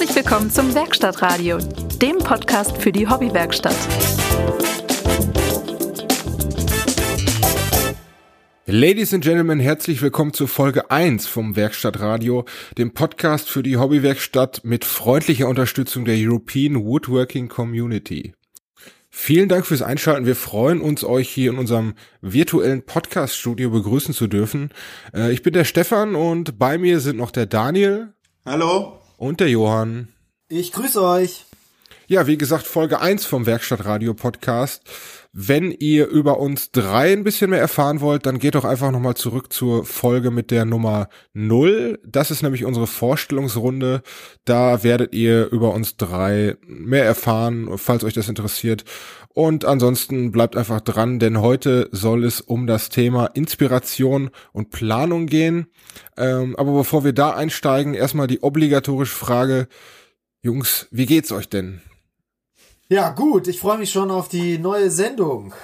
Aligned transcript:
Herzlich 0.00 0.24
willkommen 0.24 0.50
zum 0.50 0.74
Werkstattradio, 0.74 1.58
dem 2.00 2.16
Podcast 2.20 2.78
für 2.78 2.90
die 2.90 3.06
Hobbywerkstatt. 3.06 3.76
Ladies 8.64 9.12
and 9.12 9.22
Gentlemen, 9.22 9.60
herzlich 9.60 10.00
willkommen 10.00 10.32
zur 10.32 10.48
Folge 10.48 10.90
1 10.90 11.26
vom 11.26 11.54
Werkstattradio, 11.54 12.46
dem 12.78 12.94
Podcast 12.94 13.50
für 13.50 13.62
die 13.62 13.76
Hobbywerkstatt 13.76 14.62
mit 14.64 14.86
freundlicher 14.86 15.48
Unterstützung 15.48 16.06
der 16.06 16.16
European 16.16 16.82
Woodworking 16.82 17.48
Community. 17.48 18.32
Vielen 19.10 19.50
Dank 19.50 19.66
fürs 19.66 19.82
Einschalten. 19.82 20.24
Wir 20.24 20.36
freuen 20.36 20.80
uns, 20.80 21.04
euch 21.04 21.28
hier 21.28 21.50
in 21.50 21.58
unserem 21.58 21.92
virtuellen 22.22 22.86
Podcast-Studio 22.86 23.68
begrüßen 23.68 24.14
zu 24.14 24.28
dürfen. 24.28 24.70
Äh, 25.12 25.30
ich 25.30 25.42
bin 25.42 25.52
der 25.52 25.64
Stefan 25.64 26.14
und 26.14 26.58
bei 26.58 26.78
mir 26.78 27.00
sind 27.00 27.18
noch 27.18 27.32
der 27.32 27.44
Daniel. 27.44 28.14
Hallo. 28.46 28.99
Und 29.20 29.40
der 29.40 29.50
Johann. 29.50 30.08
Ich 30.48 30.72
grüße 30.72 31.02
euch. 31.02 31.44
Ja, 32.06 32.26
wie 32.26 32.38
gesagt, 32.38 32.66
Folge 32.66 33.02
1 33.02 33.26
vom 33.26 33.44
Werkstattradio 33.44 34.14
Podcast. 34.14 34.82
Wenn 35.32 35.70
ihr 35.70 36.08
über 36.08 36.40
uns 36.40 36.72
drei 36.72 37.12
ein 37.12 37.22
bisschen 37.22 37.50
mehr 37.50 37.60
erfahren 37.60 38.00
wollt, 38.00 38.26
dann 38.26 38.40
geht 38.40 38.56
doch 38.56 38.64
einfach 38.64 38.90
nochmal 38.90 39.14
zurück 39.14 39.52
zur 39.52 39.84
Folge 39.84 40.32
mit 40.32 40.50
der 40.50 40.64
Nummer 40.64 41.08
0. 41.34 42.00
Das 42.04 42.32
ist 42.32 42.42
nämlich 42.42 42.64
unsere 42.64 42.88
Vorstellungsrunde. 42.88 44.02
Da 44.44 44.82
werdet 44.82 45.14
ihr 45.14 45.48
über 45.52 45.72
uns 45.72 45.96
drei 45.96 46.56
mehr 46.66 47.04
erfahren, 47.04 47.70
falls 47.76 48.02
euch 48.02 48.14
das 48.14 48.28
interessiert. 48.28 48.84
Und 49.32 49.64
ansonsten 49.64 50.32
bleibt 50.32 50.56
einfach 50.56 50.80
dran, 50.80 51.20
denn 51.20 51.40
heute 51.40 51.88
soll 51.92 52.24
es 52.24 52.40
um 52.40 52.66
das 52.66 52.88
Thema 52.88 53.26
Inspiration 53.26 54.30
und 54.52 54.70
Planung 54.70 55.26
gehen. 55.26 55.68
Ähm, 56.16 56.56
aber 56.56 56.72
bevor 56.72 57.04
wir 57.04 57.12
da 57.12 57.30
einsteigen, 57.30 57.94
erstmal 57.94 58.26
die 58.26 58.42
obligatorische 58.42 59.14
Frage, 59.14 59.68
Jungs, 60.42 60.88
wie 60.90 61.06
geht's 61.06 61.30
euch 61.30 61.48
denn? 61.48 61.82
Ja, 62.90 63.10
gut, 63.10 63.46
ich 63.46 63.60
freue 63.60 63.78
mich 63.78 63.90
schon 63.92 64.10
auf 64.10 64.28
die 64.28 64.58
neue 64.58 64.90
Sendung. 64.90 65.54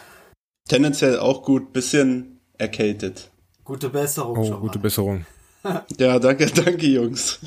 Tendenziell 0.69 1.19
auch 1.19 1.43
gut, 1.43 1.73
bisschen 1.73 2.39
erkältet. 2.57 3.31
Gute 3.65 3.89
Besserung 3.91 4.39
Oh, 4.39 4.45
schon 4.47 4.61
gute 4.61 4.79
mal. 4.79 4.83
Besserung. 4.83 5.27
Ja, 5.99 6.21
danke, 6.21 6.47
danke, 6.47 6.87
Jungs. 6.87 7.41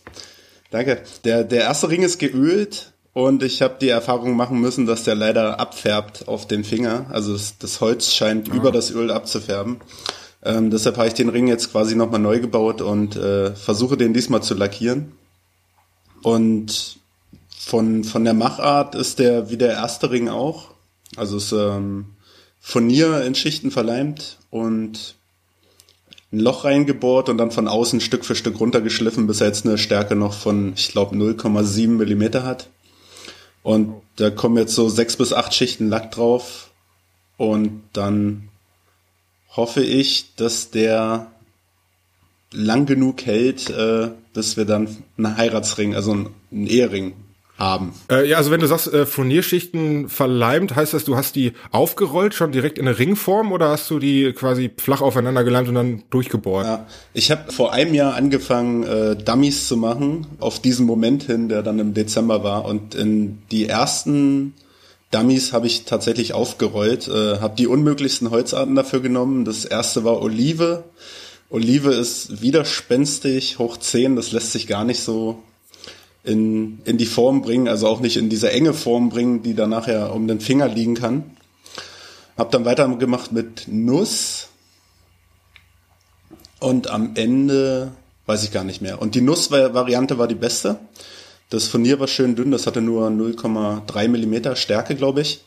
Danke. 0.70 1.02
Der, 1.24 1.44
der 1.44 1.62
erste 1.62 1.88
Ring 1.88 2.02
ist 2.02 2.18
geölt 2.18 2.92
und 3.16 3.42
ich 3.42 3.62
habe 3.62 3.76
die 3.80 3.88
Erfahrung 3.88 4.36
machen 4.36 4.60
müssen, 4.60 4.84
dass 4.84 5.04
der 5.04 5.14
leider 5.14 5.58
abfärbt 5.58 6.28
auf 6.28 6.46
den 6.46 6.64
Finger. 6.64 7.06
Also 7.08 7.32
das, 7.32 7.56
das 7.56 7.80
Holz 7.80 8.12
scheint 8.12 8.46
über 8.48 8.70
das 8.70 8.90
Öl 8.90 9.10
abzufärben. 9.10 9.78
Ähm, 10.42 10.70
deshalb 10.70 10.98
habe 10.98 11.08
ich 11.08 11.14
den 11.14 11.30
Ring 11.30 11.48
jetzt 11.48 11.72
quasi 11.72 11.96
nochmal 11.96 12.20
neu 12.20 12.40
gebaut 12.40 12.82
und 12.82 13.16
äh, 13.16 13.54
versuche 13.54 13.96
den 13.96 14.12
diesmal 14.12 14.42
zu 14.42 14.52
lackieren. 14.52 15.12
Und 16.22 16.98
von, 17.56 18.04
von 18.04 18.22
der 18.22 18.34
Machart 18.34 18.94
ist 18.94 19.18
der 19.18 19.48
wie 19.48 19.56
der 19.56 19.72
erste 19.72 20.10
Ring 20.10 20.28
auch. 20.28 20.72
Also 21.16 21.38
es 21.38 21.44
ist 21.44 21.52
ähm, 21.52 22.16
Furnier 22.60 23.22
in 23.22 23.34
Schichten 23.34 23.70
verleimt 23.70 24.36
und 24.50 25.14
ein 26.34 26.40
Loch 26.40 26.64
reingebohrt 26.64 27.30
und 27.30 27.38
dann 27.38 27.50
von 27.50 27.66
außen 27.66 28.02
Stück 28.02 28.26
für 28.26 28.34
Stück 28.34 28.60
runtergeschliffen, 28.60 29.26
bis 29.26 29.40
er 29.40 29.46
jetzt 29.46 29.64
eine 29.64 29.78
Stärke 29.78 30.16
noch 30.16 30.34
von, 30.34 30.74
ich 30.76 30.88
glaube, 30.88 31.16
0,7 31.16 31.88
Millimeter 31.88 32.44
hat. 32.44 32.68
Und 33.66 34.00
da 34.14 34.30
kommen 34.30 34.58
jetzt 34.58 34.76
so 34.76 34.88
sechs 34.88 35.16
bis 35.16 35.32
acht 35.32 35.52
Schichten 35.52 35.88
Lack 35.88 36.12
drauf. 36.12 36.70
Und 37.36 37.82
dann 37.94 38.48
hoffe 39.56 39.82
ich, 39.82 40.36
dass 40.36 40.70
der 40.70 41.32
lang 42.52 42.86
genug 42.86 43.26
hält, 43.26 43.68
äh, 43.70 44.12
bis 44.32 44.56
wir 44.56 44.66
dann 44.66 44.96
einen 45.18 45.36
Heiratsring, 45.36 45.96
also 45.96 46.12
einen, 46.12 46.66
Ehering 46.68 47.14
haben. 47.58 47.92
Äh, 48.10 48.28
ja, 48.28 48.36
also 48.36 48.50
wenn 48.50 48.60
du 48.60 48.66
sagst, 48.66 48.92
äh, 48.92 49.06
Furnierschichten 49.06 50.08
verleimt, 50.08 50.76
heißt 50.76 50.92
das, 50.92 51.04
du 51.04 51.16
hast 51.16 51.36
die 51.36 51.52
aufgerollt 51.70 52.34
schon 52.34 52.52
direkt 52.52 52.78
in 52.78 52.86
eine 52.86 52.98
Ringform 52.98 53.52
oder 53.52 53.70
hast 53.70 53.90
du 53.90 53.98
die 53.98 54.32
quasi 54.32 54.70
flach 54.76 55.00
aufeinander 55.00 55.42
geleimt 55.42 55.68
und 55.68 55.74
dann 55.74 56.02
durchgebohrt? 56.10 56.66
Ja, 56.66 56.86
ich 57.14 57.30
habe 57.30 57.50
vor 57.52 57.72
einem 57.72 57.94
Jahr 57.94 58.14
angefangen, 58.14 58.82
äh, 58.82 59.16
Dummies 59.16 59.68
zu 59.68 59.76
machen, 59.76 60.26
auf 60.38 60.60
diesen 60.60 60.86
Moment 60.86 61.24
hin, 61.24 61.48
der 61.48 61.62
dann 61.62 61.78
im 61.78 61.94
Dezember 61.94 62.44
war. 62.44 62.66
Und 62.66 62.94
in 62.94 63.38
die 63.50 63.66
ersten 63.66 64.54
Dummies 65.10 65.52
habe 65.52 65.66
ich 65.66 65.84
tatsächlich 65.84 66.34
aufgerollt, 66.34 67.08
äh, 67.08 67.38
habe 67.38 67.56
die 67.56 67.66
unmöglichsten 67.66 68.30
Holzarten 68.30 68.74
dafür 68.74 69.00
genommen. 69.00 69.46
Das 69.46 69.64
erste 69.64 70.04
war 70.04 70.20
Olive. 70.20 70.84
Olive 71.48 71.94
ist 71.94 72.42
widerspenstig, 72.42 73.58
hoch 73.58 73.76
10, 73.76 74.16
das 74.16 74.32
lässt 74.32 74.52
sich 74.52 74.66
gar 74.66 74.84
nicht 74.84 75.00
so 75.00 75.42
in, 76.26 76.80
in 76.84 76.98
die 76.98 77.06
Form 77.06 77.40
bringen, 77.40 77.68
also 77.68 77.86
auch 77.86 78.00
nicht 78.00 78.16
in 78.16 78.28
diese 78.28 78.50
enge 78.50 78.74
Form 78.74 79.08
bringen, 79.10 79.42
die 79.42 79.54
dann 79.54 79.70
nachher 79.70 80.12
um 80.12 80.26
den 80.26 80.40
Finger 80.40 80.68
liegen 80.68 80.94
kann. 80.94 81.36
Hab 82.36 82.50
dann 82.50 82.64
weitergemacht 82.64 83.32
mit 83.32 83.68
Nuss 83.68 84.48
und 86.58 86.90
am 86.90 87.12
Ende 87.14 87.92
weiß 88.26 88.42
ich 88.42 88.50
gar 88.50 88.64
nicht 88.64 88.82
mehr. 88.82 89.00
Und 89.00 89.14
die 89.14 89.20
Nussvariante 89.20 90.18
war 90.18 90.26
die 90.26 90.34
beste. 90.34 90.80
Das 91.48 91.68
Furnier 91.68 92.00
war 92.00 92.08
schön 92.08 92.34
dünn, 92.34 92.50
das 92.50 92.66
hatte 92.66 92.80
nur 92.80 93.06
0,3 93.08 94.08
Millimeter 94.08 94.56
Stärke, 94.56 94.96
glaube 94.96 95.20
ich. 95.20 95.44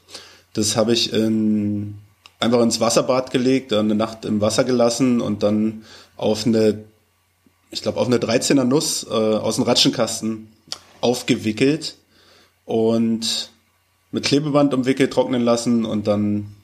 Das 0.54 0.78
habe 0.78 0.94
ich 0.94 1.12
in, 1.12 1.96
einfach 2.40 2.62
ins 2.62 2.80
Wasserbad 2.80 3.32
gelegt, 3.32 3.74
eine 3.74 3.96
Nacht 3.96 4.24
im 4.24 4.40
Wasser 4.40 4.64
gelassen 4.64 5.20
und 5.20 5.44
dann 5.44 5.84
auf 6.16 6.48
eine, 6.48 6.86
ich 7.70 7.82
glaube, 7.82 8.00
auf 8.00 8.08
eine 8.08 8.18
13er 8.18 8.64
Nuss 8.64 9.06
äh, 9.10 9.14
aus 9.14 9.56
dem 9.56 9.66
Ratschenkasten 9.66 10.48
aufgewickelt 11.02 11.96
und 12.66 13.50
mit 14.12 14.24
Klebeband 14.26 14.74
umwickelt, 14.74 15.14
trocknen 15.14 15.44
lassen 15.44 15.86
und 15.86 16.08
dann, 16.08 16.56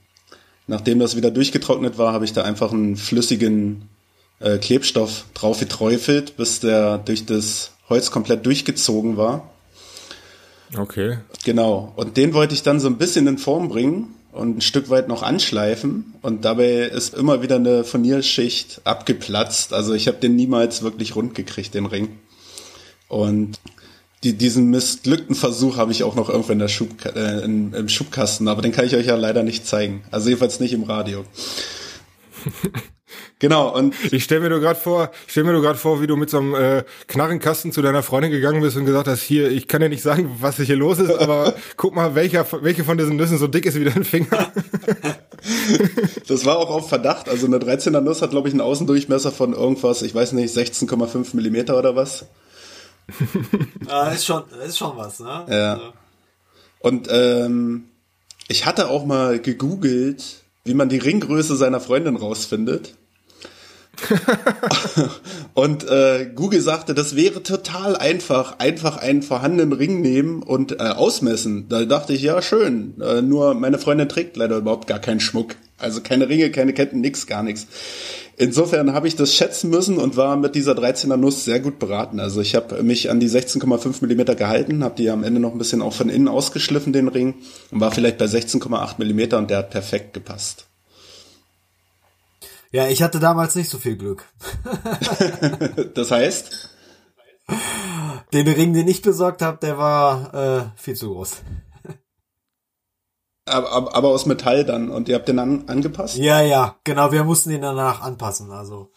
nachdem 0.68 1.00
das 1.00 1.16
wieder 1.16 1.32
durchgetrocknet 1.32 1.98
war, 1.98 2.14
habe 2.14 2.26
ich 2.26 2.34
da 2.34 2.44
einfach 2.44 2.72
einen 2.72 2.96
flüssigen 2.96 3.90
äh, 4.40 4.58
Klebstoff 4.58 5.26
drauf 5.34 5.60
geträufelt, 5.60 6.38
bis 6.38 6.60
der 6.60 6.98
durch 6.98 7.26
das 7.26 7.72
Holz 7.90 8.12
komplett 8.12 8.46
durchgezogen 8.46 9.18
war. 9.18 9.50
Okay. 10.76 11.20
Genau. 11.44 11.94
Und 11.96 12.18
den 12.18 12.34
wollte 12.34 12.54
ich 12.54 12.64
dann 12.64 12.80
so 12.80 12.88
ein 12.88 12.98
bisschen 12.98 13.28
in 13.28 13.38
Form 13.38 13.70
bringen 13.70 14.16
und 14.32 14.58
ein 14.58 14.62
Stück 14.62 14.90
weit 14.90 15.08
noch 15.08 15.24
anschleifen. 15.24 16.16
Und 16.22 16.44
dabei 16.44 16.82
ist 16.82 17.14
immer 17.14 17.42
wieder 17.42 17.56
eine 17.56 17.84
Furnierschicht 17.84 18.82
abgeplatzt. 18.84 19.74
Also 19.74 19.94
ich 19.94 20.08
habe 20.08 20.18
den 20.18 20.36
niemals 20.36 20.82
wirklich 20.82 21.16
rund 21.16 21.36
gekriegt, 21.36 21.74
den 21.74 21.86
Ring. 21.86 22.20
Und 23.08 23.60
die, 24.26 24.34
diesen 24.34 24.72
missglückten 24.72 25.36
Versuch 25.36 25.78
habe 25.78 25.92
ich 25.92 26.04
auch 26.04 26.16
noch 26.16 26.30
irgendwo 26.30 26.52
in 26.52 26.60
der 26.60 26.68
Schub, 26.68 26.90
äh, 27.06 27.44
in, 27.44 27.74
im 27.74 27.88
Schubkasten, 27.88 28.48
aber 28.48 28.64
den 28.64 28.72
kann 28.72 28.86
ich 28.86 28.96
euch 28.96 29.06
ja 29.06 29.16
leider 29.16 29.44
nicht 29.44 29.68
zeigen. 29.68 30.04
Also 30.10 30.30
jedenfalls 30.30 30.60
nicht 30.60 30.74
im 30.74 30.84
Radio. 30.84 31.24
Genau, 33.40 33.76
und 33.76 33.94
ich 34.14 34.24
stell 34.24 34.40
mir 34.40 34.50
nur 34.50 34.62
gerade 34.62 34.80
vor, 34.80 35.12
ich 35.26 35.32
stell 35.34 35.44
mir 35.44 35.52
nur 35.52 35.62
gerade 35.62 35.78
vor, 35.78 36.02
wie 36.02 36.08
du 36.08 36.16
mit 36.16 36.30
so 36.30 36.38
einem 36.38 36.56
äh, 36.56 36.84
Knarrenkasten 37.08 37.74
zu 37.74 37.82
deiner 37.82 38.02
Freundin 38.02 38.32
gegangen 38.32 38.62
bist 38.62 38.78
und 38.78 38.86
gesagt 38.86 39.08
hast, 39.08 39.22
hier, 39.22 39.52
ich 39.52 39.68
kann 39.68 39.82
dir 39.82 39.90
nicht 39.90 40.02
sagen, 40.02 40.38
was 40.40 40.56
hier 40.56 40.76
los 40.76 41.00
ist, 41.00 41.12
aber 41.12 41.54
guck 41.78 41.96
mal, 41.96 42.16
welcher, 42.16 42.46
welche 42.62 42.86
von 42.86 42.98
diesen 42.98 43.18
Nüssen 43.18 43.38
so 43.38 43.48
dick 43.48 43.66
ist 43.66 43.78
wie 43.78 43.84
dein 43.84 44.06
Finger. 44.06 44.52
das 46.28 46.46
war 46.46 46.58
auch 46.58 46.70
auf 46.70 46.88
Verdacht. 46.88 47.28
Also 47.28 47.46
eine 47.46 47.58
13er 47.58 48.02
Nuss 48.02 48.22
hat, 48.22 48.32
glaube 48.32 48.48
ich, 48.48 48.54
einen 48.54 48.62
Außendurchmesser 48.62 49.32
von 49.32 49.54
irgendwas, 49.54 50.02
ich 50.02 50.16
weiß 50.16 50.32
nicht, 50.32 50.56
16,5 50.56 51.36
Millimeter 51.36 51.78
oder 51.78 51.96
was. 51.96 52.26
ah, 53.88 54.10
ist 54.10 54.26
schon, 54.26 54.44
ist 54.66 54.78
schon 54.78 54.98
was, 54.98 55.20
ne? 55.20 55.46
Ja. 55.50 55.74
Also. 55.74 55.94
Und 56.80 57.08
ähm, 57.10 57.86
ich 58.48 58.66
hatte 58.66 58.90
auch 58.90 59.06
mal 59.06 59.40
gegoogelt, 59.40 60.44
wie 60.64 60.74
man 60.74 60.90
die 60.90 60.98
Ringgröße 60.98 61.56
seiner 61.56 61.80
Freundin 61.80 62.16
rausfindet. 62.16 62.96
und 65.54 65.88
äh, 65.90 66.30
Google 66.36 66.62
sagte, 66.62 66.94
das 66.94 67.16
wäre 67.16 67.44
total 67.44 67.96
einfach, 67.96 68.60
einfach 68.60 68.98
einen 68.98 69.24
vorhandenen 69.24 69.74
Ring 69.74 70.02
nehmen 70.02 70.44
und 70.44 70.74
äh, 70.74 70.84
ausmessen. 70.84 71.70
Da 71.70 71.86
dachte 71.86 72.14
ich, 72.14 72.22
ja 72.22 72.42
schön, 72.42 73.00
äh, 73.02 73.22
nur 73.22 73.54
meine 73.54 73.78
Freundin 73.78 74.10
trägt 74.10 74.38
leider 74.38 74.58
überhaupt 74.58 74.88
gar 74.88 75.00
keinen 75.00 75.22
Schmuck. 75.22 75.56
Also 75.78 76.02
keine 76.02 76.30
Ringe, 76.30 76.52
keine 76.52 76.74
Ketten, 76.74 77.02
nix, 77.02 77.28
gar 77.28 77.44
nichts. 77.44 77.68
Insofern 78.38 78.94
habe 78.94 79.08
ich 79.08 79.16
das 79.16 79.34
schätzen 79.34 79.70
müssen 79.70 79.98
und 79.98 80.18
war 80.18 80.36
mit 80.36 80.56
dieser 80.56 80.74
13er 80.74 81.18
Nuss 81.18 81.46
sehr 81.46 81.60
gut 81.60 81.80
beraten. 81.80 82.20
Also 82.20 82.42
ich 82.42 82.56
habe 82.56 82.84
mich 82.84 83.10
an 83.10 83.20
die 83.20 83.30
16,5 83.30 84.02
Millimeter 84.02 84.36
gehalten, 84.36 84.84
habe 84.84 84.96
die 84.96 85.10
am 85.10 85.24
Ende 85.24 85.40
noch 85.40 85.52
ein 85.52 85.58
bisschen 85.58 85.82
auch 85.82 85.94
von 85.94 86.10
innen 86.10 86.28
ausgeschliffen, 86.28 86.92
den 86.92 87.08
Ring, 87.08 87.36
und 87.72 87.80
war 87.80 87.92
vielleicht 87.92 88.18
bei 88.18 88.26
16,8 88.26 88.96
Millimeter 88.98 89.38
und 89.38 89.50
der 89.50 89.60
hat 89.60 89.70
perfekt 89.70 90.14
gepasst. 90.14 90.66
Ja, 92.72 92.88
ich 92.88 93.02
hatte 93.02 93.20
damals 93.20 93.56
nicht 93.56 93.70
so 93.70 93.78
viel 93.78 93.96
Glück. 93.96 94.26
das 95.94 96.12
heißt? 96.12 96.70
Den 98.34 98.48
Ring, 98.48 98.74
den 98.74 98.88
ich 98.88 99.02
besorgt 99.02 99.42
habe, 99.42 99.60
der 99.62 99.78
war 99.78 100.34
äh, 100.34 100.82
viel 100.82 100.96
zu 100.96 101.14
groß. 101.14 101.38
Aber, 103.48 103.96
aber, 103.96 104.10
aus 104.10 104.26
Metall 104.26 104.66
dann 104.66 104.90
und 104.90 105.08
ihr 105.08 105.16
habt 105.16 105.28
den 105.28 105.38
an, 105.38 105.66
angepasst? 105.68 106.18
Ja, 106.18 106.42
ja, 106.42 106.78
genau, 106.84 107.12
wir 107.12 107.24
mussten 107.24 107.52
den 107.52 107.62
danach 107.62 108.02
anpassen. 108.02 108.52
Also 108.52 108.92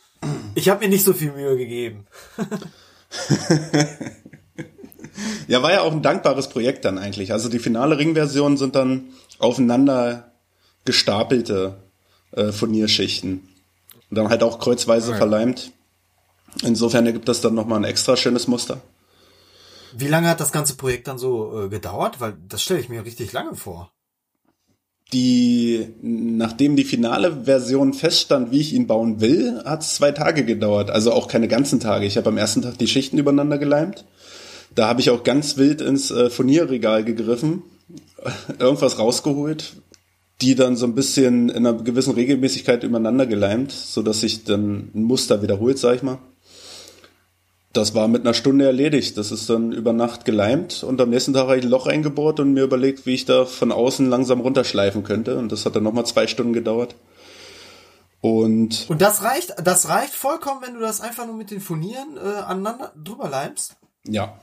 ich 0.55 0.71
habe 0.71 0.85
mir 0.85 0.89
nicht 0.89 1.05
so 1.05 1.13
viel 1.13 1.33
Mühe 1.33 1.57
gegeben. 1.59 2.07
ja, 5.49 5.63
war 5.63 5.73
ja 5.73 5.83
auch 5.83 5.93
ein 5.93 6.03
dankbares 6.03 6.49
Projekt 6.49 6.87
dann 6.87 6.97
eigentlich. 6.99 7.33
Also 7.33 7.51
die 7.51 7.59
finale 7.59 7.99
Ringversion 7.99 8.57
sind 8.57 8.75
dann 8.75 9.11
aufeinander 9.39 10.33
gestapelte 10.87 11.77
äh, 12.33 12.51
Furnierschichten. 12.51 13.49
Und 14.11 14.17
dann 14.17 14.31
halt 14.31 14.43
auch 14.43 14.59
kreuzweise 14.59 15.11
okay. 15.11 15.19
verleimt. 15.19 15.73
Insofern 16.63 17.07
ergibt 17.07 17.29
das 17.29 17.43
dann 17.43 17.55
nochmal 17.55 17.81
ein 17.81 17.85
extra 17.85 18.17
schönes 18.17 18.49
Muster. 18.49 18.81
Wie 19.93 20.09
lange 20.09 20.29
hat 20.29 20.41
das 20.41 20.53
ganze 20.53 20.77
Projekt 20.77 21.09
dann 21.09 21.19
so 21.19 21.65
äh, 21.65 21.69
gedauert? 21.69 22.21
Weil 22.21 22.37
das 22.49 22.63
stelle 22.63 22.81
ich 22.81 22.89
mir 22.89 23.05
richtig 23.05 23.33
lange 23.33 23.55
vor. 23.55 23.93
Die, 25.13 25.87
nachdem 26.03 26.77
die 26.77 26.85
finale 26.85 27.45
Version 27.45 27.95
feststand, 27.95 28.51
wie 28.51 28.61
ich 28.61 28.75
ihn 28.75 28.87
bauen 28.87 29.21
will, 29.23 29.63
hat 29.65 29.81
es 29.81 29.95
zwei 29.95 30.13
Tage 30.13 30.45
gedauert. 30.45 30.91
Also 30.91 31.13
auch 31.13 31.29
keine 31.29 31.49
ganzen 31.49 31.81
Tage. 31.81 32.05
Ich 32.05 32.19
habe 32.19 32.29
am 32.29 32.37
ersten 32.37 32.61
Tag 32.61 32.77
die 32.77 32.89
Schichten 32.89 33.17
übereinander 33.17 33.57
geleimt. 33.57 34.05
Da 34.75 34.87
habe 34.87 35.01
ich 35.01 35.11
auch 35.11 35.25
ganz 35.25 35.57
wild 35.57 35.81
ins 35.81 36.11
äh, 36.11 36.29
Furnierregal 36.29 37.05
gegriffen, 37.05 37.63
irgendwas 38.59 38.99
rausgeholt, 38.99 39.77
die 40.43 40.55
dann 40.55 40.77
so 40.77 40.87
ein 40.87 40.95
bisschen 40.95 41.49
in 41.49 41.67
einer 41.67 41.83
gewissen 41.83 42.13
Regelmäßigkeit 42.13 42.85
übereinander 42.85 43.27
geleimt, 43.27 43.73
so 43.73 44.03
dass 44.03 44.21
sich 44.21 44.45
dann 44.45 44.91
ein 44.95 45.03
Muster 45.05 45.43
wiederholt, 45.43 45.79
sag 45.79 45.97
ich 45.97 46.03
mal. 46.03 46.19
Das 47.73 47.95
war 47.95 48.09
mit 48.09 48.23
einer 48.23 48.35
Stunde 48.35 48.65
erledigt. 48.65 49.19
Das 49.19 49.31
ist 49.31 49.51
dann 49.51 49.73
über 49.73 49.93
Nacht 49.93 50.25
geleimt 50.25 50.83
und 50.83 51.01
am 51.01 51.11
nächsten 51.11 51.35
Tag 51.35 51.43
habe 51.43 51.59
ich 51.59 51.65
ein 51.65 51.71
Loch 51.71 51.87
eingebohrt 51.87 52.41
und 52.41 52.55
mir 52.55 52.65
überlegt, 52.65 53.05
wie 53.07 53.15
ich 53.15 53.25
da 53.25 53.45
von 53.45 53.73
außen 53.73 54.09
langsam 54.09 54.41
runterschleifen 54.41 55.05
könnte. 55.05 55.37
Und 55.37 55.53
das 55.53 55.67
hat 55.67 55.77
dann 55.77 55.83
nochmal 55.83 56.07
zwei 56.07 56.27
Stunden 56.27 56.55
gedauert. 56.55 56.95
Und, 58.21 58.87
und 58.89 59.01
das 59.01 59.23
reicht, 59.23 59.55
das 59.63 59.89
reicht 59.89 60.15
vollkommen, 60.15 60.61
wenn 60.63 60.75
du 60.75 60.81
das 60.81 61.01
einfach 61.01 61.27
nur 61.27 61.37
mit 61.37 61.51
den 61.51 61.61
Furnieren 61.61 62.17
äh, 62.17 62.41
aneinander 62.41 62.93
drüber 62.97 63.29
leimst? 63.29 63.77
Ja, 64.09 64.39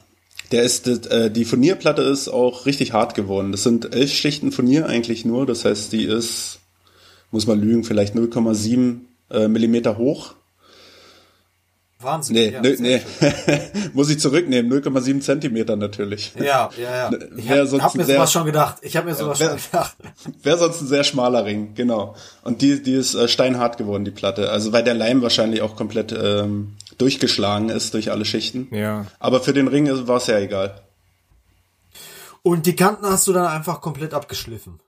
der 0.51 0.63
ist, 0.63 0.87
äh, 0.87 1.31
die 1.31 1.45
Furnierplatte 1.45 2.01
ist 2.01 2.29
auch 2.29 2.65
richtig 2.65 2.93
hart 2.93 3.15
geworden. 3.15 3.51
Das 3.51 3.63
sind 3.63 3.93
elf 3.93 4.13
Schichten 4.13 4.51
Furnier 4.51 4.85
eigentlich 4.85 5.25
nur. 5.25 5.45
Das 5.45 5.65
heißt, 5.65 5.91
die 5.91 6.05
ist, 6.05 6.59
muss 7.31 7.47
man 7.47 7.59
lügen, 7.59 7.83
vielleicht 7.83 8.15
0,7 8.15 8.99
äh, 9.31 9.47
Millimeter 9.47 9.97
hoch. 9.97 10.35
Wahnsinn. 11.99 12.35
Nee, 12.35 12.49
ja, 12.51 12.61
nee, 12.61 12.75
nee. 12.79 13.01
muss 13.93 14.09
ich 14.09 14.19
zurücknehmen. 14.19 14.71
0,7 14.71 15.21
Zentimeter 15.21 15.77
natürlich. 15.77 16.33
Ja, 16.35 16.69
ja, 16.77 17.09
ja. 17.09 17.11
Ich 17.37 17.49
habe 17.49 17.83
hab 17.83 17.95
mir 17.95 18.03
sehr, 18.03 18.15
sowas 18.17 18.31
schon 18.31 18.45
gedacht. 18.45 18.77
Ich 18.81 18.97
habe 18.97 19.07
mir 19.07 19.15
sowas 19.15 19.39
ja, 19.39 19.51
wär, 19.51 19.57
schon 19.57 19.71
gedacht. 19.71 19.97
Wäre 20.43 20.57
sonst 20.57 20.81
ein 20.81 20.87
sehr 20.87 21.03
schmaler 21.05 21.45
Ring, 21.45 21.73
genau. 21.73 22.15
Und 22.43 22.61
die, 22.61 22.83
die 22.83 22.93
ist 22.93 23.15
äh, 23.15 23.29
steinhart 23.29 23.77
geworden, 23.77 24.03
die 24.03 24.11
Platte. 24.11 24.49
Also 24.51 24.73
weil 24.73 24.83
der 24.83 24.93
Leim 24.93 25.21
wahrscheinlich 25.21 25.61
auch 25.61 25.77
komplett 25.77 26.11
ähm, 26.11 26.75
durchgeschlagen 26.97 27.69
ist 27.69 27.93
durch 27.93 28.11
alle 28.11 28.25
Schichten. 28.25 28.67
Ja. 28.71 29.05
Aber 29.19 29.39
für 29.39 29.53
den 29.53 29.69
Ring 29.69 29.89
war 30.07 30.17
es 30.17 30.27
ja 30.27 30.37
egal. 30.37 30.81
Und 32.43 32.65
die 32.65 32.75
Kanten 32.75 33.05
hast 33.05 33.25
du 33.27 33.33
dann 33.33 33.47
einfach 33.47 33.79
komplett 33.81 34.13
abgeschliffen. 34.13 34.79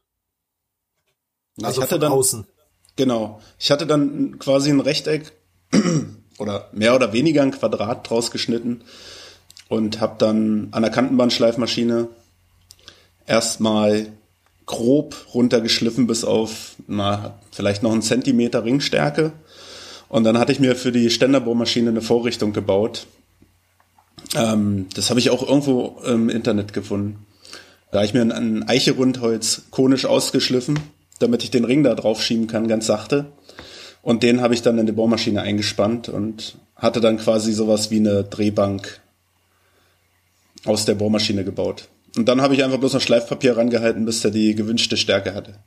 Also 1.64 1.82
ich 1.82 1.88
hatte 1.88 2.00
dann, 2.00 2.12
außen. 2.12 2.46
Genau. 2.98 3.42
Ich 3.58 3.72
hatte 3.72 3.88
dann 3.88 4.38
quasi 4.40 4.70
ein 4.70 4.80
Rechteck 4.80 5.32
oder 6.38 6.70
mehr 6.72 6.96
oder 6.96 7.14
weniger 7.14 7.42
ein 7.42 7.52
Quadrat 7.52 8.10
draus 8.10 8.32
geschnitten 8.32 8.82
und 9.70 10.00
habe 10.00 10.16
dann 10.18 10.70
an 10.72 10.82
der 10.82 10.92
Kantenbandschleifmaschine 10.92 12.08
erstmal 13.26 14.08
grob 14.66 15.16
runtergeschliffen 15.34 16.08
bis 16.08 16.24
auf 16.24 16.76
na, 16.88 17.40
vielleicht 17.52 17.84
noch 17.84 17.92
einen 17.92 18.02
Zentimeter 18.02 18.64
Ringstärke 18.64 19.34
und 20.10 20.24
dann 20.24 20.38
hatte 20.38 20.52
ich 20.52 20.60
mir 20.60 20.76
für 20.76 20.92
die 20.92 21.10
Ständerbohrmaschine 21.10 21.90
eine 21.90 22.02
Vorrichtung 22.02 22.54
gebaut. 22.54 23.08
Ähm, 24.36 24.88
das 24.96 25.10
habe 25.10 25.20
ich 25.20 25.30
auch 25.30 25.48
irgendwo 25.48 26.00
im 26.06 26.30
Internet 26.30 26.74
gefunden. 26.74 27.26
Da 27.92 28.00
habe 28.00 28.06
ich 28.06 28.14
mir 28.14 28.22
ein, 28.22 28.68
Eicherundholz 28.68 29.64
konisch 29.72 30.06
ausgeschliffen, 30.06 30.80
damit 31.20 31.44
ich 31.44 31.52
den 31.52 31.66
Ring 31.66 31.84
da 31.84 31.96
drauf 31.96 32.22
schieben 32.22 32.48
kann, 32.48 32.68
ganz 32.68 32.86
sachte. 32.86 33.26
Und 34.02 34.24
den 34.24 34.42
habe 34.42 34.54
ich 34.54 34.62
dann 34.62 34.78
in 34.78 34.86
die 34.86 34.92
Bohrmaschine 34.92 35.42
eingespannt 35.42 36.10
und 36.10 36.58
hatte 36.76 37.02
dann 37.02 37.18
quasi 37.18 37.52
sowas 37.52 37.92
wie 37.92 37.98
eine 37.98 38.24
Drehbank 38.24 39.02
aus 40.66 40.86
der 40.86 40.96
Bohrmaschine 40.96 41.44
gebaut. 41.44 41.90
Und 42.16 42.26
dann 42.28 42.42
habe 42.42 42.56
ich 42.56 42.64
einfach 42.64 42.80
bloß 42.80 42.94
noch 42.94 43.02
Schleifpapier 43.02 43.58
rangehalten, 43.58 44.06
bis 44.06 44.22
der 44.22 44.32
die 44.32 44.56
gewünschte 44.56 44.98
Stärke 44.98 45.34
hatte. 45.34 45.60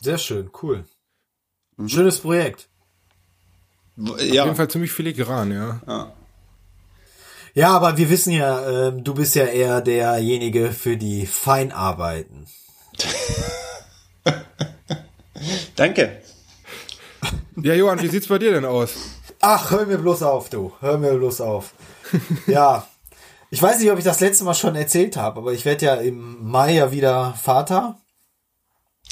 Sehr 0.00 0.18
schön, 0.18 0.50
cool. 0.62 0.84
Mhm. 1.76 1.88
Schönes 1.88 2.20
Projekt. 2.20 2.68
Ja. 3.96 4.42
Auf 4.42 4.46
jeden 4.46 4.56
Fall 4.56 4.68
ziemlich 4.68 4.92
filigran, 4.92 5.52
ja. 5.52 5.80
ja. 5.86 6.12
Ja, 7.54 7.70
aber 7.70 7.96
wir 7.96 8.10
wissen 8.10 8.32
ja, 8.32 8.88
äh, 8.88 8.92
du 8.92 9.14
bist 9.14 9.34
ja 9.34 9.46
eher 9.46 9.80
derjenige 9.80 10.72
für 10.72 10.98
die 10.98 11.24
Feinarbeiten. 11.26 12.46
Danke. 15.76 16.20
Ja, 17.62 17.74
Johann, 17.74 18.02
wie 18.02 18.08
sieht's 18.08 18.28
bei 18.28 18.38
dir 18.38 18.52
denn 18.52 18.66
aus? 18.66 18.94
Ach, 19.40 19.70
hör 19.70 19.86
mir 19.86 19.98
bloß 19.98 20.22
auf, 20.22 20.50
du. 20.50 20.72
Hör 20.80 20.98
mir 20.98 21.14
bloß 21.14 21.40
auf. 21.40 21.72
ja. 22.46 22.86
Ich 23.50 23.62
weiß 23.62 23.78
nicht, 23.78 23.90
ob 23.90 23.98
ich 23.98 24.04
das 24.04 24.20
letzte 24.20 24.44
Mal 24.44 24.54
schon 24.54 24.76
erzählt 24.76 25.16
habe, 25.16 25.40
aber 25.40 25.52
ich 25.52 25.64
werde 25.64 25.86
ja 25.86 25.94
im 25.94 26.50
Mai 26.50 26.74
ja 26.74 26.92
wieder 26.92 27.34
Vater. 27.40 27.98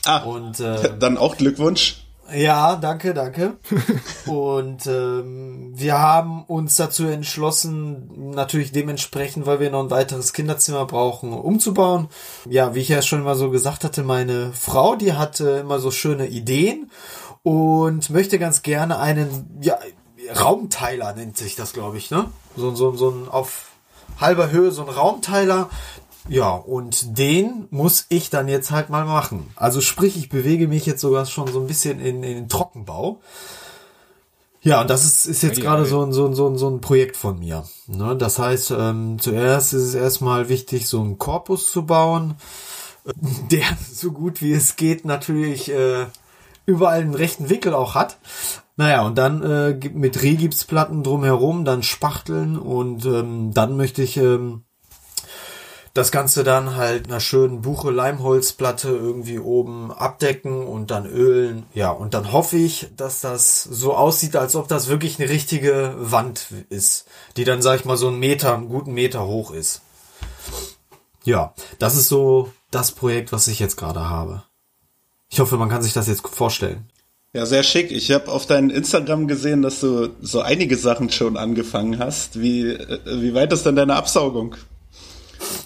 Ah, 0.04 0.18
und 0.24 0.60
äh, 0.60 0.98
dann 0.98 1.16
auch 1.16 1.36
Glückwunsch. 1.36 2.04
Ja, 2.32 2.76
danke, 2.76 3.12
danke. 3.12 3.58
und 4.26 4.86
ähm, 4.86 5.72
wir 5.74 5.98
haben 5.98 6.44
uns 6.44 6.76
dazu 6.76 7.06
entschlossen, 7.06 8.30
natürlich 8.30 8.72
dementsprechend, 8.72 9.44
weil 9.46 9.60
wir 9.60 9.70
noch 9.70 9.84
ein 9.84 9.90
weiteres 9.90 10.32
Kinderzimmer 10.32 10.86
brauchen, 10.86 11.32
umzubauen. 11.32 12.08
Ja, 12.48 12.74
wie 12.74 12.80
ich 12.80 12.88
ja 12.88 13.02
schon 13.02 13.22
mal 13.22 13.36
so 13.36 13.50
gesagt 13.50 13.84
hatte, 13.84 14.02
meine 14.02 14.52
Frau, 14.52 14.96
die 14.96 15.12
hatte 15.12 15.50
immer 15.60 15.78
so 15.78 15.90
schöne 15.90 16.26
Ideen 16.26 16.90
und 17.44 18.10
möchte 18.10 18.40
ganz 18.40 18.62
gerne 18.62 18.98
einen, 18.98 19.58
ja, 19.60 19.78
Raumteiler 20.34 21.14
nennt 21.14 21.36
sich 21.36 21.54
das, 21.54 21.72
glaube 21.72 21.98
ich, 21.98 22.10
ne? 22.10 22.30
So, 22.56 22.74
so, 22.74 22.96
so 22.96 23.10
ein 23.10 23.28
auf 23.28 23.70
halber 24.18 24.50
Höhe, 24.50 24.72
so 24.72 24.82
ein 24.82 24.88
Raumteiler, 24.88 25.68
Ja, 26.26 26.52
und 26.52 27.18
den 27.18 27.66
muss 27.70 28.06
ich 28.08 28.30
dann 28.30 28.48
jetzt 28.48 28.70
halt 28.70 28.88
mal 28.88 29.04
machen. 29.04 29.52
Also 29.56 29.82
sprich, 29.82 30.16
ich 30.16 30.30
bewege 30.30 30.68
mich 30.68 30.86
jetzt 30.86 31.02
sogar 31.02 31.26
schon 31.26 31.48
so 31.48 31.60
ein 31.60 31.66
bisschen 31.66 32.00
in, 32.00 32.22
in 32.22 32.34
den 32.34 32.48
Trockenbau. 32.48 33.20
Ja, 34.62 34.80
und 34.80 34.88
das 34.88 35.04
ist, 35.04 35.26
ist 35.26 35.42
jetzt 35.42 35.60
gerade 35.60 35.84
so 35.84 36.02
ein, 36.02 36.14
so, 36.14 36.26
ein, 36.26 36.34
so, 36.34 36.48
ein, 36.48 36.56
so 36.56 36.70
ein 36.70 36.80
Projekt 36.80 37.18
von 37.18 37.38
mir. 37.38 37.64
Ne? 37.86 38.16
Das 38.16 38.38
heißt, 38.38 38.70
ähm, 38.70 39.18
zuerst 39.20 39.74
ist 39.74 39.82
es 39.82 39.94
erstmal 39.94 40.48
wichtig, 40.48 40.86
so 40.86 41.02
einen 41.02 41.18
Korpus 41.18 41.70
zu 41.70 41.84
bauen, 41.84 42.36
der 43.50 43.66
so 43.92 44.10
gut 44.12 44.40
wie 44.40 44.54
es 44.54 44.76
geht 44.76 45.04
natürlich 45.04 45.70
äh, 45.70 46.06
überall 46.66 47.00
einen 47.00 47.14
rechten 47.14 47.50
Winkel 47.50 47.74
auch 47.74 47.94
hat. 47.94 48.18
Naja, 48.76 49.02
und 49.02 49.16
dann 49.16 49.42
äh, 49.42 49.88
mit 49.92 50.22
Regipsplatten 50.22 51.04
drumherum, 51.04 51.64
dann 51.64 51.82
Spachteln 51.82 52.58
und 52.58 53.04
ähm, 53.06 53.52
dann 53.54 53.76
möchte 53.76 54.02
ich 54.02 54.16
ähm, 54.16 54.64
das 55.94 56.10
Ganze 56.10 56.42
dann 56.42 56.74
halt 56.74 57.06
einer 57.06 57.20
schönen 57.20 57.62
Buche-Leimholzplatte 57.62 58.88
irgendwie 58.88 59.38
oben 59.38 59.92
abdecken 59.92 60.66
und 60.66 60.90
dann 60.90 61.06
ölen. 61.06 61.66
Ja, 61.72 61.90
und 61.90 62.14
dann 62.14 62.32
hoffe 62.32 62.56
ich, 62.56 62.88
dass 62.96 63.20
das 63.20 63.62
so 63.62 63.94
aussieht, 63.94 64.34
als 64.34 64.56
ob 64.56 64.66
das 64.66 64.88
wirklich 64.88 65.20
eine 65.20 65.30
richtige 65.30 65.94
Wand 65.96 66.48
ist, 66.68 67.06
die 67.36 67.44
dann, 67.44 67.62
sag 67.62 67.78
ich 67.78 67.84
mal, 67.84 67.96
so 67.96 68.08
einen 68.08 68.18
Meter, 68.18 68.54
einen 68.54 68.68
guten 68.68 68.92
Meter 68.92 69.24
hoch 69.28 69.52
ist. 69.52 69.82
Ja, 71.22 71.54
das 71.78 71.94
ist 71.94 72.08
so 72.08 72.52
das 72.72 72.90
Projekt, 72.90 73.30
was 73.30 73.46
ich 73.46 73.60
jetzt 73.60 73.76
gerade 73.76 74.10
habe. 74.10 74.42
Ich 75.34 75.40
hoffe, 75.40 75.56
man 75.56 75.68
kann 75.68 75.82
sich 75.82 75.92
das 75.92 76.06
jetzt 76.06 76.24
vorstellen. 76.28 76.88
Ja, 77.32 77.44
sehr 77.44 77.64
schick. 77.64 77.90
Ich 77.90 78.12
habe 78.12 78.30
auf 78.30 78.46
deinem 78.46 78.70
Instagram 78.70 79.26
gesehen, 79.26 79.62
dass 79.62 79.80
du 79.80 80.10
so 80.20 80.42
einige 80.42 80.76
Sachen 80.76 81.10
schon 81.10 81.36
angefangen 81.36 81.98
hast. 81.98 82.40
Wie, 82.40 82.68
äh, 82.68 83.00
wie 83.20 83.34
weit 83.34 83.52
ist 83.52 83.66
denn 83.66 83.74
deine 83.74 83.96
Absaugung? 83.96 84.54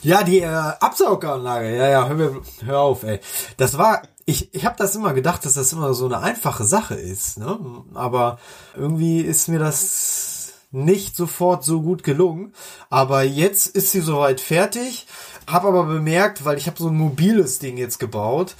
Ja, 0.02 0.22
die 0.22 0.38
äh, 0.38 0.46
Absauganlage, 0.46 1.76
ja, 1.76 1.86
ja, 1.86 2.08
hör, 2.08 2.14
mir, 2.14 2.40
hör 2.64 2.80
auf, 2.80 3.02
ey. 3.02 3.20
Das 3.58 3.76
war, 3.76 4.00
ich, 4.24 4.54
ich 4.54 4.64
habe 4.64 4.76
das 4.78 4.96
immer 4.96 5.12
gedacht, 5.12 5.44
dass 5.44 5.52
das 5.52 5.74
immer 5.74 5.92
so 5.92 6.06
eine 6.06 6.20
einfache 6.20 6.64
Sache 6.64 6.94
ist, 6.94 7.36
ne? 7.36 7.58
Aber 7.92 8.38
irgendwie 8.74 9.20
ist 9.20 9.48
mir 9.48 9.58
das 9.58 10.54
nicht 10.70 11.14
sofort 11.14 11.62
so 11.62 11.82
gut 11.82 12.02
gelungen. 12.04 12.54
Aber 12.90 13.22
jetzt 13.22 13.66
ist 13.68 13.92
sie 13.92 14.00
soweit 14.00 14.40
fertig. 14.40 15.06
Hab 15.46 15.64
aber 15.64 15.84
bemerkt, 15.84 16.44
weil 16.44 16.58
ich 16.58 16.66
habe 16.66 16.78
so 16.78 16.88
ein 16.88 16.96
mobiles 16.96 17.58
Ding 17.58 17.78
jetzt 17.78 17.98
gebaut, 17.98 18.54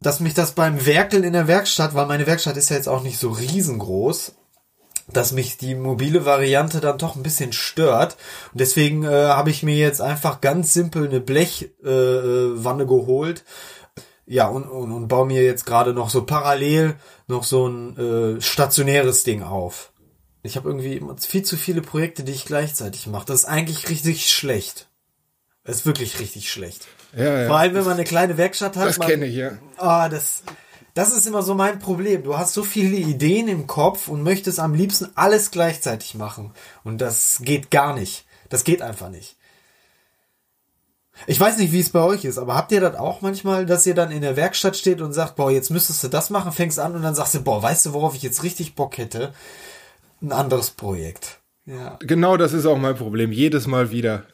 dass 0.00 0.20
mich 0.20 0.34
das 0.34 0.52
beim 0.52 0.84
Werkeln 0.86 1.24
in 1.24 1.32
der 1.32 1.48
Werkstatt, 1.48 1.94
weil 1.94 2.06
meine 2.06 2.26
Werkstatt 2.26 2.56
ist 2.56 2.70
ja 2.70 2.76
jetzt 2.76 2.88
auch 2.88 3.02
nicht 3.02 3.18
so 3.18 3.30
riesengroß, 3.30 4.32
dass 5.08 5.32
mich 5.32 5.56
die 5.56 5.74
mobile 5.74 6.24
Variante 6.24 6.80
dann 6.80 6.98
doch 6.98 7.16
ein 7.16 7.22
bisschen 7.22 7.52
stört. 7.52 8.16
Und 8.52 8.60
deswegen 8.60 9.04
äh, 9.04 9.08
habe 9.08 9.50
ich 9.50 9.62
mir 9.62 9.76
jetzt 9.76 10.00
einfach 10.00 10.40
ganz 10.40 10.72
simpel 10.72 11.06
eine 11.06 11.20
Blechwanne 11.20 11.70
äh, 11.84 12.64
Wanne 12.64 12.86
geholt. 12.86 13.44
Ja, 14.26 14.48
und, 14.48 14.64
und, 14.64 14.90
und 14.90 15.08
baue 15.08 15.26
mir 15.26 15.44
jetzt 15.44 15.66
gerade 15.66 15.92
noch 15.92 16.10
so 16.10 16.24
parallel 16.24 16.96
noch 17.28 17.44
so 17.44 17.68
ein 17.68 17.96
äh, 17.96 18.40
stationäres 18.40 19.22
Ding 19.22 19.42
auf. 19.42 19.92
Ich 20.42 20.56
habe 20.56 20.68
irgendwie 20.68 20.96
immer 20.96 21.16
viel 21.16 21.42
zu 21.42 21.56
viele 21.56 21.82
Projekte, 21.82 22.24
die 22.24 22.32
ich 22.32 22.44
gleichzeitig 22.44 23.06
mache. 23.06 23.26
Das 23.26 23.40
ist 23.40 23.44
eigentlich 23.46 23.88
richtig 23.88 24.30
schlecht. 24.30 24.88
Das 25.64 25.76
ist 25.76 25.86
wirklich 25.86 26.20
richtig 26.20 26.50
schlecht. 26.50 26.86
Ja, 27.16 27.40
ja. 27.40 27.46
Vor 27.48 27.56
allem, 27.56 27.74
wenn 27.74 27.84
man 27.84 27.94
eine 27.94 28.04
kleine 28.04 28.36
Werkstatt 28.36 28.76
hat. 28.76 28.86
Das 28.86 28.98
man, 28.98 29.08
kenne 29.08 29.26
ich, 29.26 29.34
ja. 29.34 29.52
Ah, 29.78 30.08
das, 30.08 30.42
das 30.94 31.16
ist 31.16 31.26
immer 31.26 31.42
so 31.42 31.54
mein 31.54 31.78
Problem. 31.78 32.22
Du 32.22 32.36
hast 32.36 32.52
so 32.52 32.62
viele 32.62 32.96
Ideen 32.96 33.48
im 33.48 33.66
Kopf 33.66 34.08
und 34.08 34.22
möchtest 34.22 34.60
am 34.60 34.74
liebsten 34.74 35.08
alles 35.14 35.50
gleichzeitig 35.50 36.14
machen. 36.14 36.52
Und 36.84 37.00
das 37.00 37.38
geht 37.40 37.70
gar 37.70 37.94
nicht. 37.94 38.26
Das 38.50 38.64
geht 38.64 38.82
einfach 38.82 39.08
nicht. 39.08 39.36
Ich 41.26 41.40
weiß 41.40 41.56
nicht, 41.56 41.72
wie 41.72 41.80
es 41.80 41.88
bei 41.88 42.02
euch 42.02 42.26
ist, 42.26 42.36
aber 42.36 42.54
habt 42.54 42.72
ihr 42.72 42.80
das 42.82 42.96
auch 42.96 43.22
manchmal, 43.22 43.64
dass 43.64 43.86
ihr 43.86 43.94
dann 43.94 44.10
in 44.10 44.20
der 44.20 44.36
Werkstatt 44.36 44.76
steht 44.76 45.00
und 45.00 45.14
sagt, 45.14 45.36
boah, 45.36 45.50
jetzt 45.50 45.70
müsstest 45.70 46.04
du 46.04 46.08
das 46.08 46.28
machen, 46.28 46.52
fängst 46.52 46.78
an 46.78 46.94
und 46.94 47.02
dann 47.02 47.14
sagst 47.14 47.34
du, 47.34 47.42
boah, 47.42 47.62
weißt 47.62 47.86
du, 47.86 47.92
worauf 47.94 48.14
ich 48.14 48.22
jetzt 48.22 48.42
richtig 48.42 48.74
Bock 48.74 48.98
hätte? 48.98 49.32
Ein 50.20 50.32
anderes 50.32 50.70
Projekt. 50.70 51.40
Ja. 51.64 51.96
Genau 52.00 52.36
das 52.36 52.52
ist 52.52 52.66
auch 52.66 52.76
mein 52.76 52.96
Problem. 52.96 53.32
Jedes 53.32 53.66
Mal 53.66 53.90
wieder. 53.90 54.24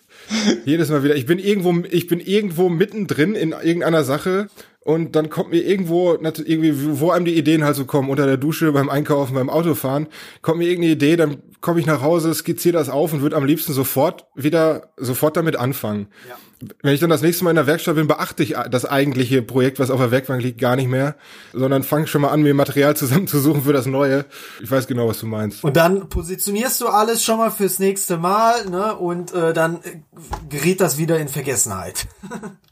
Jedes 0.64 0.90
Mal 0.90 1.02
wieder. 1.04 1.16
Ich 1.16 1.26
bin 1.26 1.38
irgendwo, 1.38 1.82
ich 1.90 2.06
bin 2.06 2.20
irgendwo 2.20 2.68
mittendrin 2.68 3.34
in 3.34 3.52
irgendeiner 3.52 4.04
Sache 4.04 4.48
und 4.84 5.14
dann 5.14 5.30
kommt 5.30 5.50
mir 5.50 5.62
irgendwo, 5.62 6.14
irgendwie, 6.14 7.00
wo 7.00 7.10
einem 7.10 7.24
die 7.24 7.38
Ideen 7.38 7.64
halt 7.64 7.76
so 7.76 7.84
kommen, 7.84 8.10
unter 8.10 8.26
der 8.26 8.36
Dusche, 8.36 8.72
beim 8.72 8.90
Einkaufen, 8.90 9.34
beim 9.34 9.48
Autofahren, 9.48 10.08
kommt 10.40 10.58
mir 10.58 10.68
irgendeine 10.68 10.94
Idee, 10.94 11.16
dann 11.16 11.38
komme 11.60 11.78
ich 11.78 11.86
nach 11.86 12.02
Hause, 12.02 12.34
skizziere 12.34 12.76
das 12.76 12.88
auf 12.88 13.12
und 13.12 13.22
würde 13.22 13.36
am 13.36 13.44
liebsten 13.44 13.72
sofort 13.72 14.26
wieder, 14.34 14.92
sofort 14.96 15.36
damit 15.36 15.56
anfangen. 15.56 16.08
Ja. 16.28 16.34
Wenn 16.82 16.94
ich 16.94 17.00
dann 17.00 17.10
das 17.10 17.22
nächste 17.22 17.44
Mal 17.44 17.50
in 17.50 17.56
der 17.56 17.66
Werkstatt 17.66 17.94
bin, 17.94 18.08
beachte 18.08 18.42
ich 18.42 18.54
das 18.70 18.84
eigentliche 18.84 19.42
Projekt, 19.42 19.78
was 19.78 19.90
auf 19.90 20.00
der 20.00 20.10
Werkbank 20.10 20.42
liegt, 20.42 20.60
gar 20.60 20.74
nicht 20.74 20.88
mehr, 20.88 21.16
sondern 21.52 21.84
fange 21.84 22.08
schon 22.08 22.22
mal 22.22 22.30
an, 22.30 22.42
mir 22.42 22.54
Material 22.54 22.96
zusammenzusuchen 22.96 23.62
für 23.62 23.72
das 23.72 23.86
Neue. 23.86 24.24
Ich 24.60 24.70
weiß 24.70 24.88
genau, 24.88 25.08
was 25.08 25.20
du 25.20 25.26
meinst. 25.26 25.62
Und 25.62 25.76
dann 25.76 26.08
positionierst 26.08 26.80
du 26.80 26.88
alles 26.88 27.22
schon 27.22 27.38
mal 27.38 27.50
fürs 27.50 27.78
nächste 27.78 28.16
Mal, 28.16 28.66
ne? 28.68 28.96
Und 28.96 29.32
äh, 29.32 29.52
dann 29.52 29.76
äh, 29.76 30.00
gerät 30.48 30.80
das 30.80 30.98
wieder 30.98 31.18
in 31.18 31.28
Vergessenheit. 31.28 32.06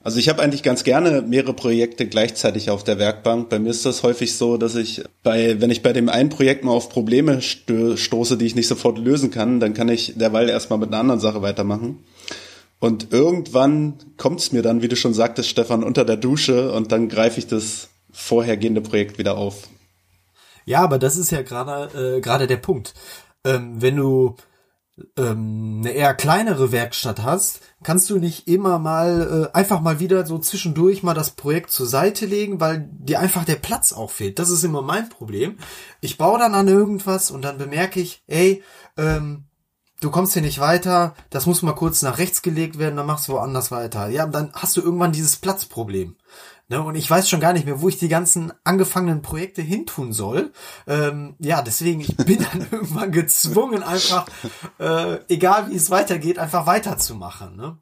Also 0.00 0.18
ich 0.18 0.28
habe 0.28 0.40
eigentlich 0.42 0.62
ganz 0.62 0.84
gerne 0.84 1.22
mehrere 1.22 1.54
Projekte 1.54 2.06
gleichzeitig 2.06 2.70
auf 2.70 2.84
der 2.84 2.98
Werkbank. 2.98 3.48
Bei 3.48 3.58
mir 3.58 3.70
ist 3.70 3.84
das 3.84 4.04
häufig 4.04 4.36
so, 4.36 4.56
dass 4.56 4.76
ich 4.76 5.02
bei, 5.22 5.60
wenn 5.60 5.70
ich 5.70 5.82
bei 5.82 5.92
dem 5.92 6.08
einen 6.08 6.28
Projekt 6.28 6.64
mal 6.64 6.72
auf 6.72 6.88
Probleme 6.88 7.42
stoße, 7.42 8.38
die 8.38 8.46
ich 8.46 8.54
nicht 8.54 8.68
sofort 8.68 8.98
lösen 8.98 9.30
kann, 9.30 9.58
dann 9.58 9.74
kann 9.74 9.88
ich 9.88 10.14
derweil 10.16 10.48
erstmal 10.48 10.78
mit 10.78 10.88
einer 10.88 11.00
anderen 11.00 11.20
Sache 11.20 11.42
weitermachen. 11.42 12.04
Und 12.78 13.12
irgendwann 13.12 13.94
kommt 14.16 14.38
es 14.38 14.52
mir 14.52 14.62
dann, 14.62 14.82
wie 14.82 14.88
du 14.88 14.94
schon 14.94 15.14
sagtest, 15.14 15.48
Stefan, 15.48 15.82
unter 15.82 16.04
der 16.04 16.16
Dusche 16.16 16.72
und 16.72 16.92
dann 16.92 17.08
greife 17.08 17.40
ich 17.40 17.48
das 17.48 17.88
vorhergehende 18.12 18.80
Projekt 18.80 19.18
wieder 19.18 19.36
auf. 19.36 19.68
Ja, 20.64 20.82
aber 20.82 20.98
das 20.98 21.16
ist 21.16 21.32
ja 21.32 21.42
gerade 21.42 22.16
äh, 22.16 22.20
gerade 22.20 22.46
der 22.46 22.58
Punkt. 22.58 22.94
Ähm, 23.44 23.80
wenn 23.80 23.96
du 23.96 24.36
ähm, 25.16 25.80
eine 25.80 25.92
eher 25.92 26.14
kleinere 26.14 26.72
Werkstatt 26.72 27.22
hast, 27.22 27.60
kannst 27.82 28.10
du 28.10 28.18
nicht 28.18 28.48
immer 28.48 28.78
mal 28.78 29.50
äh, 29.52 29.56
einfach 29.56 29.80
mal 29.80 30.00
wieder 30.00 30.26
so 30.26 30.38
zwischendurch 30.38 31.02
mal 31.02 31.14
das 31.14 31.30
Projekt 31.30 31.70
zur 31.70 31.86
Seite 31.86 32.26
legen, 32.26 32.60
weil 32.60 32.88
dir 32.92 33.20
einfach 33.20 33.44
der 33.44 33.56
Platz 33.56 33.92
auch 33.92 34.10
fehlt. 34.10 34.38
Das 34.38 34.50
ist 34.50 34.64
immer 34.64 34.82
mein 34.82 35.08
Problem. 35.08 35.58
Ich 36.00 36.18
baue 36.18 36.38
dann 36.38 36.54
an 36.54 36.68
irgendwas 36.68 37.30
und 37.30 37.42
dann 37.42 37.58
bemerke 37.58 38.00
ich, 38.00 38.22
ey, 38.26 38.62
ähm, 38.96 39.44
du 40.00 40.10
kommst 40.10 40.32
hier 40.32 40.42
nicht 40.42 40.60
weiter, 40.60 41.14
das 41.30 41.46
muss 41.46 41.62
mal 41.62 41.74
kurz 41.74 42.02
nach 42.02 42.18
rechts 42.18 42.42
gelegt 42.42 42.78
werden, 42.78 42.96
dann 42.96 43.06
machst 43.06 43.28
du 43.28 43.32
woanders 43.32 43.70
weiter. 43.70 44.08
Ja, 44.08 44.26
dann 44.26 44.52
hast 44.54 44.76
du 44.76 44.80
irgendwann 44.80 45.12
dieses 45.12 45.36
Platzproblem. 45.36 46.16
Ne, 46.70 46.82
und 46.82 46.96
ich 46.96 47.08
weiß 47.08 47.30
schon 47.30 47.40
gar 47.40 47.54
nicht 47.54 47.64
mehr, 47.64 47.80
wo 47.80 47.88
ich 47.88 47.96
die 47.96 48.08
ganzen 48.08 48.52
angefangenen 48.62 49.22
Projekte 49.22 49.62
hintun 49.62 50.12
soll. 50.12 50.52
Ähm, 50.86 51.34
ja, 51.38 51.62
deswegen, 51.62 52.00
ich 52.02 52.14
bin 52.16 52.44
dann 52.52 52.66
irgendwann 52.70 53.10
gezwungen, 53.10 53.82
einfach, 53.82 54.26
äh, 54.78 55.16
egal 55.28 55.70
wie 55.70 55.76
es 55.76 55.90
weitergeht, 55.90 56.38
einfach 56.38 56.66
weiterzumachen. 56.66 57.56
Ne? 57.56 57.78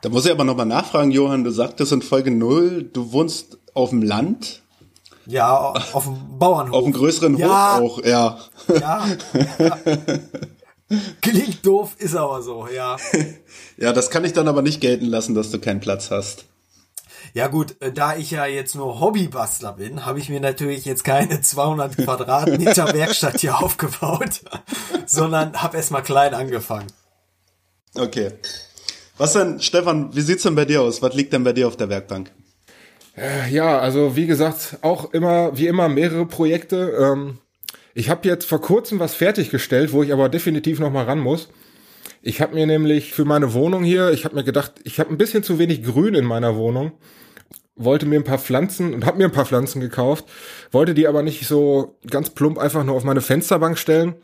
Da 0.00 0.08
muss 0.08 0.24
ich 0.26 0.32
aber 0.32 0.42
nochmal 0.42 0.66
nachfragen, 0.66 1.12
Johann, 1.12 1.44
du 1.44 1.50
sagtest 1.52 1.92
in 1.92 2.02
Folge 2.02 2.32
0, 2.32 2.90
du 2.92 3.12
wohnst 3.12 3.58
auf 3.74 3.90
dem 3.90 4.02
Land, 4.02 4.62
Ja, 5.26 5.56
auf 5.92 6.02
dem 6.04 6.38
Bauernhof. 6.40 6.74
auf 6.74 6.84
einem 6.84 6.92
größeren 6.94 7.36
Ja. 7.36 7.78
Hof 7.78 7.98
auch, 8.00 8.04
ja. 8.04 8.38
Ja, 8.68 9.06
ja. 9.58 9.78
Klingt 11.20 11.64
doof, 11.64 11.94
ist 11.98 12.16
aber 12.16 12.42
so, 12.42 12.66
ja. 12.66 12.96
Ja, 13.76 13.92
das 13.92 14.10
kann 14.10 14.24
ich 14.24 14.32
dann 14.32 14.48
aber 14.48 14.62
nicht 14.62 14.80
gelten 14.80 15.06
lassen, 15.06 15.36
dass 15.36 15.52
du 15.52 15.60
keinen 15.60 15.78
Platz 15.80 16.10
hast. 16.10 16.46
Ja 17.34 17.48
gut, 17.48 17.76
äh, 17.80 17.92
da 17.92 18.16
ich 18.16 18.30
ja 18.30 18.46
jetzt 18.46 18.74
nur 18.74 19.00
Hobbybastler 19.00 19.72
bin, 19.72 20.04
habe 20.04 20.18
ich 20.18 20.28
mir 20.28 20.40
natürlich 20.40 20.84
jetzt 20.84 21.04
keine 21.04 21.40
200 21.40 21.96
Quadratmeter 21.96 22.92
Werkstatt 22.94 23.40
hier 23.40 23.58
aufgebaut, 23.58 24.42
sondern 25.06 25.62
habe 25.62 25.78
erstmal 25.78 26.02
klein 26.02 26.34
angefangen. 26.34 26.88
Okay. 27.94 28.32
Was 29.16 29.32
denn, 29.32 29.60
Stefan, 29.60 30.14
wie 30.14 30.20
sieht's 30.20 30.42
denn 30.42 30.54
bei 30.54 30.64
dir 30.64 30.82
aus? 30.82 31.00
Was 31.02 31.14
liegt 31.14 31.32
denn 31.32 31.44
bei 31.44 31.52
dir 31.52 31.68
auf 31.68 31.76
der 31.76 31.88
Werkbank? 31.88 32.32
Ja, 33.50 33.78
also 33.78 34.16
wie 34.16 34.26
gesagt, 34.26 34.78
auch 34.80 35.12
immer, 35.12 35.56
wie 35.56 35.66
immer 35.66 35.88
mehrere 35.88 36.24
Projekte. 36.26 36.96
Ähm, 36.98 37.38
ich 37.94 38.08
habe 38.08 38.26
jetzt 38.26 38.46
vor 38.46 38.60
kurzem 38.60 39.00
was 39.00 39.14
fertiggestellt, 39.14 39.92
wo 39.92 40.02
ich 40.02 40.12
aber 40.12 40.30
definitiv 40.30 40.80
noch 40.80 40.90
mal 40.90 41.04
ran 41.04 41.18
muss. 41.18 41.50
Ich 42.22 42.40
habe 42.40 42.54
mir 42.54 42.66
nämlich 42.66 43.12
für 43.12 43.26
meine 43.26 43.52
Wohnung 43.52 43.84
hier, 43.84 44.12
ich 44.12 44.24
habe 44.24 44.34
mir 44.34 44.44
gedacht, 44.44 44.72
ich 44.84 44.98
habe 44.98 45.10
ein 45.10 45.18
bisschen 45.18 45.42
zu 45.42 45.58
wenig 45.58 45.82
Grün 45.82 46.14
in 46.14 46.24
meiner 46.24 46.56
Wohnung, 46.56 46.92
wollte 47.76 48.06
mir 48.06 48.16
ein 48.16 48.24
paar 48.24 48.38
Pflanzen 48.38 48.94
und 48.94 49.06
habe 49.06 49.18
mir 49.18 49.24
ein 49.24 49.32
paar 49.32 49.46
Pflanzen 49.46 49.80
gekauft, 49.80 50.26
wollte 50.70 50.94
die 50.94 51.06
aber 51.06 51.22
nicht 51.22 51.46
so 51.46 51.98
ganz 52.10 52.30
plump 52.30 52.58
einfach 52.58 52.84
nur 52.84 52.94
auf 52.94 53.04
meine 53.04 53.20
Fensterbank 53.20 53.78
stellen, 53.78 54.14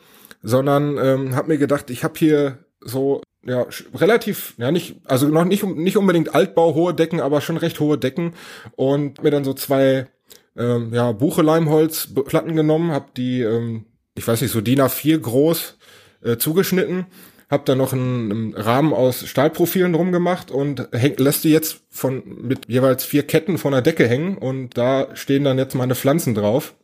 sondern 0.43 0.99
ähm, 0.99 1.35
habe 1.35 1.49
mir 1.49 1.59
gedacht, 1.59 1.91
ich 1.91 2.05
habe 2.05 2.19
hier 2.19 2.59
so 2.81 3.23
ja 3.45 3.67
relativ 3.95 4.55
ja 4.59 4.71
nicht 4.71 4.97
also 5.05 5.29
noch 5.29 5.45
nicht 5.45 5.65
nicht 5.65 5.97
unbedingt 5.97 6.35
Altbau 6.35 6.75
hohe 6.75 6.95
Decken, 6.95 7.21
aber 7.21 7.41
schon 7.41 7.57
recht 7.57 7.81
hohe 7.81 7.99
Decken 7.99 8.35
und 8.77 9.23
mir 9.23 9.31
dann 9.31 9.45
so 9.45 9.55
zwei 9.55 10.09
ähm, 10.57 10.93
ja 10.93 11.13
Buche 11.13 11.43
Leimholz 11.43 12.09
Platten 12.27 12.55
genommen, 12.57 12.93
habe 12.93 13.07
die 13.17 13.43
ähm, 13.43 13.87
ich 14.17 14.27
weiß 14.27 14.41
nicht 14.41 14.53
so 14.53 14.61
DIN 14.61 14.81
A4 14.81 15.19
groß 15.19 15.79
äh, 16.23 16.37
zugeschnitten 16.37 17.07
Hab 17.51 17.65
da 17.65 17.75
noch 17.75 17.93
einen, 17.93 18.31
einen 18.31 18.55
Rahmen 18.55 18.93
aus 18.93 19.27
Stahlprofilen 19.27 19.93
drum 19.93 20.13
gemacht 20.13 20.51
und 20.51 20.89
häng, 20.93 21.17
lässt 21.17 21.45
die 21.45 21.51
jetzt 21.51 21.81
von 21.89 22.23
mit 22.43 22.69
jeweils 22.69 23.05
vier 23.05 23.27
Ketten 23.27 23.57
von 23.57 23.73
der 23.73 23.83
Decke 23.83 24.07
hängen 24.07 24.37
und 24.37 24.77
da 24.77 25.09
stehen 25.15 25.45
dann 25.45 25.59
jetzt 25.59 25.75
meine 25.75 25.95
Pflanzen 25.95 26.35
drauf. 26.35 26.75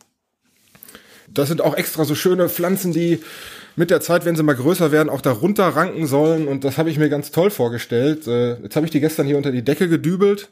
Das 1.28 1.48
sind 1.48 1.60
auch 1.60 1.76
extra 1.76 2.04
so 2.04 2.14
schöne 2.14 2.48
Pflanzen, 2.48 2.92
die 2.92 3.20
mit 3.76 3.90
der 3.90 4.00
Zeit, 4.00 4.24
wenn 4.24 4.36
sie 4.36 4.42
mal 4.42 4.54
größer 4.54 4.92
werden, 4.92 5.10
auch 5.10 5.20
da 5.20 5.32
runterranken 5.32 6.06
sollen. 6.06 6.46
Und 6.46 6.64
das 6.64 6.78
habe 6.78 6.90
ich 6.90 6.98
mir 6.98 7.08
ganz 7.08 7.30
toll 7.30 7.50
vorgestellt. 7.50 8.26
Äh, 8.26 8.62
jetzt 8.62 8.76
habe 8.76 8.86
ich 8.86 8.92
die 8.92 9.00
gestern 9.00 9.26
hier 9.26 9.36
unter 9.36 9.50
die 9.50 9.64
Decke 9.64 9.88
gedübelt 9.88 10.50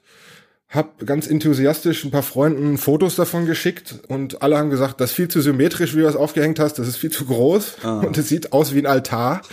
hab 0.72 1.06
ganz 1.06 1.26
enthusiastisch 1.26 2.02
ein 2.02 2.10
paar 2.10 2.22
Freunden 2.22 2.78
Fotos 2.78 3.14
davon 3.14 3.44
geschickt 3.44 4.00
und 4.08 4.40
alle 4.40 4.56
haben 4.56 4.70
gesagt, 4.70 5.02
das 5.02 5.10
ist 5.10 5.16
viel 5.16 5.28
zu 5.28 5.42
symmetrisch, 5.42 5.92
wie 5.92 5.98
du 5.98 6.04
das 6.04 6.16
aufgehängt 6.16 6.58
hast, 6.58 6.78
das 6.78 6.88
ist 6.88 6.96
viel 6.96 7.12
zu 7.12 7.26
groß 7.26 7.76
ah. 7.82 8.00
und 8.00 8.16
es 8.16 8.30
sieht 8.30 8.54
aus 8.54 8.72
wie 8.72 8.78
ein 8.78 8.86
Altar. 8.86 9.42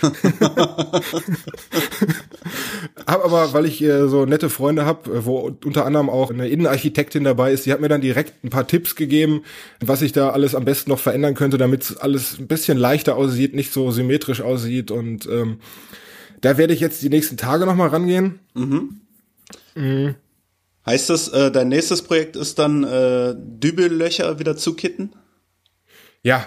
hab 3.06 3.22
aber, 3.22 3.52
weil 3.52 3.66
ich 3.66 3.82
äh, 3.82 4.08
so 4.08 4.24
nette 4.24 4.48
Freunde 4.48 4.86
habe, 4.86 5.10
äh, 5.10 5.26
wo 5.26 5.52
unter 5.62 5.84
anderem 5.84 6.08
auch 6.08 6.30
eine 6.30 6.48
Innenarchitektin 6.48 7.22
dabei 7.22 7.52
ist, 7.52 7.66
die 7.66 7.72
hat 7.72 7.82
mir 7.82 7.88
dann 7.88 8.00
direkt 8.00 8.42
ein 8.42 8.48
paar 8.48 8.66
Tipps 8.66 8.96
gegeben, 8.96 9.42
was 9.80 10.00
ich 10.00 10.12
da 10.12 10.30
alles 10.30 10.54
am 10.54 10.64
besten 10.64 10.88
noch 10.88 11.00
verändern 11.00 11.34
könnte, 11.34 11.58
damit 11.58 11.96
alles 12.00 12.38
ein 12.38 12.46
bisschen 12.46 12.78
leichter 12.78 13.16
aussieht, 13.16 13.54
nicht 13.54 13.74
so 13.74 13.90
symmetrisch 13.90 14.40
aussieht 14.40 14.90
und 14.90 15.26
ähm, 15.26 15.58
da 16.40 16.56
werde 16.56 16.72
ich 16.72 16.80
jetzt 16.80 17.02
die 17.02 17.10
nächsten 17.10 17.36
Tage 17.36 17.66
nochmal 17.66 17.88
rangehen. 17.88 18.38
Mhm. 18.54 19.00
Mhm. 19.74 20.14
Heißt 20.86 21.10
das, 21.10 21.28
äh, 21.28 21.50
dein 21.50 21.68
nächstes 21.68 22.02
Projekt 22.02 22.36
ist 22.36 22.58
dann 22.58 22.84
äh, 22.84 23.34
Dübellöcher 23.36 24.38
wieder 24.38 24.56
zukitten? 24.56 25.14
Ja, 26.22 26.46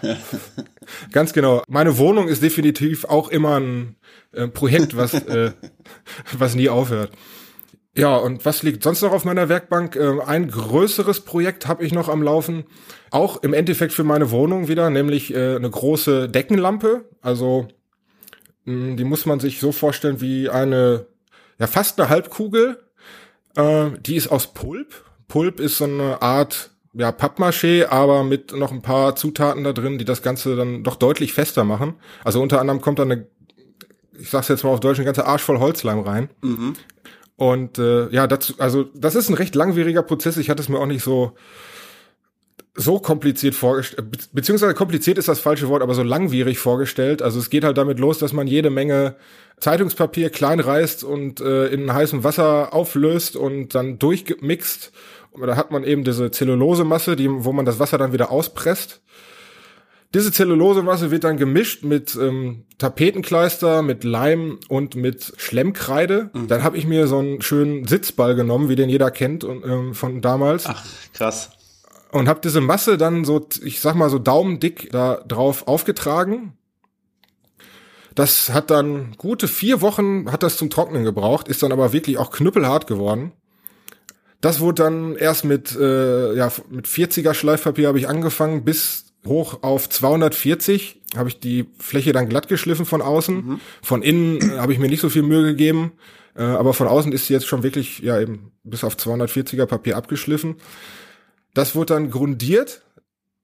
ganz 1.11 1.33
genau. 1.33 1.63
Meine 1.67 1.97
Wohnung 1.97 2.27
ist 2.27 2.43
definitiv 2.43 3.05
auch 3.05 3.29
immer 3.29 3.59
ein 3.59 3.95
äh, 4.31 4.47
Projekt, 4.47 4.95
was, 4.95 5.13
äh, 5.13 5.51
was 6.37 6.55
nie 6.55 6.69
aufhört. 6.69 7.11
Ja, 7.95 8.15
und 8.17 8.43
was 8.43 8.63
liegt 8.63 8.81
sonst 8.81 9.03
noch 9.03 9.11
auf 9.11 9.23
meiner 9.23 9.49
Werkbank? 9.49 9.95
Äh, 9.95 10.19
ein 10.25 10.49
größeres 10.49 11.21
Projekt 11.21 11.67
habe 11.67 11.85
ich 11.85 11.93
noch 11.93 12.09
am 12.09 12.23
Laufen, 12.23 12.63
auch 13.11 13.43
im 13.43 13.53
Endeffekt 13.53 13.93
für 13.93 14.03
meine 14.03 14.31
Wohnung 14.31 14.67
wieder, 14.67 14.89
nämlich 14.89 15.33
äh, 15.33 15.55
eine 15.55 15.69
große 15.69 16.27
Deckenlampe. 16.27 17.05
Also 17.21 17.67
mh, 18.65 18.95
die 18.95 19.03
muss 19.03 19.27
man 19.27 19.39
sich 19.39 19.59
so 19.59 19.71
vorstellen 19.71 20.21
wie 20.21 20.49
eine, 20.49 21.05
ja 21.59 21.67
fast 21.67 21.99
eine 21.99 22.09
Halbkugel, 22.09 22.82
äh, 23.55 23.91
die 23.99 24.15
ist 24.15 24.27
aus 24.27 24.53
Pulp. 24.53 25.03
Pulp 25.27 25.59
ist 25.59 25.77
so 25.77 25.85
eine 25.85 26.21
Art 26.21 26.71
ja, 26.93 27.11
Pappmaché, 27.11 27.87
aber 27.87 28.23
mit 28.23 28.53
noch 28.53 28.71
ein 28.71 28.81
paar 28.81 29.15
Zutaten 29.15 29.63
da 29.63 29.73
drin, 29.73 29.97
die 29.97 30.05
das 30.05 30.21
Ganze 30.21 30.55
dann 30.55 30.83
doch 30.83 30.95
deutlich 30.95 31.33
fester 31.33 31.63
machen. 31.63 31.95
Also 32.23 32.41
unter 32.41 32.59
anderem 32.59 32.81
kommt 32.81 32.99
da 32.99 33.03
eine, 33.03 33.27
ich 34.19 34.29
sag's 34.29 34.47
jetzt 34.47 34.63
mal 34.63 34.69
auf 34.69 34.79
Deutsch, 34.79 34.99
eine 34.99 35.05
ganze 35.05 35.25
Arsch 35.25 35.41
voll 35.41 35.59
Holzleim 35.59 35.99
rein. 35.99 36.29
Mhm. 36.41 36.73
Und 37.35 37.79
äh, 37.79 38.09
ja, 38.09 38.27
dazu, 38.27 38.53
also 38.59 38.83
das 38.93 39.15
ist 39.15 39.29
ein 39.29 39.33
recht 39.33 39.55
langwieriger 39.55 40.03
Prozess. 40.03 40.37
Ich 40.37 40.49
hatte 40.49 40.61
es 40.61 40.69
mir 40.69 40.79
auch 40.79 40.85
nicht 40.85 41.03
so 41.03 41.33
so 42.75 42.99
kompliziert 42.99 43.53
vorgestellt, 43.53 44.09
be 44.09 44.17
beziehungsweise 44.33 44.73
kompliziert 44.73 45.17
ist 45.17 45.27
das 45.27 45.39
falsche 45.39 45.67
Wort, 45.69 45.83
aber 45.83 45.93
so 45.93 46.03
langwierig 46.03 46.57
vorgestellt. 46.57 47.21
Also 47.21 47.39
es 47.39 47.49
geht 47.49 47.63
halt 47.63 47.77
damit 47.77 47.99
los, 47.99 48.17
dass 48.17 48.33
man 48.33 48.47
jede 48.47 48.69
Menge 48.69 49.15
Zeitungspapier 49.59 50.29
klein 50.31 50.59
reißt 50.59 51.03
und 51.03 51.39
äh, 51.39 51.67
in 51.67 51.93
heißem 51.93 52.23
Wasser 52.23 52.73
auflöst 52.73 53.35
und 53.35 53.75
dann 53.75 53.99
durchgemixt. 53.99 54.91
Und 55.31 55.45
da 55.45 55.55
hat 55.55 55.71
man 55.71 55.83
eben 55.83 56.03
diese 56.03 56.31
Zellulosemasse, 56.31 57.15
die, 57.15 57.29
wo 57.29 57.53
man 57.53 57.65
das 57.65 57.79
Wasser 57.79 57.97
dann 57.97 58.13
wieder 58.13 58.31
auspresst. 58.31 59.01
Diese 60.13 60.31
Zellulosemasse 60.31 61.09
wird 61.09 61.23
dann 61.23 61.37
gemischt 61.37 61.83
mit 61.83 62.15
ähm, 62.15 62.65
Tapetenkleister, 62.77 63.81
mit 63.81 64.03
Leim 64.03 64.59
und 64.67 64.95
mit 64.95 65.33
Schlemmkreide. 65.37 66.29
Mhm. 66.33 66.47
Dann 66.47 66.63
habe 66.63 66.77
ich 66.77 66.85
mir 66.85 67.07
so 67.07 67.17
einen 67.17 67.41
schönen 67.41 67.87
Sitzball 67.87 68.35
genommen, 68.35 68.69
wie 68.69 68.75
den 68.75 68.89
jeder 68.89 69.09
kennt 69.11 69.43
und, 69.43 69.63
ähm, 69.63 69.93
von 69.93 70.21
damals. 70.21 70.65
Ach, 70.67 70.83
krass 71.13 71.51
und 72.13 72.27
habe 72.27 72.41
diese 72.41 72.61
Masse 72.61 72.97
dann 72.97 73.25
so, 73.25 73.47
ich 73.63 73.79
sag 73.79 73.95
mal 73.95 74.09
so 74.09 74.19
daumendick 74.19 74.91
da 74.91 75.23
drauf 75.27 75.67
aufgetragen. 75.67 76.53
Das 78.15 78.53
hat 78.53 78.69
dann 78.69 79.15
gute 79.17 79.47
vier 79.47 79.81
Wochen 79.81 80.31
hat 80.31 80.43
das 80.43 80.57
zum 80.57 80.69
Trocknen 80.69 81.03
gebraucht, 81.03 81.47
ist 81.47 81.63
dann 81.63 81.71
aber 81.71 81.93
wirklich 81.93 82.17
auch 82.17 82.31
knüppelhart 82.31 82.85
geworden. 82.87 83.31
Das 84.39 84.59
wurde 84.59 84.83
dann 84.83 85.15
erst 85.15 85.45
mit 85.45 85.75
äh, 85.75 86.35
ja 86.35 86.51
mit 86.69 86.85
40er 86.85 87.33
Schleifpapier 87.33 87.87
habe 87.87 87.97
ich 87.97 88.07
angefangen 88.07 88.63
bis 88.63 89.05
hoch 89.25 89.63
auf 89.63 89.89
240 89.89 91.01
habe 91.15 91.29
ich 91.29 91.39
die 91.39 91.67
Fläche 91.79 92.11
dann 92.11 92.27
glatt 92.27 92.47
geschliffen 92.47 92.85
von 92.85 93.01
außen. 93.01 93.35
Mhm. 93.35 93.59
Von 93.81 94.01
innen 94.01 94.37
äh, 94.41 94.57
habe 94.57 94.73
ich 94.73 94.79
mir 94.79 94.89
nicht 94.89 95.01
so 95.01 95.09
viel 95.09 95.23
Mühe 95.23 95.43
gegeben, 95.43 95.93
äh, 96.35 96.43
aber 96.43 96.73
von 96.73 96.87
außen 96.87 97.11
ist 97.11 97.27
sie 97.27 97.33
jetzt 97.33 97.47
schon 97.47 97.63
wirklich 97.63 97.99
ja 97.99 98.19
eben 98.19 98.51
bis 98.63 98.83
auf 98.83 98.95
240er 98.95 99.65
Papier 99.65 99.97
abgeschliffen. 99.97 100.57
Das 101.53 101.75
wurde 101.75 101.93
dann 101.93 102.09
grundiert. 102.09 102.81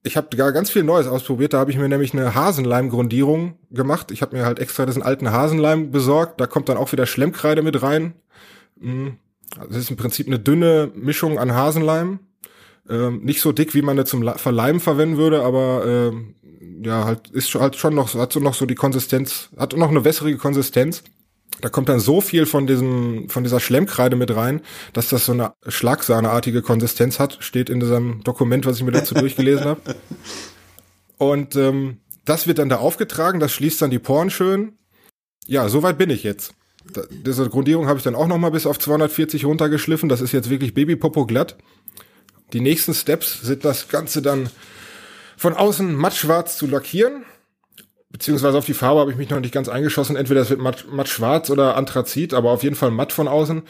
Ich 0.02 0.16
habe 0.16 0.36
gar 0.36 0.52
ganz 0.52 0.70
viel 0.70 0.82
Neues 0.82 1.06
ausprobiert. 1.06 1.52
Da 1.52 1.58
habe 1.58 1.70
ich 1.70 1.76
mir 1.76 1.88
nämlich 1.88 2.14
eine 2.14 2.34
Hasenleim-Grundierung 2.34 3.56
gemacht. 3.70 4.10
Ich 4.10 4.22
habe 4.22 4.36
mir 4.36 4.46
halt 4.46 4.58
extra 4.58 4.86
diesen 4.86 5.02
alten 5.02 5.30
Hasenleim 5.30 5.90
besorgt. 5.90 6.40
Da 6.40 6.46
kommt 6.46 6.68
dann 6.68 6.78
auch 6.78 6.92
wieder 6.92 7.06
Schlemmkreide 7.06 7.62
mit 7.62 7.82
rein. 7.82 8.14
Das 9.56 9.76
ist 9.76 9.90
im 9.90 9.96
Prinzip 9.96 10.26
eine 10.26 10.38
dünne 10.38 10.90
Mischung 10.94 11.38
an 11.38 11.52
Hasenleim. 11.52 12.20
Ähm, 12.88 13.22
nicht 13.22 13.40
so 13.40 13.52
dick, 13.52 13.74
wie 13.74 13.82
man 13.82 13.96
das 13.96 14.08
zum 14.08 14.22
Verleimen 14.36 14.80
verwenden 14.80 15.16
würde, 15.16 15.42
aber 15.42 15.84
ähm, 15.86 16.34
ja, 16.82 17.04
halt 17.04 17.28
ist 17.30 17.54
halt 17.54 17.76
schon 17.76 17.94
noch, 17.94 18.14
hat 18.14 18.32
so 18.32 18.40
noch 18.40 18.54
so 18.54 18.66
die 18.66 18.74
Konsistenz, 18.74 19.50
hat 19.56 19.76
noch 19.76 19.90
eine 19.90 20.04
wässrige 20.04 20.38
Konsistenz. 20.38 21.02
Da 21.60 21.68
kommt 21.68 21.88
dann 21.88 22.00
so 22.00 22.20
viel 22.20 22.46
von 22.46 22.66
diesem, 22.66 23.28
von 23.28 23.42
dieser 23.42 23.60
Schlemmkreide 23.60 24.16
mit 24.16 24.34
rein, 24.34 24.60
dass 24.92 25.08
das 25.08 25.26
so 25.26 25.32
eine 25.32 25.52
Schlagsahneartige 25.66 26.62
Konsistenz 26.62 27.18
hat, 27.18 27.38
steht 27.40 27.70
in 27.70 27.80
diesem 27.80 28.22
Dokument, 28.24 28.66
was 28.66 28.78
ich 28.78 28.84
mir 28.84 28.92
dazu 28.92 29.14
durchgelesen 29.14 29.64
habe. 29.64 29.80
Und 31.18 31.56
ähm, 31.56 31.98
das 32.24 32.46
wird 32.46 32.58
dann 32.58 32.68
da 32.68 32.76
aufgetragen, 32.76 33.40
das 33.40 33.52
schließt 33.52 33.82
dann 33.82 33.90
die 33.90 33.98
Poren 33.98 34.30
schön. 34.30 34.78
Ja, 35.46 35.68
soweit 35.68 35.98
bin 35.98 36.10
ich 36.10 36.22
jetzt. 36.22 36.54
Da, 36.92 37.02
diese 37.10 37.48
Grundierung 37.48 37.86
habe 37.86 37.98
ich 37.98 38.04
dann 38.04 38.14
auch 38.14 38.26
noch 38.26 38.38
mal 38.38 38.50
bis 38.50 38.66
auf 38.66 38.78
240 38.78 39.44
runtergeschliffen. 39.44 40.08
Das 40.08 40.20
ist 40.20 40.32
jetzt 40.32 40.48
wirklich 40.48 40.74
Babypopo 40.74 41.26
glatt. 41.26 41.56
Die 42.52 42.60
nächsten 42.60 42.94
Steps 42.94 43.40
sind 43.42 43.64
das 43.64 43.88
Ganze 43.88 44.22
dann 44.22 44.48
von 45.36 45.54
außen 45.54 45.94
mattschwarz 45.94 46.56
zu 46.56 46.66
lackieren 46.66 47.24
beziehungsweise 48.10 48.58
auf 48.58 48.66
die 48.66 48.74
Farbe 48.74 49.00
habe 49.00 49.10
ich 49.10 49.16
mich 49.16 49.30
noch 49.30 49.40
nicht 49.40 49.54
ganz 49.54 49.68
eingeschossen. 49.68 50.16
Entweder 50.16 50.40
es 50.40 50.50
wird 50.50 50.60
matt, 50.60 50.86
matt 50.90 51.08
schwarz 51.08 51.48
oder 51.50 51.76
Anthrazit, 51.76 52.34
aber 52.34 52.50
auf 52.50 52.62
jeden 52.62 52.76
Fall 52.76 52.90
matt 52.90 53.12
von 53.12 53.28
außen. 53.28 53.62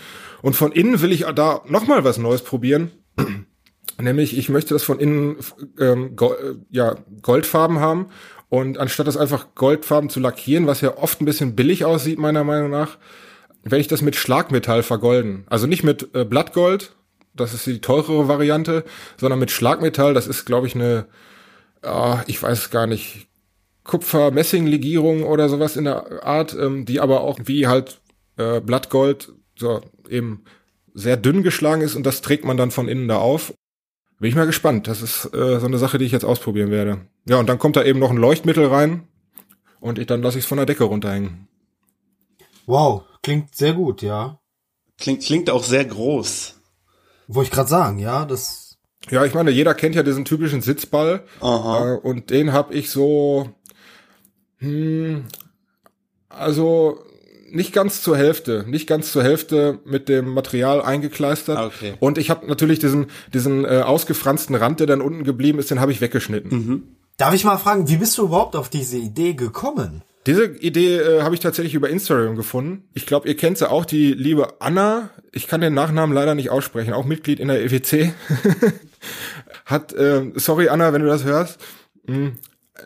Und 0.43 0.57
von 0.57 0.73
innen 0.73 1.01
will 1.03 1.13
ich 1.13 1.27
da 1.35 1.63
nochmal 1.67 2.05
was 2.05 2.19
Neues 2.19 2.43
probieren. 2.43 2.91
Nämlich, 4.01 4.37
ich 4.37 4.49
möchte 4.49 4.75
das 4.75 4.83
von 4.83 4.99
innen 4.99 5.37
ähm, 5.79 6.17
go 6.17 6.33
äh, 6.33 6.57
ja, 6.71 6.97
Goldfarben 7.23 7.81
haben. 7.81 8.07
Und 8.49 8.79
anstatt 8.79 9.07
das 9.07 9.17
einfach 9.17 9.55
Goldfarben 9.55 10.11
zu 10.11 10.19
lackieren, 10.21 10.67
was 10.67 10.81
ja 10.81 10.97
oft 10.97 11.21
ein 11.21 11.27
bisschen 11.27 11.55
billig 11.55 11.85
aussieht, 11.85 12.19
meiner 12.19 12.43
Meinung 12.43 12.71
nach, 12.71 12.99
werde 13.63 13.81
ich 13.81 13.89
das 13.89 14.03
mit 14.03 14.17
Schlagmetall 14.17 14.83
vergolden. 14.83 15.45
Also 15.49 15.67
nicht 15.67 15.85
mit 15.85 16.15
äh, 16.15 16.25
Blattgold, 16.25 16.97
das 17.35 17.55
ist 17.55 17.67
die 17.67 17.81
teurere 17.81 18.27
Variante, 18.27 18.85
sondern 19.19 19.39
mit 19.39 19.51
Schlagmetall, 19.51 20.15
das 20.15 20.27
ist, 20.27 20.47
glaube 20.47 20.67
ich, 20.67 20.75
eine, 20.75 21.07
äh, 21.83 22.17
ich 22.27 22.43
weiß 22.43 22.71
gar 22.71 22.87
nicht, 22.87 23.30
Kupfer-Messing-Legierung 23.91 25.25
oder 25.25 25.49
sowas 25.49 25.77
in 25.77 25.85
der 25.85 26.25
Art, 26.25 26.55
ähm, 26.55 26.85
die 26.85 27.01
aber 27.01 27.23
auch 27.23 27.41
wie 27.45 27.67
halt 27.67 28.01
äh, 28.37 28.61
Blattgold 28.61 29.33
so 29.57 29.81
eben 30.09 30.45
sehr 30.95 31.17
dünn 31.17 31.43
geschlagen 31.43 31.83
ist 31.83 31.97
und 31.97 32.07
das 32.07 32.23
trägt 32.23 32.45
man 32.45 32.57
dann 32.57 32.71
von 32.71 32.87
innen 32.87 33.09
da 33.09 33.19
auf. 33.19 33.53
Bin 34.21 34.29
ich 34.29 34.37
mal 34.37 34.47
gespannt. 34.47 34.87
Das 34.87 35.03
ist 35.03 35.35
äh, 35.35 35.59
so 35.59 35.67
eine 35.67 35.79
Sache, 35.79 35.99
die 35.99 36.05
ich 36.05 36.13
jetzt 36.13 36.25
ausprobieren 36.25 36.71
werde. 36.71 37.01
Ja, 37.29 37.41
und 37.41 37.49
dann 37.49 37.59
kommt 37.59 37.75
da 37.75 37.83
eben 37.83 37.99
noch 37.99 38.11
ein 38.11 38.17
Leuchtmittel 38.17 38.67
rein 38.67 39.09
und 39.81 39.99
ich, 39.99 40.07
dann 40.07 40.23
lasse 40.23 40.39
ich 40.39 40.45
es 40.45 40.49
von 40.49 40.59
der 40.59 40.67
Decke 40.67 40.85
runterhängen. 40.85 41.49
Wow, 42.67 43.03
klingt 43.23 43.57
sehr 43.57 43.73
gut, 43.73 44.03
ja. 44.03 44.39
Klingt, 44.99 45.25
klingt 45.25 45.51
auch 45.51 45.65
sehr 45.65 45.85
groß. 45.85 46.61
Wollte 47.27 47.49
ich 47.49 47.55
gerade 47.55 47.69
sagen, 47.69 47.99
ja, 47.99 48.25
das. 48.25 48.79
Ja, 49.11 49.25
ich 49.25 49.35
meine, 49.35 49.51
jeder 49.51 49.75
kennt 49.75 49.97
ja 49.97 50.05
diesen 50.05 50.25
typischen 50.25 50.61
Sitzball. 50.61 51.25
Aha. 51.41 51.95
Äh, 51.95 51.97
und 51.97 52.31
den 52.31 52.53
habe 52.53 52.75
ich 52.75 52.91
so 52.91 53.49
hm, 54.61 55.25
also 56.29 56.99
nicht 57.51 57.73
ganz 57.73 58.03
zur 58.03 58.17
Hälfte, 58.17 58.65
nicht 58.69 58.87
ganz 58.87 59.13
zur 59.13 59.23
Hälfte 59.23 59.81
mit 59.85 60.09
dem 60.09 60.29
Material 60.29 60.81
eingekleistert. 60.81 61.59
Ah, 61.59 61.67
okay. 61.67 61.95
Und 61.99 62.19
ich 62.19 62.31
habe 62.31 62.47
natürlich 62.47 62.79
diesen 62.79 63.07
diesen 63.35 63.65
äh, 63.65 63.83
ausgefransten 63.85 64.55
Rand, 64.55 64.81
der 64.81 64.87
dann 64.87 65.01
unten 65.01 65.25
geblieben 65.25 65.59
ist, 65.59 65.71
den 65.71 65.81
habe 65.81 65.93
ich 65.93 66.01
weggeschnitten. 66.01 66.51
Mhm. 66.51 66.83
Darf 67.17 67.35
ich 67.35 67.45
mal 67.45 67.59
fragen, 67.59 67.89
wie 67.89 67.97
bist 67.97 68.17
du 68.17 68.25
überhaupt 68.25 68.57
auf 68.57 68.69
diese 68.69 68.97
Idee 68.97 69.35
gekommen? 69.35 70.03
Diese 70.27 70.45
Idee 70.45 70.99
äh, 70.99 71.23
habe 71.23 71.35
ich 71.35 71.41
tatsächlich 71.41 71.75
über 71.75 71.89
Instagram 71.89 72.37
gefunden. 72.37 72.85
Ich 72.95 73.07
glaube, 73.07 73.27
ihr 73.27 73.37
kennt 73.37 73.59
sie 73.59 73.71
auch, 73.71 73.85
die 73.85 74.13
liebe 74.13 74.61
Anna. 74.61 75.11
Ich 75.33 75.47
kann 75.47 75.61
den 75.61 75.75
Nachnamen 75.75 76.15
leider 76.15 76.35
nicht 76.35 76.51
aussprechen, 76.51 76.93
auch 76.93 77.05
Mitglied 77.05 77.41
in 77.41 77.49
der 77.49 77.63
EWC. 77.63 78.13
Hat, 79.65 79.93
äh, 79.95 80.31
sorry 80.35 80.69
Anna, 80.69 80.93
wenn 80.93 81.03
du 81.03 81.09
das 81.09 81.25
hörst. 81.25 81.59
Hm, 82.07 82.37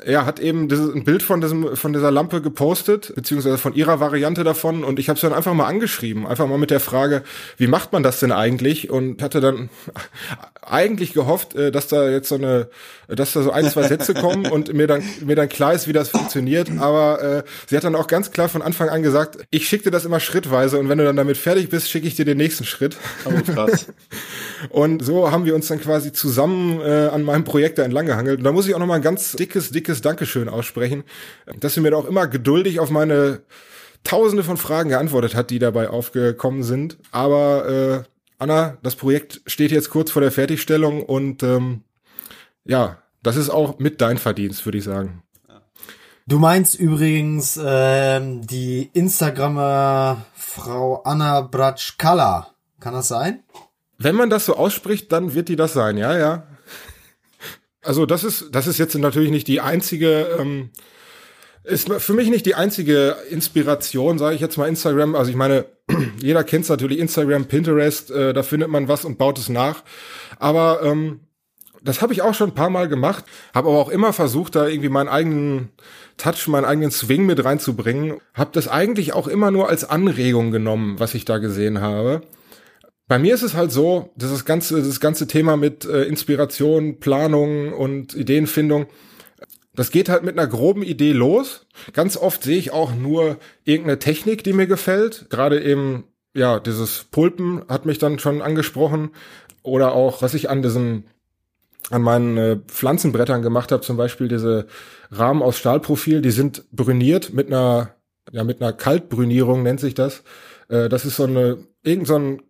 ja, 0.07 0.27
hat 0.27 0.41
eben 0.41 0.69
dieses, 0.69 0.95
ein 0.95 1.05
Bild 1.05 1.23
von 1.23 1.41
diesem 1.41 1.77
von 1.77 1.93
dieser 1.93 2.11
Lampe 2.11 2.41
gepostet, 2.41 3.13
beziehungsweise 3.15 3.59
von 3.59 3.75
ihrer 3.75 4.01
Variante 4.01 4.45
davon 4.45 4.85
und 4.85 4.99
ich 4.99 5.09
habe 5.09 5.19
sie 5.19 5.27
dann 5.27 5.37
einfach 5.37 5.55
mal 5.55 5.67
angeschrieben, 5.67 6.27
einfach 6.27 6.47
mal 6.47 6.59
mit 6.59 6.71
der 6.71 6.81
Frage, 6.81 7.23
wie 7.57 7.67
macht 7.67 7.93
man 7.93 8.03
das 8.03 8.21
denn 8.21 8.33
eigentlich? 8.33 8.91
Und 8.91 9.23
hatte 9.23 9.41
dann 9.41 9.71
eigentlich 10.63 11.13
gehofft, 11.13 11.55
äh, 11.55 11.71
dass 11.71 11.89
da 11.89 12.09
jetzt 12.09 12.29
so 12.29 12.37
eine, 12.37 12.69
dass 13.09 13.33
da 13.33 13.43
so 13.43 13.51
ein, 13.51 13.69
zwei 13.71 13.89
Sätze 13.89 14.15
kommen 14.25 14.47
und 14.47 14.73
mir 14.73 14.87
dann 14.87 15.03
mir 15.25 15.37
dann 15.37 15.49
klar 15.49 15.73
ist, 15.75 15.89
wie 15.89 15.93
das 15.93 16.09
funktioniert. 16.09 16.71
Aber 16.79 17.23
äh, 17.23 17.43
sie 17.67 17.77
hat 17.77 17.85
dann 17.85 17.97
auch 17.97 18.07
ganz 18.07 18.31
klar 18.31 18.49
von 18.49 18.63
Anfang 18.63 18.89
an 18.89 19.03
gesagt, 19.03 19.39
ich 19.51 19.69
schicke 19.69 19.85
dir 19.85 19.91
das 19.91 20.05
immer 20.05 20.21
schrittweise 20.21 20.79
und 20.79 20.89
wenn 20.89 20.99
du 20.99 21.05
dann 21.05 21.17
damit 21.17 21.37
fertig 21.37 21.69
bist, 21.69 21.91
schicke 21.91 22.07
ich 22.07 22.15
dir 22.15 22.25
den 22.25 22.39
nächsten 22.39 22.65
Schritt. 22.65 22.97
Oh, 23.25 23.53
krass. 23.53 23.87
und 24.71 25.05
so 25.05 25.31
haben 25.31 25.45
wir 25.45 25.55
uns 25.55 25.69
dann 25.69 25.81
quasi 25.81 26.13
zusammen 26.13 26.81
äh, 26.81 27.09
an 27.09 27.23
meinem 27.23 27.45
Projekt 27.45 27.79
da 27.79 27.83
entlang 27.83 28.07
gehangelt. 28.07 28.39
Und 28.39 28.45
da 28.45 28.53
muss 28.53 28.67
ich 28.67 28.75
auch 28.75 28.79
noch 28.79 28.87
mal 28.87 28.97
ein 28.97 29.03
ganz 29.03 29.33
dickes, 29.33 29.71
dickes 29.71 29.84
Dankeschön 30.01 30.49
aussprechen, 30.49 31.05
dass 31.61 31.75
sie 31.75 31.81
mir 31.81 31.91
da 31.91 31.97
auch 31.97 32.07
immer 32.07 32.27
geduldig 32.27 32.81
auf 32.81 32.91
meine 32.91 33.43
Tausende 34.05 34.45
von 34.45 34.57
Fragen 34.57 34.91
geantwortet 34.91 35.35
hat, 35.35 35.51
die 35.51 35.59
dabei 35.59 35.89
aufgekommen 35.89 36.63
sind. 36.63 36.99
Aber 37.11 37.69
äh, 37.69 38.03
Anna, 38.39 38.77
das 38.83 38.97
Projekt 38.97 39.41
steht 39.47 39.71
jetzt 39.71 39.91
kurz 39.91 40.11
vor 40.11 40.21
der 40.23 40.33
Fertigstellung 40.33 41.03
und 41.03 41.43
ähm, 41.43 41.83
ja, 42.65 42.99
das 43.23 43.37
ist 43.37 43.51
auch 43.51 43.79
mit 43.79 44.01
dein 44.01 44.19
Verdienst, 44.19 44.65
würde 44.67 44.79
ich 44.79 44.85
sagen. 44.85 45.23
Du 46.27 46.39
meinst 46.39 46.75
übrigens 46.75 47.61
ähm, 47.63 48.47
die 48.47 48.91
Instagrammer 48.95 50.25
Frau 50.35 51.03
Anna 51.03 51.43
Bratschkala. 51.43 52.49
Kann 52.81 52.95
das 52.95 53.09
sein? 53.09 53.43
Wenn 53.99 54.17
man 54.17 54.31
das 54.31 54.47
so 54.47 54.57
ausspricht, 54.57 55.13
dann 55.13 55.35
wird 55.35 55.49
die 55.49 55.57
das 55.57 55.75
sein, 55.75 55.97
ja, 55.97 56.17
ja. 56.17 56.47
Also 57.85 58.07
das 58.07 58.25
ist, 58.25 58.47
das 58.53 58.67
ist 58.67 58.79
jetzt 58.79 58.95
natürlich 58.97 59.31
nicht 59.31 59.49
die 59.49 59.61
einzige 59.61 60.37
ähm, 60.39 60.71
ist 61.65 61.91
für 61.91 62.13
mich 62.13 62.29
nicht 62.29 62.45
die 62.45 62.55
einzige 62.55 63.17
Inspiration, 63.31 64.19
sage 64.19 64.35
ich 64.35 64.41
jetzt 64.41 64.59
mal 64.59 64.69
Instagram. 64.69 65.15
Also 65.15 65.31
ich 65.31 65.37
meine, 65.37 65.65
jeder 66.23 66.45
kennt 66.45 66.69
natürlich 66.69 66.99
Instagram, 66.99 67.47
Pinterest, 67.47 68.11
äh, 68.11 68.33
da 68.35 68.43
findet 68.43 68.69
man 68.69 68.87
was 68.87 69.05
und 69.05 69.19
baut 69.19 69.39
es 69.39 69.49
nach. 69.49 69.83
Aber 70.39 70.83
ähm, 70.83 71.21
das 71.83 72.03
habe 72.03 72.13
ich 72.13 72.23
auch 72.23 72.35
schon 72.35 72.51
ein 72.51 72.55
paar 72.55 72.71
Mal 72.71 72.89
gemacht, 72.89 73.25
habe 73.55 73.69
aber 73.69 73.79
auch 73.79 73.89
immer 73.89 74.13
versucht, 74.13 74.55
da 74.57 74.67
irgendwie 74.67 74.89
meinen 74.89 75.09
eigenen 75.09 75.71
Touch, 76.17 76.49
meinen 76.49 76.65
eigenen 76.65 76.91
Swing 76.91 77.27
mit 77.27 77.45
reinzubringen. 77.45 78.19
Habe 78.35 78.51
das 78.53 78.69
eigentlich 78.69 79.15
auch 79.15 79.27
immer 79.27 79.51
nur 79.51 79.69
als 79.69 79.85
Anregung 79.85 80.51
genommen, 80.51 80.99
was 80.99 81.15
ich 81.15 81.25
da 81.25 81.39
gesehen 81.39 81.81
habe. 81.81 82.23
Bei 83.07 83.19
mir 83.19 83.35
ist 83.35 83.43
es 83.43 83.55
halt 83.55 83.71
so, 83.71 84.11
dass 84.17 84.31
das 84.31 84.45
ganze, 84.45 84.83
das 84.83 84.99
ganze 84.99 85.27
Thema 85.27 85.57
mit 85.57 85.85
äh, 85.85 86.05
Inspiration, 86.05 87.01
Planung 87.01 87.73
und 87.73 88.15
Ideenfindung, 88.15 88.87
das 89.75 89.91
geht 89.91 90.09
halt 90.09 90.23
mit 90.23 90.39
einer 90.39 90.47
groben 90.47 90.83
Idee 90.83 91.13
los. 91.13 91.67
Ganz 91.93 92.17
oft 92.17 92.45
sehe 92.45 92.59
ich 92.59 92.73
auch 92.73 92.95
nur 92.95 93.39
irgendeine 93.65 93.99
Technik, 93.99 94.45
die 94.45 94.53
mir 94.53 94.67
gefällt. 94.67 95.27
Gerade 95.31 95.63
eben, 95.63 96.05
ja, 96.33 96.61
dieses 96.61 97.05
Pulpen 97.05 97.63
hat 97.69 97.85
mich 97.85 97.99
dann 97.99 98.19
schon 98.19 98.41
angesprochen. 98.41 99.11
Oder 99.63 99.93
auch, 99.93 100.23
was 100.23 100.35
ich 100.35 100.49
an 100.49 100.63
diesem, 100.63 101.05
an 101.91 102.03
meinen 102.03 102.37
äh, 102.37 102.57
Pflanzenbrettern 102.69 103.43
gemacht 103.43 103.73
habe, 103.73 103.83
zum 103.83 103.97
Beispiel 103.97 104.29
diese 104.29 104.67
Rahmen 105.11 105.43
aus 105.43 105.59
Stahlprofil, 105.59 106.23
die 106.23 106.31
sind 106.31 106.65
brüniert 106.71 107.33
mit 107.33 107.49
einer, 107.49 107.97
ja, 108.31 108.45
mit 108.45 108.63
einer 108.63 108.73
Kaltbrünierung 108.73 109.63
nennt 109.63 109.81
sich 109.81 109.95
das. 109.95 110.23
Äh, 110.69 110.89
das 110.89 111.05
ist 111.05 111.17
so 111.17 111.25
eine, 111.25 111.59
irgend 111.83 112.07
so 112.07 112.17
ein 112.17 112.43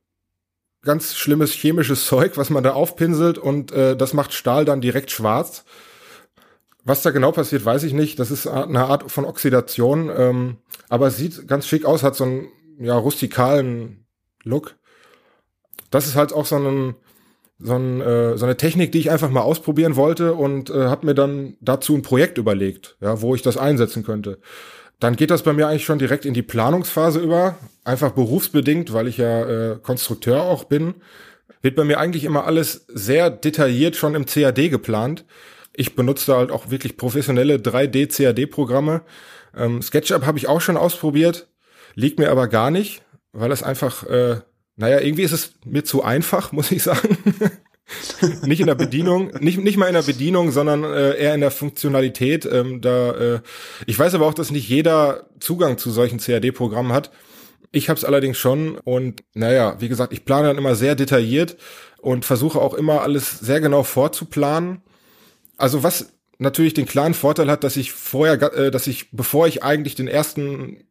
ganz 0.85 1.15
schlimmes 1.15 1.53
chemisches 1.53 2.07
Zeug, 2.07 2.37
was 2.37 2.51
man 2.51 2.65
da 2.65 2.73
aufpinselt 2.73 3.39
und 3.39 3.73
äh, 3.73 3.97
das 3.97 4.13
macht 4.13 4.33
Stahl 4.33 4.65
dann 4.65 4.81
direkt 4.81 5.11
schwarz. 5.11 5.65
Was 6.85 7.01
da 7.01 7.11
genau 7.11 7.33
passiert, 7.33 7.65
weiß 7.65 7.83
ich 7.85 7.95
nicht. 7.95 8.19
Das 8.19 8.31
ist 8.31 8.47
eine 8.47 8.85
Art 8.85 9.11
von 9.11 9.25
Oxidation, 9.25 10.11
ähm, 10.15 10.57
aber 10.91 11.07
es 11.07 11.17
sieht 11.17 11.49
ganz 11.49 11.67
schick 11.67 11.87
aus, 11.87 12.03
hat 12.03 12.15
so 12.15 12.25
einen 12.25 12.49
ja, 12.79 12.95
rustikalen 12.97 14.05
Look. 14.43 14.77
Das 15.91 16.07
ist 16.07 16.15
halt 16.15 16.35
auch 16.35 16.45
so, 16.45 16.57
ein, 16.57 16.95
so, 17.59 17.75
ein, 17.75 18.01
äh, 18.03 18.37
so 18.37 18.45
eine 18.45 18.59
Technik, 18.59 18.93
die 18.93 18.99
ich 18.99 19.11
einfach 19.11 19.31
mal 19.31 19.41
ausprobieren 19.41 19.97
wollte 19.97 20.35
und 20.35 20.69
äh, 20.69 20.87
habe 20.89 21.07
mir 21.07 21.15
dann 21.15 21.57
dazu 21.61 21.95
ein 21.95 22.03
Projekt 22.03 22.37
überlegt, 22.37 22.99
ja, 23.01 23.23
wo 23.23 23.35
ich 23.35 23.41
das 23.41 23.57
einsetzen 23.57 24.05
könnte. 24.05 24.39
Dann 25.01 25.17
geht 25.17 25.31
das 25.31 25.43
bei 25.43 25.53
mir 25.53 25.69
eigentlich 25.69 25.85
schon 25.85 25.99
direkt 25.99 26.25
in 26.25 26.35
die 26.35 26.43
Planungsphase 26.43 27.21
über, 27.21 27.57
einfach 27.85 28.13
berufsbedingt, 28.13 28.93
weil 28.93 29.09
ich 29.09 29.19
ja 29.19 29.73
äh, 29.73 29.77
Konstrukteur 29.83 30.43
auch 30.43 30.65
bin. 30.65 30.95
Wird 31.63 31.77
bei 31.77 31.85
mir 31.85 31.99
eigentlich 31.99 32.25
immer 32.25 32.45
alles 32.47 32.87
sehr 32.89 33.31
detailliert 33.31 33.97
schon 33.97 34.15
im 34.15 34.27
CAD 34.27 34.71
geplant 34.71 35.25
ich 35.75 35.97
benutze 35.97 36.35
halt 36.35 36.51
auch 36.51 36.71
wirklich 36.71 36.97
professionelle 36.97 37.57
3D-CAD-Programme. 37.57 39.03
Ähm, 39.57 39.83
SketchUp 39.83 40.25
habe 40.25 40.39
ich 40.39 40.49
auch 40.49 40.61
schon 40.61 40.77
ausprobiert, 40.77 41.49
liegt 41.95 42.19
mir 42.19 42.31
aber 42.31 42.49
gar 42.49 42.71
nicht, 42.71 43.03
weil 43.33 43.53
es 43.53 43.63
einfach, 43.63 44.05
äh, 44.05 44.41
naja, 44.77 45.01
irgendwie 45.01 45.23
ist 45.23 45.33
es 45.33 45.55
mir 45.65 45.85
zu 45.85 46.03
einfach, 46.03 46.53
muss 46.53 46.71
ich 46.71 46.83
sagen. 46.83 47.19
nicht 48.43 48.61
in 48.61 48.67
der 48.67 48.75
Bedienung, 48.75 49.33
nicht, 49.41 49.59
nicht 49.59 49.77
mal 49.77 49.87
in 49.89 49.95
der 49.95 50.03
Bedienung, 50.03 50.51
sondern 50.51 50.85
äh, 50.85 51.17
eher 51.17 51.35
in 51.35 51.41
der 51.41 51.51
Funktionalität. 51.51 52.47
Ähm, 52.47 52.81
da, 52.81 53.13
äh, 53.13 53.41
ich 53.87 53.99
weiß 53.99 54.15
aber 54.15 54.27
auch, 54.27 54.35
dass 54.35 54.51
nicht 54.51 54.69
jeder 54.69 55.29
Zugang 55.41 55.79
zu 55.79 55.91
solchen 55.91 56.19
CAD-Programmen 56.19 56.93
hat. 56.93 57.11
Ich 57.73 57.89
habe 57.89 57.99
es 57.99 58.05
allerdings 58.05 58.39
schon 58.39 58.79
und 58.79 59.23
naja, 59.35 59.77
wie 59.81 59.89
gesagt, 59.89 60.13
ich 60.13 60.25
plane 60.25 60.49
dann 60.49 60.59
immer 60.59 60.77
sehr 60.77 60.95
detailliert 60.95 61.57
und 61.99 62.25
versuche 62.25 62.61
auch 62.61 62.75
immer 62.75 63.03
alles 63.03 63.39
sehr 63.41 63.61
genau 63.61 63.83
vorzuplanen 63.83 64.83
also 65.57 65.83
was 65.83 66.13
natürlich 66.39 66.75
den 66.75 66.87
klaren 66.87 67.15
Vorteil 67.15 67.51
hat, 67.51 67.65
dass 67.65 67.77
ich 67.77 67.93
vorher, 67.93 68.41
äh, 68.55 68.71
dass 68.71 68.87
ich, 68.87 69.11
bevor 69.13 69.47
ich 69.47 69.63
eigentlich 69.63 69.95
den 69.95 70.09
ersten 70.09 70.85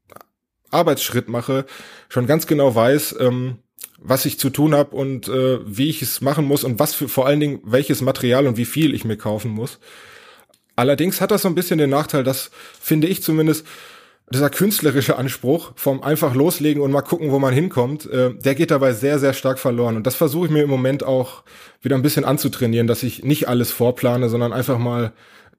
Arbeitsschritt 0.72 1.28
mache, 1.28 1.66
schon 2.10 2.26
ganz 2.26 2.48
genau 2.48 2.74
weiß, 2.74 3.18
ähm, 3.20 3.60
was 4.00 4.26
ich 4.26 4.40
zu 4.40 4.50
tun 4.50 4.76
habe 4.76 4.96
und 4.96 5.28
äh, 5.28 5.60
wie 5.66 5.90
ich 5.90 6.02
es 6.02 6.22
machen 6.22 6.46
muss 6.46 6.64
und 6.64 6.80
was 6.80 6.94
für 6.94 7.08
vor 7.08 7.26
allen 7.26 7.40
Dingen 7.40 7.60
welches 7.64 8.02
Material 8.02 8.48
und 8.48 8.58
wie 8.58 8.66
viel 8.66 8.94
ich 8.94 9.06
mir 9.06 9.18
kaufen 9.18 9.52
muss. 9.52 9.80
Allerdings 10.76 11.22
hat 11.22 11.32
das 11.32 11.44
so 11.44 11.48
ein 11.48 11.56
bisschen 11.56 11.78
den 11.78 11.90
Nachteil, 11.90 12.24
dass 12.24 12.52
finde 12.80 13.08
ich 13.08 13.22
zumindest 13.22 13.66
dieser 14.32 14.50
künstlerische 14.50 15.18
Anspruch 15.18 15.74
vom 15.76 16.02
einfach 16.02 16.34
loslegen 16.34 16.82
und 16.82 16.92
mal 16.92 17.02
gucken, 17.02 17.32
wo 17.32 17.40
man 17.40 17.54
hinkommt, 17.54 18.10
äh, 18.10 18.34
der 18.34 18.56
geht 18.56 18.72
dabei 18.72 18.94
sehr, 18.94 19.20
sehr 19.20 19.34
stark 19.34 19.60
verloren. 19.60 19.96
Und 19.96 20.08
das 20.08 20.16
versuche 20.16 20.48
ich 20.48 20.52
mir 20.52 20.64
im 20.64 20.70
Moment 20.70 21.04
auch 21.04 21.44
wieder 21.82 21.96
ein 21.96 22.02
bisschen 22.02 22.26
anzutrainieren, 22.26 22.88
dass 22.88 23.04
ich 23.04 23.24
nicht 23.24 23.48
alles 23.48 23.72
vorplane, 23.72 24.30
sondern 24.30 24.54
einfach 24.54 24.80
mal, 24.80 25.14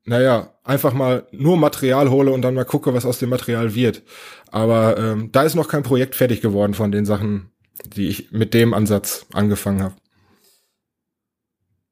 naja, 0.05 0.55
einfach 0.65 0.93
mal 0.93 1.27
nur 1.31 1.57
Material 1.57 2.11
hole 2.11 2.33
und 2.33 2.43
dann 2.43 2.55
mal 2.55 2.65
gucke, 2.65 2.95
was 2.95 3.07
aus 3.07 3.19
dem 3.19 3.29
Material 3.29 3.75
wird. 3.75 4.03
Aber 4.51 4.99
ähm, 4.99 5.31
da 5.31 5.43
ist 5.43 5.55
noch 5.55 5.69
kein 5.69 5.83
Projekt 5.83 6.15
fertig 6.15 6.41
geworden 6.41 6.75
von 6.75 6.91
den 6.91 7.05
Sachen, 7.05 7.51
die 7.85 8.09
ich 8.09 8.33
mit 8.33 8.55
dem 8.55 8.75
Ansatz 8.75 9.27
angefangen 9.33 9.83
habe. 9.83 9.95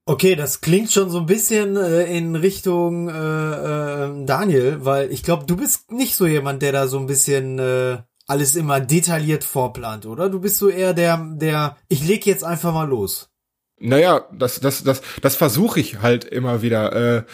Okay, 0.05 0.35
das 0.35 0.61
klingt 0.61 0.91
schon 0.91 1.11
so 1.11 1.19
ein 1.19 1.27
bisschen 1.27 1.77
äh, 1.77 2.05
in 2.17 2.35
Richtung 2.35 3.09
äh, 3.09 3.13
äh, 3.13 4.25
Daniel, 4.27 4.85
weil 4.85 5.13
ich 5.13 5.23
glaube, 5.23 5.47
du 5.47 5.57
bist 5.57 5.93
nicht 5.93 6.17
so 6.17 6.27
jemand, 6.27 6.61
der 6.63 6.73
da 6.73 6.89
so 6.89 6.99
ein 6.99 7.07
bisschen 7.07 7.61
äh, 7.61 7.99
alles 8.27 8.57
immer 8.57 8.81
detailliert 8.81 9.45
vorplant, 9.45 10.07
oder? 10.07 10.29
Du 10.29 10.41
bist 10.41 10.57
so 10.57 10.69
eher 10.69 10.93
der, 10.93 11.25
der, 11.35 11.77
ich 11.89 12.05
leg 12.05 12.27
jetzt 12.27 12.43
einfach 12.43 12.75
mal 12.75 12.89
los. 12.89 13.31
Naja, 13.79 14.27
das, 14.33 14.59
das, 14.61 14.83
das, 14.83 15.03
das 15.21 15.37
versuche 15.37 15.79
ich 15.79 16.03
halt 16.03 16.25
immer 16.25 16.63
wieder. 16.63 16.93
Äh, 16.93 17.25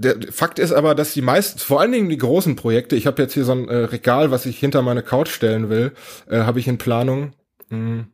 der 0.00 0.32
Fakt 0.32 0.58
ist 0.58 0.72
aber, 0.72 0.94
dass 0.94 1.12
die 1.12 1.22
meisten, 1.22 1.58
vor 1.58 1.80
allen 1.80 1.92
Dingen 1.92 2.08
die 2.08 2.16
großen 2.16 2.56
Projekte, 2.56 2.96
ich 2.96 3.06
habe 3.06 3.20
jetzt 3.20 3.34
hier 3.34 3.44
so 3.44 3.52
ein 3.52 3.68
äh, 3.68 3.76
Regal, 3.76 4.30
was 4.30 4.46
ich 4.46 4.58
hinter 4.58 4.80
meine 4.80 5.02
Couch 5.02 5.28
stellen 5.28 5.68
will, 5.68 5.92
äh, 6.28 6.38
habe 6.38 6.58
ich 6.58 6.68
in 6.68 6.78
Planung. 6.78 7.32
Mhm. 7.68 8.06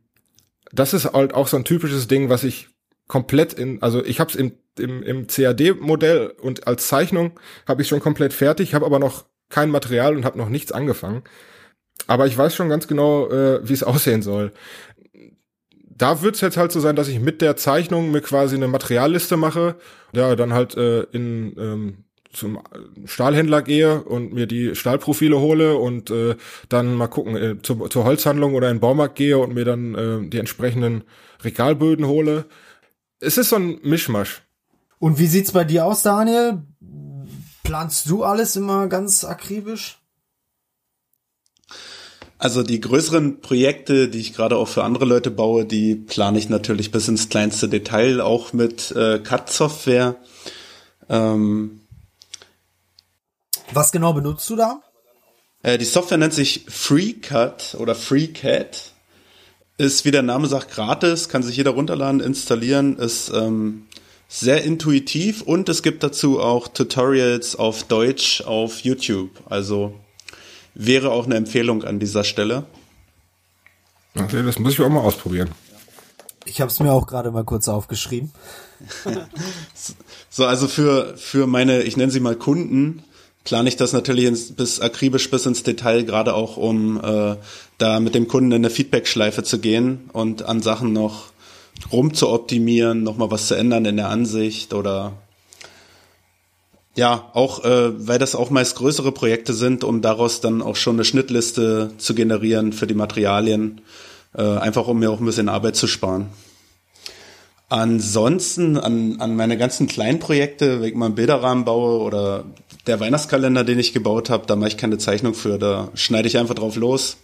Das 0.71 0.93
ist 0.93 1.13
halt 1.13 1.33
auch 1.33 1.47
so 1.47 1.55
ein 1.55 1.63
typisches 1.63 2.07
Ding, 2.07 2.29
was 2.29 2.43
ich 2.43 2.67
komplett 3.07 3.53
in, 3.53 3.81
also 3.81 4.03
ich 4.03 4.19
habe 4.19 4.29
es 4.29 4.35
im, 4.35 4.51
im, 4.77 5.01
im 5.01 5.27
CAD-Modell 5.27 6.33
und 6.41 6.67
als 6.67 6.87
Zeichnung 6.87 7.39
habe 7.65 7.81
ich 7.81 7.87
schon 7.87 8.01
komplett 8.01 8.33
fertig, 8.33 8.73
habe 8.73 8.85
aber 8.85 8.99
noch 8.99 9.25
kein 9.49 9.69
Material 9.69 10.17
und 10.17 10.25
habe 10.25 10.37
noch 10.37 10.49
nichts 10.49 10.73
angefangen. 10.73 11.23
Aber 12.05 12.27
ich 12.27 12.37
weiß 12.37 12.53
schon 12.53 12.69
ganz 12.69 12.87
genau, 12.87 13.29
äh, 13.29 13.67
wie 13.67 13.73
es 13.73 13.83
aussehen 13.83 14.21
soll. 14.21 14.51
Da 15.97 16.21
wird 16.21 16.35
es 16.35 16.41
jetzt 16.41 16.57
halt 16.57 16.71
so 16.71 16.79
sein, 16.79 16.95
dass 16.95 17.07
ich 17.07 17.19
mit 17.19 17.41
der 17.41 17.55
Zeichnung 17.55 18.11
mir 18.11 18.21
quasi 18.21 18.55
eine 18.55 18.67
Materialliste 18.67 19.37
mache, 19.37 19.75
ja, 20.13 20.35
dann 20.35 20.53
halt 20.53 20.75
äh, 20.75 21.03
in 21.11 21.55
ähm, 21.57 22.03
zum 22.31 22.59
Stahlhändler 23.05 23.63
gehe 23.63 24.03
und 24.03 24.33
mir 24.33 24.45
die 24.45 24.75
Stahlprofile 24.75 25.39
hole 25.39 25.77
und 25.77 26.11
äh, 26.11 26.35
dann 26.69 26.93
mal 26.93 27.07
gucken, 27.07 27.35
äh, 27.35 27.61
zur, 27.61 27.89
zur 27.89 28.03
Holzhandlung 28.03 28.53
oder 28.53 28.69
in 28.69 28.75
den 28.75 28.81
Baumarkt 28.81 29.15
gehe 29.15 29.39
und 29.39 29.55
mir 29.55 29.65
dann 29.65 29.95
äh, 29.95 30.29
die 30.29 30.37
entsprechenden 30.37 31.03
Regalböden 31.43 32.05
hole 32.05 32.45
es 33.19 33.37
ist 33.37 33.49
so 33.49 33.55
ein 33.55 33.79
Mischmasch. 33.83 34.43
Und 34.99 35.19
wie 35.19 35.27
sieht's 35.27 35.51
bei 35.51 35.63
dir 35.63 35.85
aus, 35.85 36.03
Daniel? 36.03 36.63
Planst 37.63 38.09
du 38.09 38.23
alles 38.23 38.55
immer 38.55 38.87
ganz 38.87 39.23
akribisch? 39.23 39.99
Also 42.39 42.61
die 42.61 42.79
größeren 42.79 43.41
Projekte, 43.41 44.09
die 44.09 44.19
ich 44.19 44.33
gerade 44.33 44.57
auch 44.57 44.67
für 44.67 44.83
andere 44.83 45.05
Leute 45.05 45.31
baue, 45.31 45.65
die 45.65 45.95
plane 45.95 46.37
ich 46.37 46.49
natürlich 46.49 46.91
bis 46.91 47.07
ins 47.07 47.29
kleinste 47.29 47.67
Detail, 47.67 48.21
auch 48.21 48.53
mit 48.53 48.91
äh, 48.91 49.19
CAD-Software. 49.19 50.15
Ähm, 51.09 51.81
Was 53.71 53.91
genau 53.91 54.13
benutzt 54.13 54.49
du 54.49 54.55
da? 54.55 54.81
äh, 55.63 55.77
die 55.77 55.85
Software 55.85 56.17
nennt 56.17 56.33
sich 56.33 56.65
FreeCut 56.67 57.75
oder 57.79 57.95
FreeCat. 57.95 58.93
Ist, 59.79 60.05
wie 60.05 60.11
der 60.11 60.23
Name 60.23 60.47
sagt, 60.47 60.71
gratis, 60.71 61.29
kann 61.29 61.43
sich 61.43 61.57
jeder 61.57 61.71
runterladen, 61.71 62.19
installieren, 62.19 62.97
ist 62.97 63.29
ähm, 63.29 63.85
sehr 64.27 64.63
intuitiv 64.63 65.43
und 65.43 65.69
es 65.69 65.83
gibt 65.83 66.01
dazu 66.01 66.39
auch 66.39 66.67
Tutorials 66.67 67.55
auf 67.55 67.83
Deutsch 67.83 68.41
auf 68.41 68.79
YouTube. 68.79 69.29
Also 69.49 69.93
wäre 70.77 71.11
auch 71.11 71.25
eine 71.25 71.35
Empfehlung 71.35 71.83
an 71.83 71.99
dieser 71.99 72.23
Stelle. 72.23 72.63
Okay, 74.15 74.43
das 74.43 74.59
muss 74.59 74.73
ich 74.73 74.81
auch 74.81 74.89
mal 74.89 75.01
ausprobieren. 75.01 75.49
Ich 76.45 76.61
habe 76.61 76.71
es 76.71 76.79
mir 76.79 76.91
auch 76.91 77.07
gerade 77.07 77.31
mal 77.31 77.43
kurz 77.43 77.67
aufgeschrieben. 77.67 78.31
So, 80.29 80.45
also 80.45 80.67
für, 80.67 81.17
für 81.17 81.47
meine, 81.47 81.81
ich 81.81 81.97
nenne 81.97 82.11
sie 82.11 82.19
mal 82.19 82.35
Kunden, 82.35 83.03
plane 83.43 83.69
ich 83.69 83.75
das 83.75 83.91
natürlich 83.91 84.25
ins, 84.25 84.51
bis 84.51 84.79
akribisch 84.79 85.31
bis 85.31 85.45
ins 85.45 85.63
Detail, 85.63 86.03
gerade 86.03 86.35
auch 86.35 86.57
um 86.57 87.03
äh, 87.03 87.37
da 87.79 87.99
mit 87.99 88.13
dem 88.13 88.27
Kunden 88.27 88.51
in 88.51 88.57
eine 88.57 88.69
Feedback-Schleife 88.69 89.43
zu 89.43 89.59
gehen 89.59 90.09
und 90.13 90.43
an 90.43 90.61
Sachen 90.61 90.93
noch 90.93 91.31
rum 91.91 92.13
zu 92.13 92.29
optimieren, 92.29 93.03
nochmal 93.03 93.31
was 93.31 93.47
zu 93.47 93.55
ändern 93.55 93.85
in 93.85 93.97
der 93.97 94.09
Ansicht 94.09 94.73
oder 94.73 95.13
ja, 96.97 97.29
auch 97.33 97.63
äh, 97.63 98.07
weil 98.07 98.17
das 98.17 98.33
auch 98.33 98.49
meist 98.49 98.75
größere 98.75 99.11
Projekte 99.11 99.53
sind, 99.53 99.83
um 99.83 100.01
daraus 100.01 100.41
dann 100.41 100.63
auch 100.63 100.75
schon 100.75 100.95
eine 100.95 101.05
Schnittliste 101.05 101.91
zu 101.99 102.15
generieren 102.15 102.73
für 102.73 102.87
die 102.87 102.95
Materialien, 102.95 103.81
äh, 104.35 104.41
einfach 104.41 104.87
um 104.87 104.97
mir 104.97 105.11
auch 105.11 105.19
ein 105.19 105.25
bisschen 105.25 105.47
Arbeit 105.47 105.75
zu 105.75 105.85
sparen. 105.85 106.29
Ansonsten 107.69 108.77
an, 108.77 109.17
an 109.19 109.35
meine 109.35 109.57
ganzen 109.57 109.85
kleinen 109.85 110.17
Projekte, 110.17 110.81
wenn 110.81 110.89
ich 110.89 110.95
mal 110.95 111.05
einen 111.05 111.15
Bilderrahmen 111.15 111.65
baue 111.65 111.99
oder 111.99 112.45
der 112.87 112.99
Weihnachtskalender, 112.99 113.63
den 113.63 113.77
ich 113.77 113.93
gebaut 113.93 114.31
habe, 114.31 114.47
da 114.47 114.55
mache 114.55 114.69
ich 114.69 114.77
keine 114.77 114.97
Zeichnung 114.97 115.35
für, 115.35 115.59
da 115.59 115.89
schneide 115.93 116.27
ich 116.27 116.39
einfach 116.39 116.55
drauf 116.55 116.77
los. 116.77 117.17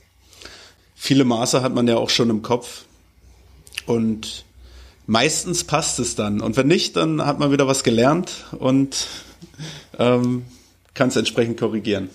Viele 0.94 1.26
Maße 1.26 1.64
hat 1.64 1.74
man 1.74 1.88
ja 1.88 1.98
auch 1.98 2.12
schon 2.12 2.30
im 2.30 2.44
Kopf 2.44 2.84
und 3.88 4.46
meistens 5.08 5.64
passt 5.64 5.98
es 5.98 6.16
dann. 6.16 6.42
Und 6.42 6.58
wenn 6.58 6.68
nicht, 6.68 6.96
dann 6.96 7.26
hat 7.26 7.40
man 7.40 7.52
wieder 7.52 7.66
was 7.66 7.84
gelernt 7.84 8.46
und 8.60 9.08
ähm, 9.98 10.44
kann 10.94 11.10
es 11.10 11.16
entsprechend 11.16 11.60
korrigieren. 11.60 12.10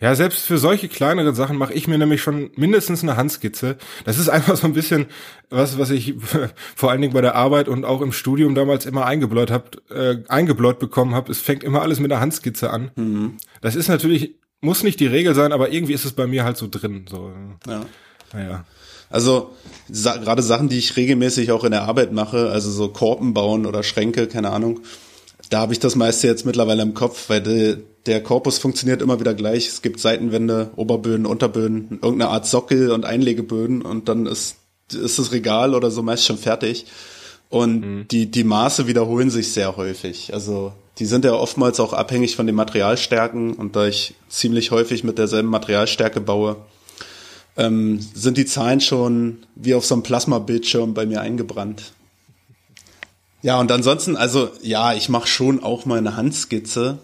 Ja, 0.00 0.14
selbst 0.14 0.46
für 0.46 0.58
solche 0.58 0.88
kleineren 0.88 1.34
Sachen 1.34 1.56
mache 1.56 1.74
ich 1.74 1.86
mir 1.86 1.98
nämlich 1.98 2.22
schon 2.22 2.50
mindestens 2.56 3.02
eine 3.02 3.16
Handskizze. 3.16 3.76
Das 4.04 4.18
ist 4.18 4.28
einfach 4.30 4.56
so 4.56 4.66
ein 4.66 4.72
bisschen 4.72 5.06
was, 5.50 5.78
was 5.78 5.90
ich 5.90 6.14
vor 6.76 6.90
allen 6.90 7.00
Dingen 7.00 7.12
bei 7.14 7.20
der 7.20 7.34
Arbeit 7.34 7.68
und 7.68 7.84
auch 7.84 8.00
im 8.00 8.12
Studium 8.12 8.54
damals 8.54 8.86
immer 8.86 9.06
eingebläut 9.06 9.50
hab, 9.50 9.76
äh, 9.90 10.22
eingebläut 10.28 10.78
bekommen 10.78 11.14
habe. 11.14 11.30
Es 11.30 11.40
fängt 11.40 11.64
immer 11.64 11.82
alles 11.82 12.00
mit 12.00 12.10
einer 12.10 12.20
Handskizze 12.20 12.70
an. 12.70 12.90
Mhm. 12.96 13.36
Das 13.60 13.76
ist 13.76 13.88
natürlich 13.88 14.34
muss 14.60 14.82
nicht 14.82 15.00
die 15.00 15.06
Regel 15.06 15.34
sein, 15.34 15.52
aber 15.52 15.72
irgendwie 15.72 15.94
ist 15.94 16.04
es 16.04 16.12
bei 16.12 16.26
mir 16.26 16.44
halt 16.44 16.56
so 16.56 16.68
drin. 16.70 17.06
So, 17.08 17.32
Ja. 17.66 17.84
naja. 18.32 18.64
Also 19.08 19.54
sa 19.90 20.18
gerade 20.18 20.42
Sachen, 20.42 20.68
die 20.68 20.78
ich 20.78 20.96
regelmäßig 20.96 21.50
auch 21.50 21.64
in 21.64 21.72
der 21.72 21.82
Arbeit 21.82 22.12
mache, 22.12 22.50
also 22.50 22.70
so 22.70 22.88
Korpen 22.88 23.34
bauen 23.34 23.66
oder 23.66 23.82
Schränke, 23.82 24.28
keine 24.28 24.50
Ahnung. 24.50 24.80
Da 25.50 25.60
habe 25.60 25.72
ich 25.72 25.80
das 25.80 25.96
meiste 25.96 26.26
jetzt 26.26 26.46
mittlerweile 26.46 26.82
im 26.82 26.94
Kopf, 26.94 27.28
weil 27.28 27.42
de, 27.42 27.78
der 28.06 28.22
Korpus 28.22 28.58
funktioniert 28.58 29.02
immer 29.02 29.20
wieder 29.20 29.34
gleich. 29.34 29.68
Es 29.68 29.82
gibt 29.82 30.00
Seitenwände, 30.00 30.70
Oberböden, 30.76 31.26
Unterböden, 31.26 31.98
irgendeine 32.00 32.28
Art 32.28 32.46
Sockel 32.46 32.92
und 32.92 33.04
Einlegeböden 33.04 33.82
und 33.82 34.08
dann 34.08 34.26
ist, 34.26 34.56
ist 34.92 35.18
das 35.18 35.32
Regal 35.32 35.74
oder 35.74 35.90
so 35.90 36.02
meist 36.02 36.24
schon 36.24 36.38
fertig. 36.38 36.86
Und 37.48 38.06
die, 38.12 38.30
die 38.30 38.44
Maße 38.44 38.86
wiederholen 38.86 39.28
sich 39.28 39.52
sehr 39.52 39.76
häufig. 39.76 40.32
Also 40.32 40.72
die 41.00 41.06
sind 41.06 41.24
ja 41.24 41.32
oftmals 41.32 41.80
auch 41.80 41.92
abhängig 41.92 42.36
von 42.36 42.46
den 42.46 42.54
Materialstärken 42.54 43.54
und 43.54 43.74
da 43.74 43.86
ich 43.86 44.14
ziemlich 44.28 44.70
häufig 44.70 45.02
mit 45.02 45.18
derselben 45.18 45.48
Materialstärke 45.48 46.20
baue, 46.20 46.56
ähm, 47.56 47.98
sind 48.14 48.36
die 48.36 48.46
Zahlen 48.46 48.80
schon 48.80 49.38
wie 49.56 49.74
auf 49.74 49.84
so 49.84 49.94
einem 49.94 50.04
Plasmabildschirm 50.04 50.94
bei 50.94 51.06
mir 51.06 51.20
eingebrannt. 51.20 51.92
Ja, 53.42 53.58
und 53.58 53.72
ansonsten, 53.72 54.16
also 54.16 54.50
ja, 54.62 54.92
ich 54.92 55.08
mache 55.08 55.26
schon 55.26 55.62
auch 55.62 55.86
mal 55.86 55.98
eine 55.98 56.16
Handskizze, 56.16 56.98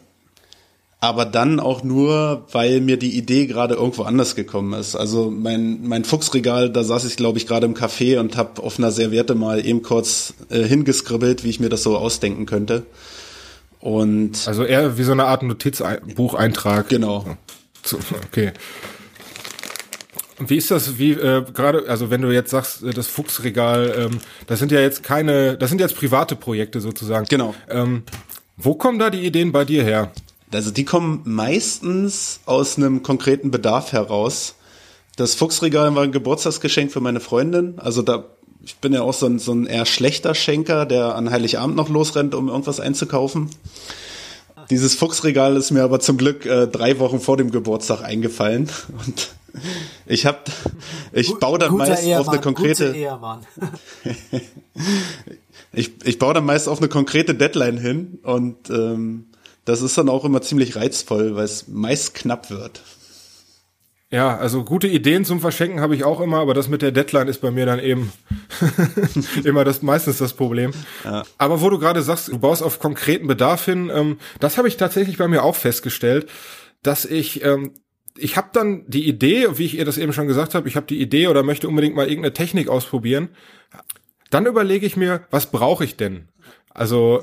aber 1.01 1.25
dann 1.25 1.61
auch 1.61 1.83
nur, 1.83 2.47
weil 2.53 2.81
mir 2.81 2.99
die 2.99 3.17
Idee 3.17 3.47
gerade 3.47 3.75
irgendwo 3.75 4.03
anders 4.03 4.35
gekommen 4.35 4.73
ist. 4.79 4.97
Also 4.97 5.31
mein, 5.31 5.87
mein 5.87 6.05
Fuchsregal, 6.05 6.71
da 6.71 6.85
saß 6.85 7.05
ich, 7.05 7.17
glaube 7.17 7.39
ich, 7.39 7.47
gerade 7.47 7.67
im 7.67 7.75
Café 7.75 8.19
und 8.19 8.37
habe 8.37 8.63
auf 8.63 8.79
einer 8.79 8.91
Serviette 8.91 9.35
mal 9.35 9.65
eben 9.65 9.83
kurz 9.83 10.35
äh, 10.51 10.63
hingeskribbelt, 10.63 11.45
wie 11.45 11.51
ich 11.51 11.61
mir 11.61 11.69
das 11.69 11.83
so 11.83 11.97
ausdenken 11.97 12.47
könnte. 12.47 12.85
Und 13.81 14.47
Also 14.47 14.65
eher 14.65 14.99
wie 14.99 15.05
so 15.05 15.13
eine 15.13 15.27
Art 15.27 15.43
Notizbucheintrag. 15.43 16.89
genau. 16.89 17.37
Okay. 18.27 18.53
Und 20.39 20.51
Wie 20.51 20.57
ist 20.57 20.71
das, 20.71 20.99
wie 20.99 21.13
äh, 21.13 21.45
gerade, 21.55 21.89
also 21.89 22.11
wenn 22.11 22.21
du 22.21 22.31
jetzt 22.31 22.51
sagst, 22.51 22.83
äh, 22.83 22.91
das 22.91 23.07
Fuchsregal, 23.07 23.95
ähm, 23.97 24.21
das 24.47 24.59
sind 24.59 24.71
ja 24.71 24.81
jetzt 24.81 25.03
keine, 25.03 25.57
das 25.57 25.71
sind 25.71 25.81
jetzt 25.81 25.97
private 25.97 26.37
Projekte 26.37 26.81
sozusagen. 26.81 27.27
Genau. 27.29 27.55
Ähm, 27.71 28.03
wo 28.57 28.75
kommen 28.75 28.99
da 28.99 29.11
die 29.11 29.25
Ideen 29.25 29.53
bei 29.53 29.65
dir 29.65 29.83
her? 29.83 30.13
Also 30.53 30.71
die 30.71 30.85
kommen 30.85 31.23
meistens 31.25 32.41
aus 32.47 32.77
einem 32.77 33.03
konkreten 33.03 33.51
Bedarf 33.51 33.93
heraus. 33.93 34.55
Das 35.17 35.35
Fuchsregal 35.35 35.95
war 35.95 36.03
ein 36.03 36.13
Geburtstagsgeschenk 36.13 36.93
für 36.93 37.01
meine 37.01 37.21
Freundin. 37.21 37.79
Also 37.79 38.03
da, 38.03 38.25
ich 38.63 38.77
bin 38.77 38.93
ja 38.93 39.03
auch 39.03 39.15
so 39.15 39.27
ein, 39.27 39.39
so 39.39 39.53
ein 39.53 39.67
eher 39.67 39.87
schlechter 39.87 40.35
Schenker, 40.35 40.85
der 40.85 41.15
an 41.15 41.31
Heiligabend 41.31 41.77
noch 41.77 41.89
losrennt, 41.89 42.35
um 42.35 42.49
irgendwas 42.49 42.81
einzukaufen. 42.81 43.51
Dieses 44.69 44.95
Fuchsregal 44.95 45.57
ist 45.57 45.71
mir 45.71 45.83
aber 45.83 46.01
zum 46.01 46.19
Glück 46.19 46.45
äh, 46.45 46.67
drei 46.67 46.99
Wochen 46.99 47.21
vor 47.21 47.37
dem 47.37 47.51
Geburtstag 47.51 48.03
eingefallen. 48.03 48.69
Und 49.07 49.29
ich 50.07 50.27
hab, 50.27 50.51
ich 51.13 51.35
baue 51.39 51.59
dann 51.59 51.71
Guter 51.71 51.89
meist 51.89 52.03
auf 52.03 52.29
eine 52.29 52.37
Ehemann, 52.37 52.41
konkrete, 52.41 52.95
Ehemann. 52.95 53.47
ich, 55.73 55.93
ich 56.05 56.19
baue 56.19 56.35
dann 56.35 56.45
meist 56.45 56.69
auf 56.69 56.79
eine 56.79 56.89
konkrete 56.89 57.35
Deadline 57.35 57.79
hin 57.79 58.19
und 58.23 58.71
ähm, 58.71 59.27
das 59.65 59.83
ist 59.83 59.99
dann 59.99 60.09
auch 60.09 60.25
immer 60.25 60.43
ziemlich 60.43 60.77
reizvoll, 60.77 61.35
weil 61.35 61.45
es 61.45 61.69
meist 61.69 62.15
knapp 62.15 62.51
wird. 62.51 62.83
Ja, 64.09 64.37
also 64.37 64.63
gute 64.63 64.87
Ideen 64.87 65.25
zum 65.25 65.41
Verschenken 65.41 65.81
habe 65.81 65.97
ich 65.97 66.05
auch 66.05 66.21
immer, 66.21 66.39
aber 66.39 66.55
das 66.55 66.69
mit 66.69 66.81
der 66.81 66.93
Deadline 66.93 67.27
ist 67.27 67.41
bei 67.41 67.51
mir 67.51 67.67
dann 67.67 67.81
eben 67.81 68.13
immer 69.45 69.65
das 69.65 69.83
meistens 69.83 70.19
das 70.19 70.33
Problem. 70.33 70.71
Ja. 71.05 71.25
Aber 71.39 71.61
wo 71.61 71.71
du 71.71 71.81
gerade 71.81 72.03
sagst, 72.03 72.29
du 72.29 72.39
baust 72.39 72.63
auf 72.63 72.79
konkreten 72.79 73.27
Bedarf 73.27 73.65
hin, 73.65 73.91
ähm, 73.93 74.19
das 74.39 74.59
habe 74.59 74.69
ich 74.69 74.77
tatsächlich 74.77 75.19
bei 75.19 75.27
mir 75.27 75.43
auch 75.43 75.57
festgestellt, 75.57 76.29
dass 76.85 77.05
ich 77.05 77.43
ähm, 77.43 77.73
ich 78.19 78.37
habe 78.37 78.49
dann 78.53 78.85
die 78.87 79.09
Idee, 79.09 79.47
wie 79.59 79.65
ich 79.65 79.79
ihr 79.79 79.85
das 79.85 79.99
eben 79.99 80.13
schon 80.13 80.27
gesagt 80.27 80.55
habe, 80.55 80.69
ich 80.69 80.77
habe 80.77 80.87
die 80.87 81.01
Idee 81.01 81.29
oder 81.29 81.43
möchte 81.43 81.69
unbedingt 81.69 81.97
mal 81.97 82.09
irgendeine 82.09 82.35
Technik 82.35 82.69
ausprobieren. 82.69 83.29
Dann 84.31 84.47
überlege 84.47 84.87
ich 84.87 84.97
mir, 84.97 85.27
was 85.31 85.51
brauche 85.51 85.85
ich 85.85 85.97
denn? 85.97 86.29
Also 86.71 87.23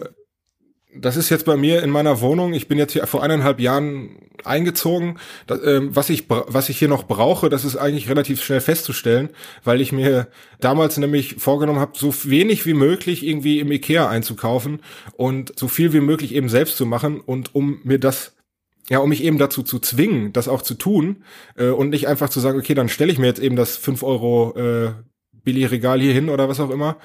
das 0.96 1.18
ist 1.18 1.30
jetzt 1.30 1.46
bei 1.46 1.58
mir 1.58 1.82
in 1.82 1.90
meiner 1.90 2.22
Wohnung. 2.22 2.54
Ich 2.54 2.68
bin 2.68 2.78
jetzt 2.78 2.94
hier 2.94 3.06
vor 3.08 3.24
eineinhalb 3.24 3.60
Jahren 3.60 4.18
eingezogen. 4.44 5.20
Das, 5.48 5.60
ähm, 5.66 5.96
was 5.96 6.10
ich 6.10 6.26
was 6.30 6.70
ich 6.70 6.78
hier 6.78 6.88
noch 6.88 7.04
brauche, 7.08 7.50
das 7.50 7.66
ist 7.66 7.78
eigentlich 7.78 8.10
relativ 8.10 8.44
schnell 8.44 8.62
festzustellen, 8.62 9.30
weil 9.64 9.82
ich 9.82 9.92
mir 9.92 10.28
damals 10.60 10.98
nämlich 10.98 11.36
vorgenommen 11.40 11.80
habe, 11.80 11.98
so 11.98 12.14
wenig 12.26 12.66
wie 12.66 12.74
möglich 12.74 13.26
irgendwie 13.26 13.60
im 13.60 13.72
Ikea 13.72 14.08
einzukaufen 14.08 14.82
und 15.14 15.58
so 15.58 15.68
viel 15.68 15.94
wie 15.94 16.02
möglich 16.02 16.36
eben 16.36 16.50
selbst 16.50 16.78
zu 16.78 16.86
machen 16.86 17.22
und 17.22 17.56
um 17.56 17.80
mir 17.84 18.00
das 18.00 18.34
ja, 18.90 19.00
um 19.00 19.10
mich 19.10 19.24
eben 19.24 19.38
dazu 19.38 19.64
zu 19.64 19.80
zwingen, 19.80 20.34
das 20.34 20.48
auch 20.48 20.62
zu 20.62 20.74
tun 20.74 21.24
äh, 21.56 21.70
und 21.70 21.90
nicht 21.90 22.08
einfach 22.08 22.30
zu 22.30 22.40
sagen, 22.40 22.60
okay, 22.60 22.74
dann 22.74 22.90
stelle 22.90 23.12
ich 23.12 23.20
mir 23.20 23.28
jetzt 23.28 23.42
eben 23.42 23.56
das 23.56 23.78
5 23.78 24.04
Euro 24.04 24.54
äh, 24.58 24.92
Billigregal 25.44 26.00
hier 26.00 26.14
hin 26.14 26.30
oder 26.30 26.50
was 26.50 26.60
auch 26.60 26.70
immer, 26.70 26.98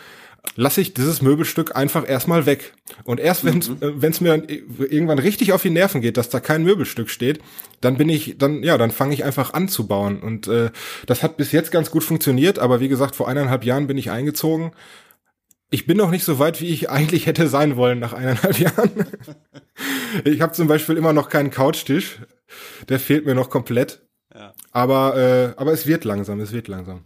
lasse 0.57 0.81
ich 0.81 0.95
dieses 0.95 1.23
Möbelstück 1.23 1.77
einfach 1.77 2.09
erstmal 2.09 2.47
weg. 2.47 2.75
Und 3.05 3.21
erst 3.21 3.45
wenn 3.45 3.59
es 3.59 3.69
äh, 3.69 3.75
wenn's 3.81 4.21
mir 4.21 4.31
dann 4.31 4.49
irgendwann 4.49 5.19
richtig 5.19 5.53
auf 5.53 5.62
die 5.62 5.71
Nerven 5.71 6.01
geht, 6.01 6.17
dass 6.17 6.29
da 6.29 6.41
kein 6.41 6.64
Möbelstück 6.64 7.11
steht, 7.11 7.41
dann 7.81 7.97
bin 7.97 8.09
ich, 8.09 8.37
dann, 8.38 8.62
ja, 8.62 8.79
dann 8.79 8.91
fange 8.91 9.14
ich 9.14 9.25
einfach 9.25 9.53
an 9.53 9.69
zu 9.69 9.87
bauen. 9.87 10.21
Und 10.21 10.49
äh, 10.49 10.71
das 11.07 11.23
hat 11.23 11.37
bis 11.37 11.53
jetzt 11.53 11.71
ganz 11.71 11.91
gut 11.91 12.05
funktioniert, 12.05 12.59
aber 12.59 12.81
wie 12.81 12.88
gesagt, 12.88 13.17
vor 13.17 13.29
eineinhalb 13.29 13.64
Jahren 13.64 13.87
bin 13.87 13.99
ich 13.99 14.11
eingezogen. 14.11 14.73
Ich 15.70 15.87
bin 15.87 15.98
noch 15.98 16.11
nicht 16.11 16.24
so 16.24 16.38
weit, 16.38 16.61
wie 16.61 16.68
ich 16.68 16.88
eigentlich 16.88 17.26
hätte 17.26 17.48
sein 17.48 17.76
wollen 17.76 17.98
nach 17.98 18.12
eineinhalb 18.12 18.59
Jahren. 18.59 18.90
Ich 20.24 20.40
habe 20.40 20.52
zum 20.52 20.66
Beispiel 20.66 20.96
immer 20.96 21.12
noch 21.12 21.28
keinen 21.28 21.50
Couchtisch. 21.50 22.20
Der 22.88 22.98
fehlt 22.98 23.26
mir 23.26 23.35
noch 23.35 23.50
komplett. 23.50 24.07
Ja. 24.35 24.54
Aber, 24.70 25.16
äh, 25.16 25.61
aber 25.61 25.72
es 25.72 25.87
wird 25.87 26.04
langsam, 26.04 26.40
es 26.40 26.52
wird 26.52 26.68
langsam. 26.68 27.04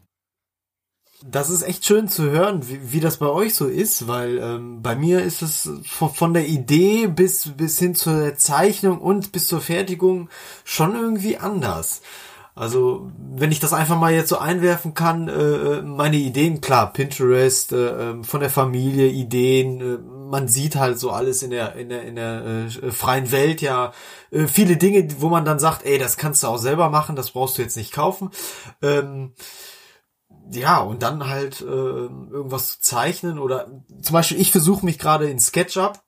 Das 1.25 1.51
ist 1.51 1.63
echt 1.63 1.85
schön 1.85 2.09
zu 2.09 2.31
hören, 2.31 2.69
wie, 2.69 2.93
wie 2.93 3.01
das 3.01 3.19
bei 3.19 3.29
euch 3.29 3.55
so 3.55 3.67
ist, 3.67 4.09
weil 4.09 4.39
ähm, 4.39 4.83
bei 4.83 4.97
mir 4.97 5.23
ist 5.23 5.43
es 5.43 5.71
von, 5.85 6.11
von 6.11 6.35
der 6.35 6.49
Idee 6.49 7.07
bis, 7.07 7.53
bis 7.57 7.79
hin 7.79 7.95
zur 7.95 8.35
Zeichnung 8.37 9.01
und 9.01 9.31
bis 9.31 9.47
zur 9.47 9.61
Fertigung 9.61 10.29
schon 10.65 10.97
irgendwie 10.97 11.37
anders. 11.37 12.03
Also, 12.55 13.11
wenn 13.17 13.51
ich 13.51 13.61
das 13.61 13.73
einfach 13.73 13.99
mal 13.99 14.13
jetzt 14.13 14.29
so 14.29 14.37
einwerfen 14.37 14.93
kann, 14.93 15.29
äh, 15.29 15.81
meine 15.81 16.17
Ideen, 16.17 16.61
klar, 16.61 16.93
Pinterest, 16.93 17.73
äh, 17.73 18.11
ähm, 18.11 18.25
von 18.25 18.41
der 18.41 18.51
Familie, 18.51 19.09
Ideen, 19.09 19.81
äh, 19.81 19.99
man 20.31 20.49
sieht 20.49 20.77
halt 20.77 20.99
so 20.99 21.11
alles 21.11 21.43
in 21.43 21.51
der, 21.51 21.77
in 21.77 21.89
der, 21.89 22.03
in 22.03 22.17
der 22.17 22.43
äh, 22.45 22.91
freien 22.91 23.33
Welt 23.33 23.63
ja 23.63 23.93
äh, 24.31 24.47
viele 24.47 24.77
Dinge, 24.77 25.09
wo 25.19 25.31
man 25.31 25.47
dann 25.47 25.59
sagt, 25.59 25.87
ey, 25.87 25.99
das 25.99 26.19
kannst 26.19 26.43
du 26.43 26.49
auch 26.49 26.59
selber 26.59 26.91
machen, 26.91 27.17
das 27.17 27.31
brauchst 27.31 27.57
du 27.57 27.63
jetzt 27.63 27.77
nicht 27.77 27.93
kaufen. 27.93 28.31
Ähm, 28.83 29.33
ja, 30.51 30.81
und 30.81 31.03
dann 31.03 31.29
halt 31.29 31.63
äh, 31.63 31.65
irgendwas 31.65 32.73
zu 32.73 32.81
zeichnen 32.81 33.39
oder 33.39 33.69
zum 34.03 34.13
Beispiel, 34.13 34.41
ich 34.41 34.53
versuche 34.53 34.85
mich 34.85 34.99
gerade 34.99 35.31
in 35.31 35.39
SketchUp 35.39 36.03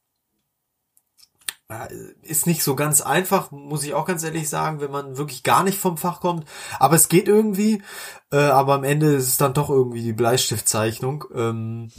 ist 2.22 2.46
nicht 2.46 2.62
so 2.62 2.76
ganz 2.76 3.00
einfach, 3.00 3.50
muss 3.50 3.84
ich 3.84 3.94
auch 3.94 4.04
ganz 4.04 4.22
ehrlich 4.22 4.48
sagen, 4.48 4.80
wenn 4.80 4.90
man 4.90 5.16
wirklich 5.16 5.42
gar 5.42 5.64
nicht 5.64 5.78
vom 5.78 5.96
Fach 5.96 6.20
kommt. 6.20 6.44
Aber 6.78 6.94
es 6.94 7.08
geht 7.08 7.26
irgendwie. 7.26 7.82
Äh, 8.30 8.36
aber 8.36 8.74
am 8.74 8.84
Ende 8.84 9.14
ist 9.14 9.28
es 9.28 9.36
dann 9.38 9.54
doch 9.54 9.70
irgendwie 9.70 10.02
die 10.02 10.12
Bleistiftzeichnung. 10.12 11.24
Ähm, 11.34 11.90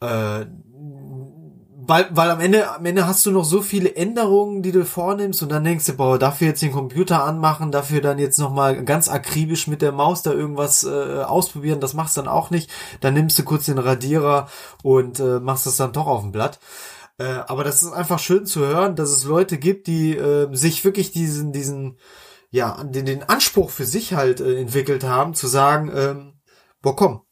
äh, 0.00 0.46
weil, 1.88 2.08
weil 2.10 2.30
am 2.30 2.40
Ende, 2.40 2.68
am 2.74 2.84
Ende 2.84 3.06
hast 3.06 3.24
du 3.26 3.30
noch 3.30 3.44
so 3.44 3.62
viele 3.62 3.94
Änderungen, 3.94 4.62
die 4.62 4.72
du 4.72 4.84
vornimmst 4.84 5.42
und 5.42 5.50
dann 5.50 5.62
denkst 5.62 5.86
du, 5.86 5.92
boah, 5.92 6.18
dafür 6.18 6.48
jetzt 6.48 6.62
den 6.62 6.72
Computer 6.72 7.22
anmachen, 7.22 7.70
dafür 7.70 8.00
dann 8.00 8.18
jetzt 8.18 8.38
nochmal 8.38 8.84
ganz 8.84 9.08
akribisch 9.08 9.68
mit 9.68 9.82
der 9.82 9.92
Maus 9.92 10.22
da 10.22 10.32
irgendwas 10.32 10.82
äh, 10.82 11.22
ausprobieren, 11.22 11.78
das 11.78 11.94
machst 11.94 12.16
du 12.16 12.22
dann 12.22 12.30
auch 12.30 12.50
nicht. 12.50 12.70
Dann 13.00 13.14
nimmst 13.14 13.38
du 13.38 13.44
kurz 13.44 13.66
den 13.66 13.78
Radierer 13.78 14.48
und 14.82 15.20
äh, 15.20 15.38
machst 15.38 15.66
das 15.66 15.76
dann 15.76 15.92
doch 15.92 16.08
auf 16.08 16.22
dem 16.22 16.32
Blatt. 16.32 16.58
Äh, 17.18 17.24
aber 17.24 17.64
das 17.64 17.82
ist 17.82 17.92
einfach 17.92 18.18
schön 18.18 18.44
zu 18.46 18.60
hören, 18.66 18.94
dass 18.96 19.10
es 19.10 19.24
Leute 19.24 19.58
gibt, 19.58 19.86
die 19.86 20.16
äh, 20.16 20.48
sich 20.54 20.84
wirklich 20.84 21.12
diesen, 21.12 21.52
diesen, 21.52 21.98
ja, 22.50 22.82
den, 22.84 23.06
den 23.06 23.22
Anspruch 23.22 23.70
für 23.70 23.86
sich 23.86 24.12
halt 24.14 24.40
äh, 24.40 24.60
entwickelt 24.60 25.04
haben, 25.04 25.34
zu 25.34 25.46
sagen, 25.46 25.90
ähm, 25.94 26.32
boah, 26.82 26.94
komm, 26.94 27.22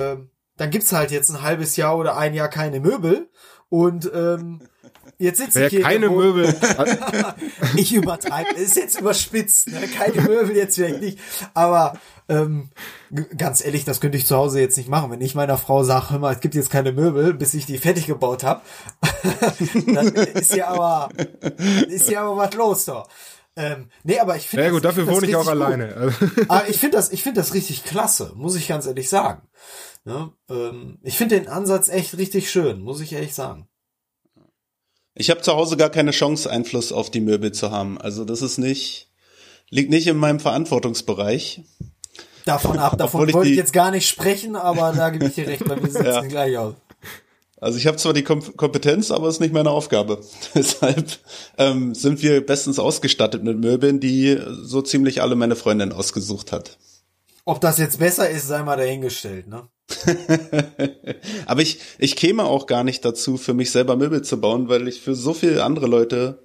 ähm, 0.00 0.30
dann 0.56 0.70
gibt's 0.70 0.92
halt 0.92 1.10
jetzt 1.10 1.30
ein 1.30 1.42
halbes 1.42 1.76
Jahr 1.76 1.96
oder 1.98 2.16
ein 2.16 2.32
Jahr 2.32 2.48
keine 2.48 2.80
Möbel 2.80 3.28
und 3.68 4.10
ähm, 4.14 4.62
jetzt 5.18 5.38
sitze 5.38 5.64
ich 5.66 5.70
hier. 5.70 5.82
keine 5.82 6.06
irgendwo- 6.06 6.22
Möbel. 6.22 6.54
ich 7.76 7.92
übertreibe, 7.92 8.54
ist 8.54 8.76
jetzt 8.76 8.98
überspitzt, 8.98 9.68
ne? 9.68 9.86
keine 9.88 10.22
Möbel 10.22 10.56
jetzt 10.56 10.76
vielleicht 10.76 11.00
nicht, 11.00 11.18
aber 11.54 11.98
ähm, 12.28 12.70
ganz 13.36 13.64
ehrlich, 13.64 13.84
das 13.84 14.00
könnte 14.00 14.16
ich 14.18 14.26
zu 14.26 14.36
Hause 14.36 14.60
jetzt 14.60 14.76
nicht 14.76 14.88
machen. 14.88 15.10
Wenn 15.10 15.20
ich 15.20 15.34
meiner 15.34 15.58
Frau 15.58 15.82
sage, 15.84 16.10
hör 16.10 16.18
mal, 16.18 16.32
es 16.34 16.40
gibt 16.40 16.54
jetzt 16.54 16.70
keine 16.70 16.92
Möbel, 16.92 17.34
bis 17.34 17.54
ich 17.54 17.66
die 17.66 17.78
fertig 17.78 18.06
gebaut 18.06 18.44
habe, 18.44 18.62
dann 19.94 20.08
ist 20.14 20.54
ja 20.54 20.68
aber 20.68 21.08
ist 21.88 22.10
ja 22.10 22.22
aber 22.22 22.36
was 22.36 22.54
los 22.54 22.84
da. 22.86 23.06
Ähm, 23.56 23.88
nee, 24.02 24.18
aber 24.18 24.36
ich 24.36 24.48
finde 24.48 24.64
Ja 24.64 24.70
gut, 24.70 24.84
das- 24.84 24.96
dafür 24.96 25.06
wohne 25.14 25.26
ich 25.28 25.36
auch 25.36 25.42
gut. 25.42 25.50
alleine. 25.50 25.94
Also, 25.94 26.26
Aber 26.48 26.68
ich 26.68 26.78
finde 26.78 26.96
das, 26.96 27.12
ich 27.12 27.22
finde 27.22 27.40
das 27.40 27.54
richtig 27.54 27.84
klasse, 27.84 28.32
muss 28.34 28.56
ich 28.56 28.66
ganz 28.66 28.86
ehrlich 28.86 29.08
sagen. 29.08 29.42
Ne? 30.04 30.32
Ähm, 30.50 30.98
ich 31.02 31.16
finde 31.16 31.38
den 31.38 31.48
Ansatz 31.48 31.88
echt 31.88 32.18
richtig 32.18 32.50
schön, 32.50 32.80
muss 32.80 33.00
ich 33.00 33.12
ehrlich 33.12 33.32
sagen. 33.34 33.68
Ich 35.14 35.30
habe 35.30 35.42
zu 35.42 35.52
Hause 35.52 35.76
gar 35.76 35.90
keine 35.90 36.10
Chance, 36.10 36.50
Einfluss 36.50 36.90
auf 36.90 37.10
die 37.10 37.20
Möbel 37.20 37.52
zu 37.52 37.70
haben. 37.70 38.00
Also 38.00 38.24
das 38.24 38.42
ist 38.42 38.58
nicht, 38.58 39.12
liegt 39.70 39.90
nicht 39.90 40.08
in 40.08 40.16
meinem 40.16 40.40
Verantwortungsbereich. 40.40 41.62
Davon 42.44 42.78
ab, 42.78 42.98
davon 42.98 43.28
ich 43.28 43.34
wollte 43.34 43.50
ich 43.50 43.56
jetzt 43.56 43.72
gar 43.72 43.90
nicht 43.90 44.06
sprechen, 44.08 44.54
aber 44.56 44.92
da 44.92 45.10
gebe 45.10 45.26
ich 45.26 45.34
dir 45.34 45.46
recht, 45.46 45.68
weil 45.68 45.82
wir 45.82 45.90
sitzen 45.90 46.04
Ja. 46.04 46.20
gleich 46.22 46.58
aus. 46.58 46.74
Also 47.60 47.78
ich 47.78 47.86
habe 47.86 47.96
zwar 47.96 48.12
die 48.12 48.22
Kom 48.24 48.42
Kompetenz, 48.56 49.10
aber 49.10 49.28
es 49.28 49.36
ist 49.36 49.40
nicht 49.40 49.54
meine 49.54 49.70
Aufgabe. 49.70 50.20
Deshalb 50.54 51.18
ähm, 51.56 51.94
sind 51.94 52.20
wir 52.22 52.44
bestens 52.44 52.78
ausgestattet 52.78 53.42
mit 53.42 53.58
Möbeln, 53.58 54.00
die 54.00 54.38
so 54.62 54.82
ziemlich 54.82 55.22
alle 55.22 55.34
meine 55.34 55.56
Freundin 55.56 55.92
ausgesucht 55.92 56.52
hat. 56.52 56.76
Ob 57.46 57.60
das 57.60 57.78
jetzt 57.78 57.98
besser 57.98 58.28
ist, 58.28 58.48
sei 58.48 58.62
mal 58.62 58.76
dahingestellt, 58.76 59.48
ne? 59.48 59.68
Aber 61.46 61.60
ich, 61.62 61.78
ich 61.98 62.16
käme 62.16 62.44
auch 62.44 62.66
gar 62.66 62.84
nicht 62.84 63.04
dazu, 63.04 63.36
für 63.36 63.54
mich 63.54 63.70
selber 63.70 63.96
Möbel 63.96 64.22
zu 64.22 64.40
bauen, 64.40 64.68
weil 64.68 64.88
ich 64.88 65.00
für 65.00 65.14
so 65.14 65.34
viele 65.34 65.62
andere 65.62 65.86
Leute 65.86 66.42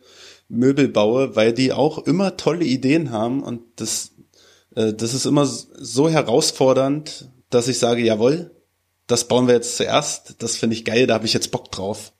Möbel 0.49 0.87
baue, 0.89 1.35
weil 1.35 1.53
die 1.53 1.71
auch 1.71 1.99
immer 1.99 2.35
tolle 2.37 2.65
Ideen 2.65 3.11
haben 3.11 3.43
und 3.43 3.61
das, 3.77 4.11
das 4.71 5.13
ist 5.13 5.25
immer 5.25 5.45
so 5.45 6.09
herausfordernd, 6.09 7.29
dass 7.49 7.67
ich 7.67 7.79
sage, 7.79 8.01
jawohl, 8.03 8.51
das 9.07 9.27
bauen 9.27 9.47
wir 9.47 9.55
jetzt 9.55 9.77
zuerst, 9.77 10.35
das 10.43 10.55
finde 10.55 10.75
ich 10.75 10.85
geil, 10.85 11.07
da 11.07 11.15
habe 11.15 11.25
ich 11.25 11.33
jetzt 11.33 11.51
Bock 11.51 11.71
drauf. 11.71 12.13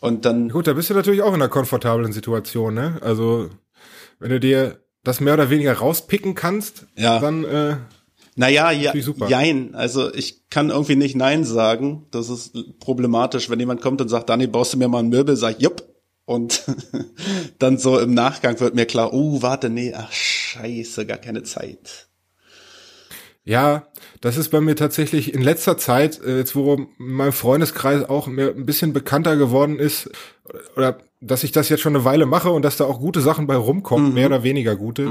Und 0.00 0.24
dann 0.24 0.48
gut, 0.50 0.66
da 0.66 0.72
bist 0.72 0.90
du 0.90 0.94
natürlich 0.94 1.22
auch 1.22 1.28
in 1.34 1.34
einer 1.42 1.48
komfortablen 1.48 2.12
Situation, 2.12 2.74
ne? 2.74 2.98
Also, 3.02 3.50
wenn 4.18 4.30
du 4.30 4.40
dir 4.40 4.80
das 5.02 5.20
mehr 5.20 5.34
oder 5.34 5.50
weniger 5.50 5.74
rauspicken 5.74 6.34
kannst, 6.34 6.86
Ja. 6.96 7.18
dann 7.20 7.44
äh, 7.44 7.76
Naja, 8.36 8.70
ja, 8.70 8.92
super. 9.00 9.28
jein. 9.28 9.74
Also 9.74 10.12
ich 10.12 10.48
kann 10.48 10.70
irgendwie 10.70 10.96
nicht 10.96 11.14
Nein 11.14 11.44
sagen. 11.44 12.06
Das 12.10 12.30
ist 12.30 12.54
problematisch, 12.80 13.48
wenn 13.50 13.60
jemand 13.60 13.80
kommt 13.82 14.00
und 14.00 14.08
sagt, 14.08 14.28
Dani, 14.30 14.46
baust 14.46 14.72
du 14.72 14.78
mir 14.78 14.88
mal 14.88 15.00
ein 15.00 15.08
Möbel? 15.08 15.36
Sag 15.36 15.56
ich, 15.56 15.62
jupp. 15.62 15.82
Und 16.24 16.64
dann 17.58 17.78
so 17.78 17.98
im 17.98 18.14
Nachgang 18.14 18.58
wird 18.60 18.74
mir 18.74 18.86
klar, 18.86 19.12
oh, 19.12 19.42
warte, 19.42 19.68
nee, 19.70 19.92
ach 19.94 20.12
scheiße, 20.12 21.06
gar 21.06 21.18
keine 21.18 21.42
Zeit. 21.42 22.08
Ja, 23.46 23.88
das 24.22 24.38
ist 24.38 24.48
bei 24.48 24.62
mir 24.62 24.74
tatsächlich 24.74 25.34
in 25.34 25.42
letzter 25.42 25.76
Zeit, 25.76 26.18
äh, 26.22 26.38
jetzt 26.38 26.56
wo 26.56 26.86
mein 26.96 27.32
Freundeskreis 27.32 28.08
auch 28.08 28.26
mir 28.26 28.54
ein 28.54 28.64
bisschen 28.64 28.94
bekannter 28.94 29.36
geworden 29.36 29.78
ist, 29.78 30.10
oder 30.76 30.98
dass 31.20 31.44
ich 31.44 31.52
das 31.52 31.68
jetzt 31.68 31.80
schon 31.80 31.94
eine 31.94 32.06
Weile 32.06 32.24
mache 32.24 32.50
und 32.50 32.62
dass 32.62 32.78
da 32.78 32.84
auch 32.84 33.00
gute 33.00 33.20
Sachen 33.20 33.46
bei 33.46 33.56
rumkommen, 33.56 34.14
mehr 34.14 34.26
oder 34.26 34.42
weniger 34.44 34.76
gute, 34.76 35.06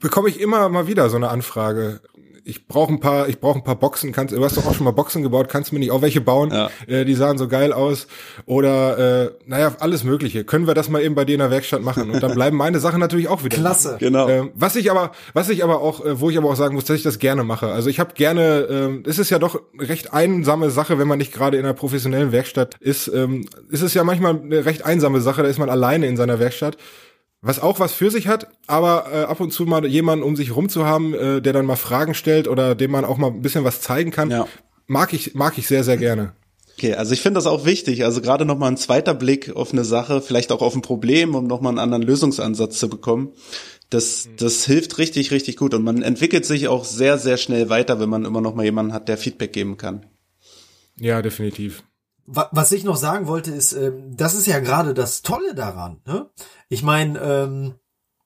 bekomme 0.00 0.28
ich 0.28 0.40
immer 0.40 0.68
mal 0.68 0.86
wieder 0.86 1.08
so 1.10 1.16
eine 1.16 1.28
Anfrage. 1.28 2.00
Ich 2.44 2.66
brauche 2.66 2.92
ein 2.92 3.00
paar, 3.00 3.28
ich 3.28 3.40
brauche 3.40 3.58
ein 3.58 3.64
paar 3.64 3.76
Boxen. 3.76 4.12
Kannst, 4.12 4.34
du 4.34 4.44
hast 4.44 4.56
doch 4.56 4.66
auch 4.66 4.74
schon 4.74 4.84
mal 4.84 4.90
Boxen 4.90 5.22
gebaut. 5.22 5.48
Kannst 5.48 5.70
du 5.70 5.74
mir 5.74 5.78
nicht 5.78 5.92
auch 5.92 6.02
welche 6.02 6.20
bauen? 6.20 6.50
Ja. 6.50 6.70
Äh, 6.86 7.04
die 7.04 7.14
sahen 7.14 7.38
so 7.38 7.48
geil 7.48 7.72
aus. 7.72 8.06
Oder 8.46 9.26
äh, 9.26 9.30
naja, 9.46 9.74
alles 9.78 10.04
Mögliche. 10.04 10.44
Können 10.44 10.66
wir 10.66 10.74
das 10.74 10.88
mal 10.88 11.02
eben 11.02 11.14
bei 11.14 11.24
dir 11.24 11.34
in 11.34 11.40
der 11.40 11.50
Werkstatt 11.50 11.82
machen? 11.82 12.10
Und 12.10 12.22
dann 12.22 12.34
bleiben 12.34 12.56
meine 12.56 12.80
Sachen 12.80 13.00
natürlich 13.00 13.28
auch 13.28 13.44
wieder. 13.44 13.56
Klasse. 13.56 13.96
Genau. 14.00 14.28
Ähm, 14.28 14.50
was 14.54 14.76
ich 14.76 14.90
aber, 14.90 15.12
was 15.34 15.48
ich 15.48 15.62
aber 15.62 15.80
auch, 15.80 16.04
äh, 16.04 16.20
wo 16.20 16.30
ich 16.30 16.38
aber 16.38 16.50
auch 16.50 16.56
sagen 16.56 16.74
muss, 16.74 16.84
dass 16.84 16.96
ich 16.96 17.02
das 17.02 17.18
gerne 17.18 17.44
mache. 17.44 17.68
Also 17.68 17.88
ich 17.88 18.00
habe 18.00 18.14
gerne, 18.14 18.66
ähm, 18.70 19.02
es 19.06 19.18
ist 19.18 19.30
ja 19.30 19.38
doch 19.38 19.60
eine 19.78 19.88
recht 19.88 20.12
einsame 20.12 20.70
Sache, 20.70 20.98
wenn 20.98 21.08
man 21.08 21.18
nicht 21.18 21.32
gerade 21.32 21.56
in 21.56 21.64
einer 21.64 21.74
professionellen 21.74 22.32
Werkstatt 22.32 22.76
ist. 22.80 23.08
Ähm, 23.08 23.46
ist 23.70 23.82
es 23.82 23.94
ja 23.94 24.04
manchmal 24.04 24.40
eine 24.40 24.64
recht 24.64 24.84
einsame 24.84 25.20
Sache, 25.20 25.42
da 25.42 25.48
ist 25.48 25.58
man 25.58 25.70
alleine 25.70 26.06
in 26.06 26.16
seiner 26.16 26.38
Werkstatt. 26.38 26.76
Was 27.44 27.58
auch 27.58 27.80
was 27.80 27.92
für 27.92 28.10
sich 28.10 28.28
hat, 28.28 28.46
aber 28.68 29.06
äh, 29.12 29.24
ab 29.24 29.40
und 29.40 29.52
zu 29.52 29.64
mal 29.64 29.84
jemanden 29.84 30.24
um 30.24 30.36
sich 30.36 30.54
rum 30.54 30.68
zu 30.68 30.86
haben, 30.86 31.12
äh, 31.12 31.42
der 31.42 31.52
dann 31.52 31.66
mal 31.66 31.74
Fragen 31.76 32.14
stellt 32.14 32.46
oder 32.46 32.76
dem 32.76 32.92
man 32.92 33.04
auch 33.04 33.18
mal 33.18 33.26
ein 33.32 33.42
bisschen 33.42 33.64
was 33.64 33.80
zeigen 33.80 34.12
kann, 34.12 34.30
Ja. 34.30 34.46
mag 34.86 35.12
ich, 35.12 35.34
mag 35.34 35.58
ich 35.58 35.66
sehr, 35.66 35.82
sehr 35.82 35.96
gerne. 35.96 36.34
Okay, 36.78 36.94
also 36.94 37.12
ich 37.12 37.20
finde 37.20 37.38
das 37.38 37.46
auch 37.46 37.64
wichtig. 37.66 38.04
Also 38.04 38.20
gerade 38.22 38.44
nochmal 38.44 38.70
ein 38.70 38.76
zweiter 38.76 39.12
Blick 39.12 39.54
auf 39.54 39.72
eine 39.72 39.84
Sache, 39.84 40.22
vielleicht 40.22 40.52
auch 40.52 40.62
auf 40.62 40.74
ein 40.74 40.82
Problem, 40.82 41.34
um 41.34 41.46
nochmal 41.48 41.70
einen 41.70 41.78
anderen 41.80 42.02
Lösungsansatz 42.02 42.78
zu 42.78 42.88
bekommen. 42.88 43.32
Das, 43.90 44.28
das 44.38 44.64
hilft 44.64 44.96
richtig, 44.98 45.32
richtig 45.32 45.56
gut. 45.56 45.74
Und 45.74 45.82
man 45.82 46.00
entwickelt 46.00 46.46
sich 46.46 46.68
auch 46.68 46.84
sehr, 46.84 47.18
sehr 47.18 47.36
schnell 47.36 47.68
weiter, 47.68 48.00
wenn 48.00 48.08
man 48.08 48.24
immer 48.24 48.40
noch 48.40 48.54
mal 48.54 48.64
jemanden 48.64 48.94
hat, 48.94 49.08
der 49.08 49.18
Feedback 49.18 49.52
geben 49.52 49.76
kann. 49.76 50.06
Ja, 50.98 51.20
definitiv. 51.20 51.82
Wa- 52.26 52.48
Was 52.52 52.72
ich 52.72 52.84
noch 52.84 52.96
sagen 52.96 53.26
wollte, 53.26 53.50
ist, 53.50 53.72
ähm, 53.72 54.16
das 54.16 54.34
ist 54.34 54.46
ja 54.46 54.58
gerade 54.60 54.94
das 54.94 55.22
Tolle 55.22 55.54
daran. 55.54 56.00
Ne? 56.06 56.30
Ich 56.68 56.82
meine, 56.82 57.18
ähm, 57.20 57.74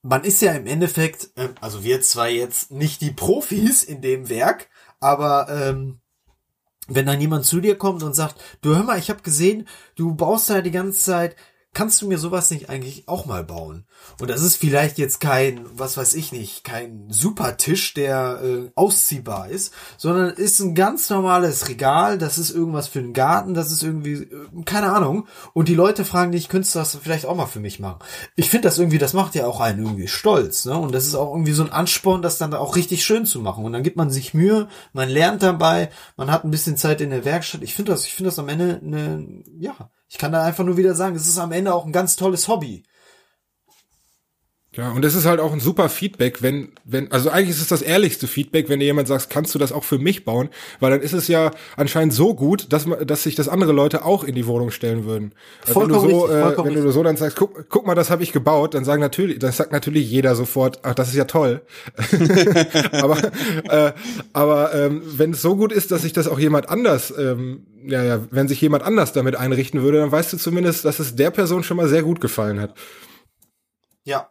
man 0.02 0.22
ist 0.24 0.42
ja 0.42 0.52
im 0.52 0.66
Endeffekt, 0.66 1.30
ähm, 1.37 1.54
also 1.61 1.82
wir 1.82 2.00
zwar 2.02 2.28
jetzt 2.28 2.70
nicht 2.70 3.00
die 3.00 3.11
Profis 3.11 3.82
in 3.82 4.02
dem 4.02 4.28
Werk, 4.28 4.68
aber 5.00 5.48
wenn 6.88 7.06
dann 7.06 7.20
jemand 7.20 7.44
zu 7.44 7.61
dir 7.61 7.76
kommt 7.76 8.02
und 8.02 8.14
sagt, 8.14 8.37
du 8.62 8.74
hör 8.74 8.85
mal, 8.85 8.98
ich 8.98 9.11
habe 9.11 9.22
gesehen, 9.22 9.66
du 9.96 10.14
baust 10.14 10.48
da 10.50 10.61
die 10.61 10.70
ganze 10.70 11.00
Zeit, 11.00 11.37
kannst 11.76 12.00
du 12.00 12.08
mir 12.08 12.16
sowas 12.16 12.50
nicht 12.50 12.70
eigentlich 12.70 13.06
auch 13.06 13.26
mal 13.26 13.44
bauen? 13.44 13.84
Und 14.18 14.30
das 14.30 14.40
ist 14.40 14.56
vielleicht 14.56 14.96
jetzt 14.96 15.20
kein, 15.20 15.60
was 15.74 15.98
weiß 15.98 16.14
ich 16.14 16.32
nicht, 16.32 16.64
kein 16.64 17.04
Supertisch, 17.10 17.92
der 17.92 18.40
äh, 18.42 18.70
ausziehbar 18.74 19.50
ist, 19.50 19.74
sondern 19.98 20.30
ist 20.30 20.58
ein 20.60 20.74
ganz 20.74 21.10
normales 21.10 21.68
Regal, 21.68 22.16
das 22.16 22.38
ist 22.38 22.50
irgendwas 22.50 22.88
für 22.88 23.03
den 23.03 23.12
Garten, 23.12 23.53
das 23.53 23.70
ist 23.70 23.82
irgendwie, 23.82 24.14
äh, 24.14 24.62
keine 24.64 24.90
Ahnung. 24.90 25.26
Und 25.53 25.68
die 25.68 25.74
Leute 25.74 26.07
fragen 26.07 26.32
dich, 26.32 26.48
könntest 26.48 26.74
du 26.74 26.78
das 26.78 26.96
vielleicht 26.96 27.26
auch 27.26 27.36
mal 27.36 27.44
für 27.44 27.61
mich 27.61 27.78
machen? 27.78 27.98
Ich 28.36 28.48
finde 28.48 28.68
das 28.68 28.78
irgendwie, 28.78 28.96
das 28.96 29.12
macht 29.12 29.34
ja 29.34 29.46
auch 29.46 29.61
einen 29.61 29.84
irgendwie 29.84 30.09
stolz, 30.09 30.64
ne? 30.64 30.78
Und 30.78 30.94
das 30.94 31.07
ist 31.07 31.14
auch 31.14 31.30
irgendwie 31.30 31.53
so 31.53 31.62
ein 31.62 31.72
Ansporn, 31.72 32.22
das 32.22 32.38
dann 32.38 32.55
auch 32.55 32.76
richtig 32.76 33.05
schön 33.05 33.26
zu 33.26 33.38
machen. 33.40 33.66
Und 33.66 33.74
dann 33.74 33.82
gibt 33.82 33.98
man 33.98 34.09
sich 34.09 34.32
Mühe, 34.32 34.68
man 34.94 35.11
lernt 35.11 35.42
dabei, 35.42 35.90
man 36.16 36.30
hat 36.30 36.42
ein 36.42 36.51
bisschen 36.51 36.78
Zeit 36.78 37.03
in 37.03 37.11
der 37.11 37.26
Werkstatt. 37.26 37.61
Ich 37.61 37.74
finde 37.74 37.92
das, 37.92 38.07
ich 38.07 38.14
finde 38.14 38.30
das 38.30 38.38
am 38.38 38.48
Ende 38.48 38.80
eine, 38.82 39.42
ja, 39.59 39.90
ich 40.09 40.18
kann 40.18 40.32
da 40.32 40.44
einfach 40.44 40.64
nur 40.64 40.76
wieder 40.76 40.94
sagen, 40.94 41.16
es 41.16 41.28
ist 41.28 41.38
am 41.38 41.52
Ende 41.52 41.74
auch 41.74 41.86
ein 41.86 41.92
ganz 41.92 42.16
tolles 42.16 42.48
Hobby. 42.48 42.84
Ja, 44.76 44.90
und 44.90 45.02
es 45.07 45.14
ist 45.14 45.24
halt 45.24 45.40
auch 45.40 45.54
ein 45.54 45.61
super 45.61 45.88
Feedback, 45.88 46.42
wenn, 46.42 46.72
wenn, 46.84 47.11
also 47.11 47.30
eigentlich 47.30 47.57
ist 47.57 47.62
es 47.62 47.68
das 47.68 47.80
ehrlichste 47.80 48.26
Feedback, 48.26 48.68
wenn 48.68 48.78
dir 48.78 48.84
jemand 48.84 49.09
sagt, 49.09 49.30
kannst 49.30 49.54
du 49.54 49.59
das 49.59 49.72
auch 49.72 49.84
für 49.84 49.98
mich 49.98 50.26
bauen? 50.26 50.50
Weil 50.80 50.90
dann 50.90 51.00
ist 51.00 51.14
es 51.14 51.28
ja 51.28 51.50
anscheinend 51.78 52.12
so 52.12 52.34
gut, 52.34 52.70
dass 52.74 52.84
man, 52.84 53.07
dass 53.07 53.22
sich 53.22 53.34
das 53.34 53.48
andere 53.48 53.72
Leute 53.72 54.04
auch 54.04 54.22
in 54.22 54.34
die 54.34 54.46
Wohnung 54.46 54.70
stellen 54.70 55.07
würden. 55.07 55.32
Also 55.66 55.80
wenn 55.80 55.88
du 55.88 55.94
so, 55.94 56.24
richtig, 56.26 56.59
äh, 56.59 56.64
wenn 56.64 56.74
du 56.74 56.92
so 56.92 57.02
dann 57.02 57.16
sagst, 57.16 57.38
guck, 57.38 57.70
guck 57.70 57.86
mal, 57.86 57.94
das 57.94 58.11
habe 58.11 58.22
ich 58.22 58.32
gebaut, 58.32 58.74
dann 58.74 58.84
sagen 58.84 59.00
natürlich, 59.00 59.38
das 59.38 59.57
sagt 59.57 59.72
natürlich 59.72 60.11
jeder 60.11 60.34
sofort, 60.34 60.80
ach, 60.82 60.94
das 60.94 61.09
ist 61.09 61.14
ja 61.14 61.24
toll. 61.24 61.62
aber, 62.92 63.16
äh, 63.70 63.92
aber 64.34 64.74
ähm, 64.74 65.00
wenn 65.04 65.30
es 65.30 65.40
so 65.40 65.57
gut 65.57 65.72
ist, 65.72 65.90
dass 65.90 66.02
sich 66.02 66.12
das 66.12 66.28
auch 66.28 66.38
jemand 66.38 66.68
anders, 66.68 67.14
ähm, 67.16 67.66
ja, 67.87 68.03
ja, 68.03 68.26
wenn 68.30 68.49
sich 68.49 68.61
jemand 68.61 68.82
anders 68.82 69.12
damit 69.12 69.37
einrichten 69.37 69.82
würde, 69.82 69.99
dann 69.99 70.12
weißt 70.12 70.32
du 70.32 70.37
zumindest, 70.37 70.84
dass 70.84 70.99
es 70.99 71.16
der 71.16 71.30
Person 71.30 71.62
schon 71.62 71.76
mal 71.76 71.89
sehr 71.89 72.03
gut 72.03 72.20
gefallen 72.20 72.61
hat. 72.61 72.74
Ja, 74.05 74.30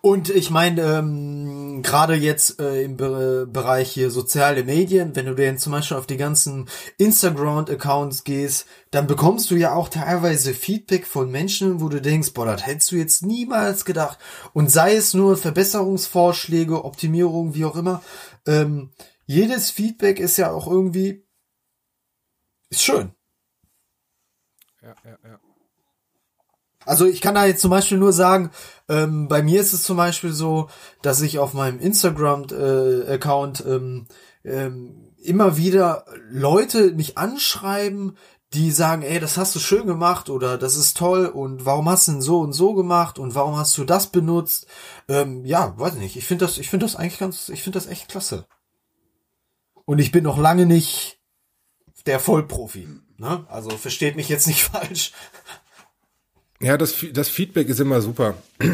und 0.00 0.30
ich 0.30 0.50
meine, 0.50 0.82
ähm, 0.82 1.82
gerade 1.82 2.14
jetzt 2.14 2.60
äh, 2.60 2.82
im 2.82 2.96
Be 2.96 3.48
Bereich 3.50 3.90
hier 3.90 4.10
soziale 4.10 4.62
Medien, 4.62 5.16
wenn 5.16 5.26
du 5.26 5.34
denn 5.34 5.58
zum 5.58 5.72
Beispiel 5.72 5.96
auf 5.96 6.06
die 6.06 6.16
ganzen 6.16 6.68
Instagram-Accounts 6.98 8.22
gehst, 8.24 8.66
dann 8.90 9.06
bekommst 9.06 9.50
du 9.50 9.56
ja 9.56 9.74
auch 9.74 9.88
teilweise 9.88 10.54
Feedback 10.54 11.06
von 11.06 11.30
Menschen, 11.30 11.80
wo 11.80 11.88
du 11.88 12.00
denkst, 12.00 12.32
boah, 12.32 12.46
das 12.46 12.66
hättest 12.66 12.92
du 12.92 12.96
jetzt 12.96 13.24
niemals 13.24 13.84
gedacht. 13.84 14.18
Und 14.52 14.70
sei 14.70 14.94
es 14.94 15.14
nur 15.14 15.36
Verbesserungsvorschläge, 15.36 16.84
Optimierung, 16.84 17.54
wie 17.54 17.64
auch 17.64 17.76
immer. 17.76 18.02
Ähm, 18.46 18.90
jedes 19.26 19.70
Feedback 19.70 20.20
ist 20.20 20.36
ja 20.36 20.52
auch 20.52 20.70
irgendwie 20.70 21.24
ist 22.70 22.82
schön. 22.82 23.12
Ja, 24.82 24.94
ja, 25.04 25.18
ja. 25.24 25.40
Also 26.84 27.04
ich 27.04 27.20
kann 27.20 27.34
da 27.34 27.44
jetzt 27.44 27.60
zum 27.60 27.70
Beispiel 27.70 27.98
nur 27.98 28.12
sagen, 28.12 28.50
ähm, 28.88 29.28
bei 29.28 29.42
mir 29.42 29.60
ist 29.60 29.74
es 29.74 29.82
zum 29.82 29.98
Beispiel 29.98 30.32
so, 30.32 30.70
dass 31.02 31.20
ich 31.20 31.38
auf 31.38 31.52
meinem 31.52 31.80
Instagram-Account 31.80 33.60
äh, 33.60 33.74
ähm, 33.74 34.06
ähm, 34.44 35.12
immer 35.22 35.56
wieder 35.58 36.06
Leute 36.30 36.92
mich 36.92 37.18
anschreiben, 37.18 38.16
die 38.54 38.70
sagen, 38.70 39.02
ey, 39.02 39.20
das 39.20 39.36
hast 39.36 39.54
du 39.54 39.58
schön 39.58 39.86
gemacht 39.86 40.30
oder 40.30 40.56
das 40.56 40.76
ist 40.76 40.96
toll 40.96 41.26
und 41.26 41.66
warum 41.66 41.88
hast 41.90 42.08
du 42.08 42.12
denn 42.12 42.22
so 42.22 42.40
und 42.40 42.54
so 42.54 42.72
gemacht 42.72 43.18
und 43.18 43.34
warum 43.34 43.58
hast 43.58 43.76
du 43.76 43.84
das 43.84 44.06
benutzt? 44.06 44.66
Ähm, 45.08 45.44
ja, 45.44 45.74
weiß 45.78 45.94
nicht. 45.94 46.16
Ich 46.16 46.24
finde 46.24 46.46
das, 46.46 46.56
ich 46.56 46.70
finde 46.70 46.86
das 46.86 46.96
eigentlich 46.96 47.18
ganz, 47.18 47.50
ich 47.50 47.62
finde 47.62 47.78
das 47.78 47.88
echt 47.88 48.08
klasse. 48.08 48.46
Und 49.84 49.98
ich 49.98 50.12
bin 50.12 50.24
noch 50.24 50.38
lange 50.38 50.64
nicht 50.64 51.17
der 52.08 52.18
Vollprofi. 52.18 52.88
Ne? 53.18 53.44
Also 53.48 53.70
versteht 53.70 54.16
mich 54.16 54.28
jetzt 54.28 54.46
nicht 54.46 54.62
falsch. 54.72 55.12
Ja, 56.60 56.76
das, 56.76 56.94
das 57.12 57.28
Feedback 57.28 57.68
ist 57.68 57.80
immer 57.80 58.00
super. 58.00 58.34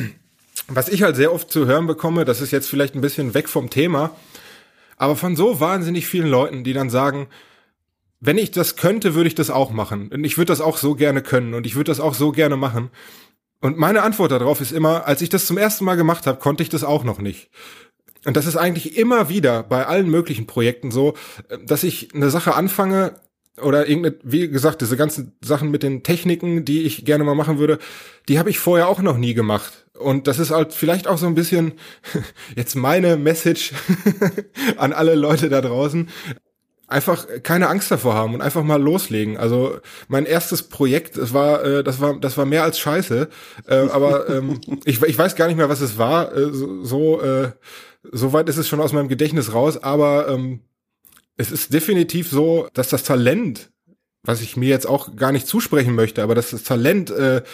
Was 0.68 0.88
ich 0.88 1.02
halt 1.02 1.16
sehr 1.16 1.32
oft 1.32 1.50
zu 1.50 1.66
hören 1.66 1.86
bekomme, 1.86 2.24
das 2.24 2.40
ist 2.40 2.50
jetzt 2.50 2.68
vielleicht 2.68 2.94
ein 2.94 3.02
bisschen 3.02 3.34
weg 3.34 3.50
vom 3.50 3.68
Thema, 3.68 4.16
aber 4.96 5.14
von 5.14 5.36
so 5.36 5.60
wahnsinnig 5.60 6.06
vielen 6.06 6.28
Leuten, 6.28 6.64
die 6.64 6.72
dann 6.72 6.88
sagen, 6.88 7.26
wenn 8.20 8.38
ich 8.38 8.50
das 8.50 8.76
könnte, 8.76 9.14
würde 9.14 9.28
ich 9.28 9.34
das 9.34 9.50
auch 9.50 9.72
machen. 9.72 10.08
Und 10.08 10.24
ich 10.24 10.38
würde 10.38 10.52
das 10.52 10.62
auch 10.62 10.78
so 10.78 10.94
gerne 10.94 11.20
können 11.20 11.52
und 11.52 11.66
ich 11.66 11.74
würde 11.74 11.90
das 11.90 12.00
auch 12.00 12.14
so 12.14 12.32
gerne 12.32 12.56
machen. 12.56 12.90
Und 13.60 13.76
meine 13.76 14.02
Antwort 14.02 14.32
darauf 14.32 14.62
ist 14.62 14.72
immer, 14.72 15.06
als 15.06 15.20
ich 15.20 15.28
das 15.28 15.44
zum 15.44 15.58
ersten 15.58 15.84
Mal 15.84 15.96
gemacht 15.96 16.26
habe, 16.26 16.38
konnte 16.38 16.62
ich 16.62 16.70
das 16.70 16.84
auch 16.84 17.04
noch 17.04 17.18
nicht. 17.18 17.50
Und 18.24 18.36
das 18.38 18.46
ist 18.46 18.56
eigentlich 18.56 18.96
immer 18.96 19.28
wieder 19.28 19.62
bei 19.62 19.86
allen 19.86 20.08
möglichen 20.08 20.46
Projekten 20.46 20.90
so, 20.90 21.14
dass 21.66 21.82
ich 21.84 22.14
eine 22.14 22.30
Sache 22.30 22.54
anfange, 22.54 23.20
oder 23.60 23.88
irgendeine, 23.88 24.16
wie 24.22 24.48
gesagt, 24.48 24.80
diese 24.80 24.96
ganzen 24.96 25.32
Sachen 25.40 25.70
mit 25.70 25.82
den 25.82 26.02
Techniken, 26.02 26.64
die 26.64 26.82
ich 26.82 27.04
gerne 27.04 27.24
mal 27.24 27.34
machen 27.34 27.58
würde, 27.58 27.78
die 28.28 28.38
habe 28.38 28.50
ich 28.50 28.58
vorher 28.58 28.88
auch 28.88 29.00
noch 29.00 29.16
nie 29.16 29.34
gemacht. 29.34 29.84
Und 29.98 30.26
das 30.26 30.40
ist 30.40 30.50
halt 30.50 30.72
vielleicht 30.72 31.06
auch 31.06 31.18
so 31.18 31.26
ein 31.26 31.36
bisschen 31.36 31.74
jetzt 32.56 32.74
meine 32.74 33.16
Message 33.16 33.72
an 34.76 34.92
alle 34.92 35.14
Leute 35.14 35.48
da 35.48 35.60
draußen. 35.60 36.08
Einfach 36.86 37.26
keine 37.42 37.68
Angst 37.68 37.90
davor 37.90 38.14
haben 38.14 38.34
und 38.34 38.42
einfach 38.42 38.62
mal 38.62 38.82
loslegen. 38.82 39.36
Also 39.36 39.78
mein 40.08 40.26
erstes 40.26 40.64
Projekt, 40.64 41.16
das 41.16 41.32
war, 41.32 41.64
äh, 41.64 41.84
das 41.84 42.00
war, 42.00 42.18
das 42.18 42.36
war 42.36 42.44
mehr 42.44 42.64
als 42.64 42.78
Scheiße. 42.78 43.28
Äh, 43.66 43.74
aber 43.74 44.28
ähm, 44.28 44.60
ich, 44.84 45.00
ich 45.00 45.18
weiß 45.18 45.36
gar 45.36 45.46
nicht 45.46 45.56
mehr, 45.56 45.68
was 45.68 45.80
es 45.80 45.96
war. 45.96 46.36
Äh, 46.36 46.52
so, 46.52 46.84
so, 46.84 47.22
äh, 47.22 47.52
so 48.12 48.32
weit 48.32 48.48
ist 48.48 48.58
es 48.58 48.68
schon 48.68 48.80
aus 48.80 48.92
meinem 48.92 49.08
Gedächtnis 49.08 49.54
raus. 49.54 49.82
Aber 49.82 50.28
ähm, 50.28 50.60
es 51.36 51.50
ist 51.50 51.72
definitiv 51.72 52.30
so, 52.30 52.68
dass 52.74 52.88
das 52.88 53.02
Talent, 53.02 53.70
was 54.22 54.40
ich 54.40 54.56
mir 54.56 54.68
jetzt 54.68 54.86
auch 54.86 55.16
gar 55.16 55.32
nicht 55.32 55.46
zusprechen 55.46 55.94
möchte, 55.94 56.22
aber 56.22 56.34
dass 56.34 56.50
das 56.50 56.62
Talent 56.62 57.10
äh, 57.10 57.38
im 57.38 57.44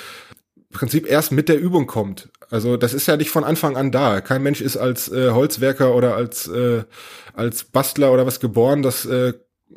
Prinzip 0.73 1.07
erst 1.09 1.33
mit 1.33 1.49
der 1.49 1.59
Übung 1.59 1.87
kommt. 1.87 2.29
Also 2.51 2.77
das 2.77 2.95
ist 2.95 3.07
ja 3.07 3.17
nicht 3.17 3.31
von 3.31 3.45
Anfang 3.45 3.77
an 3.77 3.91
da. 3.91 4.21
Kein 4.21 4.43
Mensch 4.43 4.61
ist 4.61 4.77
als 4.77 5.11
äh, 5.11 5.31
Holzwerker 5.31 5.95
oder 5.95 6.15
als 6.15 6.47
äh, 6.49 6.85
als 7.33 7.65
Bastler 7.65 8.13
oder 8.13 8.27
was 8.27 8.41
geboren. 8.41 8.83
Das, 8.83 9.07
äh, 9.07 9.35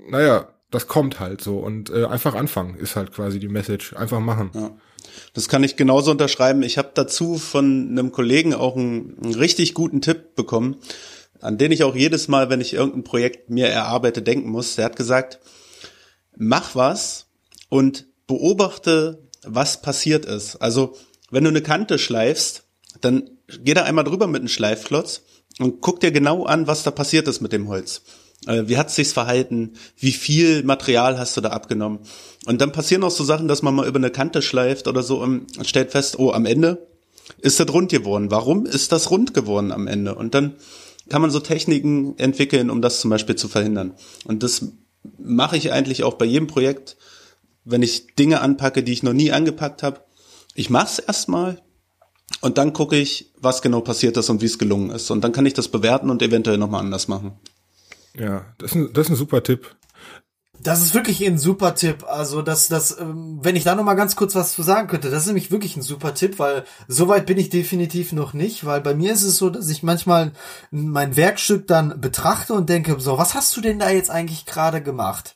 naja, 0.10 0.50
das 0.72 0.88
kommt 0.88 1.20
halt 1.20 1.42
so 1.42 1.60
und 1.60 1.90
äh, 1.92 2.06
einfach 2.06 2.36
anfangen 2.36 2.76
ist 2.76 2.96
halt 2.96 3.14
quasi 3.14 3.40
die 3.40 3.48
Message. 3.48 3.94
Einfach 3.94 4.20
machen. 4.20 4.52
Ja. 4.54 4.72
Das 5.34 5.48
kann 5.48 5.64
ich 5.64 5.76
genauso 5.76 6.12
unterschreiben. 6.12 6.64
Ich 6.64 6.78
habe 6.78 6.92
dazu 6.94 7.38
von 7.38 7.90
einem 7.92 8.12
Kollegen 8.12 8.54
auch 8.54 8.76
einen, 8.76 9.18
einen 9.24 9.36
richtig 9.36 9.74
guten 9.74 10.02
Tipp 10.02 10.36
bekommen 10.36 10.78
an 11.44 11.58
den 11.58 11.72
ich 11.72 11.84
auch 11.84 11.96
jedes 11.96 12.28
Mal, 12.28 12.50
wenn 12.50 12.62
ich 12.62 12.74
irgendein 12.74 13.04
Projekt 13.04 13.50
mir 13.50 13.68
erarbeite, 13.68 14.22
denken 14.22 14.50
muss. 14.50 14.76
Der 14.76 14.86
hat 14.86 14.96
gesagt, 14.96 15.40
mach 16.38 16.76
was 16.76 17.28
und 17.70 18.06
beobachte, 18.28 19.28
was 19.44 19.82
passiert 19.82 20.26
ist. 20.26 20.56
Also, 20.58 20.96
wenn 21.32 21.44
du 21.44 21.50
eine 21.50 21.62
Kante 21.62 22.00
schleifst, 22.00 22.64
dann 23.02 23.30
geh 23.48 23.74
da 23.74 23.84
einmal 23.84 24.06
drüber 24.06 24.28
mit 24.28 24.40
einem 24.40 24.48
Schleifklotz 24.48 25.24
und 25.60 25.82
guck 25.82 26.00
dir 26.00 26.12
genau 26.12 26.46
an, 26.46 26.68
was 26.68 26.84
da 26.84 26.92
passiert 26.92 27.28
ist 27.28 27.42
mit 27.42 27.52
dem 27.52 27.68
Holz. 27.68 28.04
Äh, 28.48 28.64
wie 28.68 28.78
hat 28.78 28.90
sich 28.90 29.10
verhalten? 29.10 29.74
Wie 29.98 30.14
viel 30.14 30.64
Material 30.64 31.20
hast 31.20 31.36
du 31.36 31.42
da 31.42 31.50
abgenommen? 31.50 32.00
Und 32.46 32.62
dann 32.62 32.72
passieren 32.72 33.04
auch 33.04 33.12
so 33.12 33.26
Sachen, 33.26 33.50
dass 33.50 33.62
man 33.62 33.76
mal 33.76 33.88
über 33.88 34.00
eine 34.00 34.12
Kante 34.12 34.42
schleift 34.42 34.88
oder 34.88 35.04
so 35.04 35.22
und 35.22 35.48
stellt 35.68 35.92
fest, 35.92 36.18
oh, 36.20 36.32
am 36.32 36.46
Ende 36.46 36.88
ist 37.42 37.60
das 37.60 37.68
rund 37.74 37.92
geworden. 37.92 38.32
Warum 38.32 38.66
ist 38.66 38.94
das 38.94 39.12
rund 39.12 39.34
geworden 39.34 39.74
am 39.74 39.88
Ende? 39.88 40.16
Und 40.16 40.34
dann 40.34 40.56
kann 41.10 41.22
man 41.22 41.32
so 41.32 41.40
Techniken 41.40 42.18
entwickeln, 42.18 42.70
um 42.70 42.82
das 42.82 43.02
zum 43.02 43.10
Beispiel 43.10 43.36
zu 43.36 43.48
verhindern. 43.48 43.94
Und 44.26 44.44
das 44.44 44.68
mache 45.18 45.58
ich 45.58 45.72
eigentlich 45.72 46.04
auch 46.04 46.16
bei 46.16 46.26
jedem 46.26 46.48
Projekt, 46.48 46.98
wenn 47.66 47.82
ich 47.82 48.16
Dinge 48.16 48.42
anpacke, 48.42 48.84
die 48.84 48.94
ich 48.94 49.04
noch 49.04 49.14
nie 49.14 49.32
angepackt 49.32 49.84
habe. 49.84 50.02
Ich 50.56 50.70
mache 50.70 50.88
es 50.88 51.00
erstmal 51.00 51.62
und 52.42 52.58
dann 52.58 52.74
gucke 52.74 52.98
ich, 52.98 53.32
was 53.40 53.62
genau 53.62 53.82
passiert 53.82 54.18
ist 54.18 54.30
und 54.30 54.42
wie 54.42 54.46
es 54.48 54.60
gelungen 54.60 54.92
ist. 54.92 55.12
Und 55.12 55.24
dann 55.24 55.32
kann 55.32 55.46
ich 55.46 55.54
das 55.54 55.68
bewerten 55.68 56.10
und 56.10 56.22
eventuell 56.22 56.58
nochmal 56.58 56.82
anders 56.82 57.08
machen. 57.08 57.34
Ja, 58.16 58.46
das 58.58 58.72
ist, 58.72 58.76
ein, 58.76 58.94
das 58.94 59.08
ist 59.08 59.12
ein 59.12 59.16
super 59.18 59.44
Tipp. 59.44 59.76
Das 60.64 60.82
ist 60.82 60.94
wirklich 60.94 61.26
ein 61.26 61.38
super 61.38 61.76
Tipp. 61.76 62.06
Also, 62.08 62.42
das, 62.42 62.70
das, 62.70 62.98
ähm, 62.98 63.40
wenn 63.42 63.58
ich 63.58 63.66
da 63.66 63.76
noch 63.76 63.84
mal 63.84 63.96
ganz 63.96 64.16
kurz 64.16 64.34
was 64.34 64.54
zu 64.54 64.64
sagen 64.64 64.88
könnte, 64.88 65.10
das 65.10 65.24
ist 65.24 65.28
nämlich 65.28 65.52
wirklich 65.52 65.76
ein 65.76 65.82
super 65.82 66.14
Tipp, 66.14 66.40
weil 66.40 66.64
so 66.88 67.10
weit 67.10 67.26
bin 67.26 67.38
ich 67.38 67.50
definitiv 67.50 68.14
noch 68.14 68.34
nicht, 68.34 68.66
weil 68.66 68.80
bei 68.80 68.96
mir 68.96 69.12
ist 69.12 69.24
es 69.24 69.38
so, 69.38 69.50
dass 69.50 69.70
ich 69.70 69.84
manchmal 69.84 70.32
mein 70.72 71.18
Werkstück 71.18 71.68
dann 71.68 72.00
betrachte 72.00 72.54
und 72.54 72.70
denke, 72.70 72.96
so, 73.00 73.18
was 73.18 73.34
hast 73.34 73.56
du 73.58 73.62
denn 73.62 73.80
da 73.80 73.90
jetzt 73.90 74.10
eigentlich 74.10 74.46
gerade 74.46 74.82
gemacht? 74.82 75.36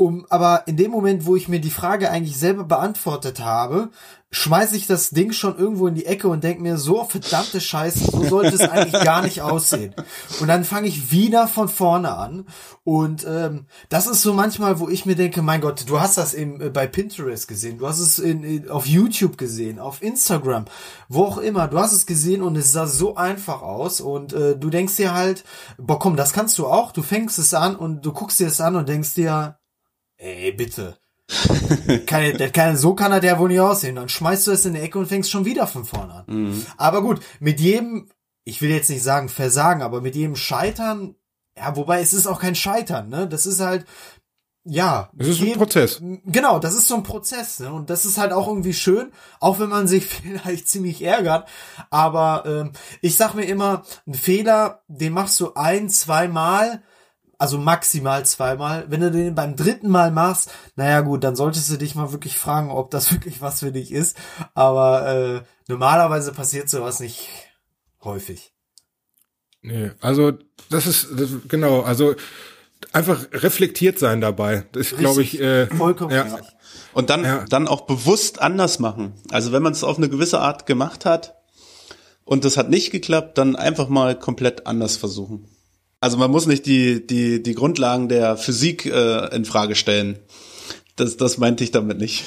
Um, 0.00 0.24
aber 0.30 0.62
in 0.66 0.78
dem 0.78 0.90
Moment, 0.90 1.26
wo 1.26 1.36
ich 1.36 1.46
mir 1.46 1.60
die 1.60 1.68
Frage 1.68 2.10
eigentlich 2.10 2.38
selber 2.38 2.64
beantwortet 2.64 3.40
habe, 3.40 3.90
schmeiße 4.30 4.74
ich 4.74 4.86
das 4.86 5.10
Ding 5.10 5.32
schon 5.32 5.58
irgendwo 5.58 5.88
in 5.88 5.94
die 5.94 6.06
Ecke 6.06 6.28
und 6.28 6.42
denke 6.42 6.62
mir, 6.62 6.78
so 6.78 7.04
verdammte 7.04 7.60
Scheiße, 7.60 8.06
so 8.10 8.24
sollte 8.24 8.54
es 8.54 8.60
eigentlich 8.60 9.04
gar 9.04 9.20
nicht 9.20 9.42
aussehen. 9.42 9.94
Und 10.40 10.48
dann 10.48 10.64
fange 10.64 10.88
ich 10.88 11.12
wieder 11.12 11.46
von 11.48 11.68
vorne 11.68 12.16
an. 12.16 12.46
Und 12.82 13.26
ähm, 13.28 13.66
das 13.90 14.06
ist 14.06 14.22
so 14.22 14.32
manchmal, 14.32 14.80
wo 14.80 14.88
ich 14.88 15.04
mir 15.04 15.16
denke, 15.16 15.42
mein 15.42 15.60
Gott, 15.60 15.84
du 15.86 16.00
hast 16.00 16.16
das 16.16 16.32
eben 16.32 16.62
äh, 16.62 16.70
bei 16.70 16.86
Pinterest 16.86 17.46
gesehen, 17.46 17.76
du 17.76 17.86
hast 17.86 18.00
es 18.00 18.18
in, 18.18 18.42
in, 18.42 18.70
auf 18.70 18.86
YouTube 18.86 19.36
gesehen, 19.36 19.78
auf 19.78 20.00
Instagram, 20.00 20.64
wo 21.10 21.24
auch 21.24 21.36
immer, 21.36 21.68
du 21.68 21.78
hast 21.78 21.92
es 21.92 22.06
gesehen 22.06 22.40
und 22.40 22.56
es 22.56 22.72
sah 22.72 22.86
so 22.86 23.16
einfach 23.16 23.60
aus. 23.60 24.00
Und 24.00 24.32
äh, 24.32 24.56
du 24.56 24.70
denkst 24.70 24.96
dir 24.96 25.12
halt, 25.12 25.44
boah 25.76 25.98
komm, 25.98 26.16
das 26.16 26.32
kannst 26.32 26.56
du 26.56 26.68
auch, 26.68 26.92
du 26.92 27.02
fängst 27.02 27.38
es 27.38 27.52
an 27.52 27.76
und 27.76 28.06
du 28.06 28.14
guckst 28.14 28.40
dir 28.40 28.46
es 28.46 28.62
an 28.62 28.76
und 28.76 28.88
denkst 28.88 29.12
dir, 29.12 29.59
ey, 30.20 30.52
bitte 30.52 31.00
kann, 32.06 32.36
der 32.36 32.50
kann, 32.50 32.76
so 32.76 32.94
kann 32.94 33.12
er 33.12 33.20
der 33.20 33.38
wohl 33.38 33.48
nicht 33.48 33.60
aussehen. 33.60 33.96
Dann 33.96 34.08
schmeißt 34.08 34.46
du 34.46 34.52
es 34.52 34.64
in 34.64 34.74
die 34.74 34.80
Ecke 34.80 34.98
und 34.98 35.06
fängst 35.06 35.30
schon 35.30 35.44
wieder 35.44 35.66
von 35.66 35.84
vorne 35.84 36.14
an. 36.14 36.24
Mhm. 36.26 36.66
Aber 36.76 37.02
gut, 37.02 37.20
mit 37.38 37.60
jedem, 37.60 38.08
ich 38.44 38.60
will 38.62 38.70
jetzt 38.70 38.90
nicht 38.90 39.02
sagen 39.02 39.28
Versagen, 39.28 39.82
aber 39.82 40.00
mit 40.00 40.16
jedem 40.16 40.36
Scheitern, 40.36 41.14
ja, 41.56 41.76
wobei 41.76 42.00
es 42.00 42.12
ist 42.12 42.26
auch 42.26 42.40
kein 42.40 42.54
Scheitern, 42.54 43.08
ne? 43.08 43.28
Das 43.28 43.46
ist 43.46 43.60
halt, 43.60 43.84
ja. 44.64 45.10
Es 45.18 45.28
ist 45.28 45.38
jedem, 45.38 45.54
ein 45.54 45.58
Prozess. 45.58 46.02
Genau, 46.24 46.58
das 46.58 46.74
ist 46.74 46.88
so 46.88 46.96
ein 46.96 47.02
Prozess, 47.02 47.60
ne? 47.60 47.72
Und 47.72 47.90
das 47.90 48.04
ist 48.04 48.18
halt 48.18 48.32
auch 48.32 48.48
irgendwie 48.48 48.74
schön, 48.74 49.12
auch 49.38 49.60
wenn 49.60 49.68
man 49.68 49.86
sich 49.86 50.06
vielleicht 50.06 50.68
ziemlich 50.68 51.02
ärgert. 51.02 51.48
Aber 51.90 52.44
ähm, 52.46 52.72
ich 53.02 53.16
sag 53.16 53.34
mir 53.34 53.44
immer, 53.44 53.84
ein 54.06 54.14
Fehler, 54.14 54.82
den 54.88 55.12
machst 55.12 55.38
du 55.40 55.54
ein, 55.54 55.88
zwei 55.88 56.28
Mal 56.28 56.82
also 57.40 57.58
maximal 57.58 58.24
zweimal. 58.24 58.84
Wenn 58.88 59.00
du 59.00 59.10
den 59.10 59.34
beim 59.34 59.56
dritten 59.56 59.88
Mal 59.88 60.10
machst, 60.10 60.50
naja 60.76 61.00
gut, 61.00 61.24
dann 61.24 61.36
solltest 61.36 61.70
du 61.70 61.76
dich 61.76 61.94
mal 61.94 62.12
wirklich 62.12 62.36
fragen, 62.38 62.70
ob 62.70 62.90
das 62.90 63.10
wirklich 63.12 63.40
was 63.40 63.60
für 63.60 63.72
dich 63.72 63.90
ist. 63.92 64.16
Aber 64.54 65.08
äh, 65.08 65.40
Normalerweise 65.70 66.32
passiert 66.32 66.68
sowas 66.68 66.98
nicht 66.98 67.28
häufig. 68.02 68.52
Nee, 69.62 69.92
also 70.00 70.32
das 70.68 70.88
ist 70.88 71.10
das, 71.16 71.28
genau, 71.46 71.82
also 71.82 72.16
einfach 72.92 73.28
reflektiert 73.32 73.96
sein 74.00 74.20
dabei. 74.20 74.64
Das 74.72 74.90
glaube 74.90 75.22
ich 75.22 75.40
äh, 75.40 75.68
vollkommen 75.68 76.10
ja. 76.12 76.22
richtig. 76.22 76.44
Und 76.92 77.08
dann, 77.08 77.22
Ja. 77.24 77.44
dann 77.48 77.68
auch 77.68 77.82
bewusst 77.82 78.42
anders 78.42 78.80
machen. 78.80 79.12
Also 79.30 79.52
wenn 79.52 79.62
man 79.62 79.72
es 79.72 79.84
auf 79.84 79.96
eine 79.96 80.08
gewisse 80.08 80.40
Art 80.40 80.66
gemacht 80.66 81.04
hat 81.04 81.36
und 82.24 82.44
das 82.44 82.56
hat 82.56 82.68
nicht 82.68 82.90
geklappt, 82.90 83.38
dann 83.38 83.54
einfach 83.54 83.88
mal 83.88 84.18
komplett 84.18 84.66
anders 84.66 84.96
versuchen. 84.96 85.46
Also 86.00 86.16
man 86.16 86.30
muss 86.30 86.46
nicht 86.46 86.66
die, 86.66 87.06
die, 87.06 87.42
die 87.42 87.54
Grundlagen 87.54 88.08
der 88.08 88.36
Physik 88.36 88.86
äh, 88.86 89.34
in 89.34 89.44
Frage 89.44 89.74
stellen. 89.74 90.18
Das, 90.96 91.16
das 91.16 91.38
meinte 91.38 91.62
ich 91.62 91.70
damit 91.70 91.98
nicht. 91.98 92.24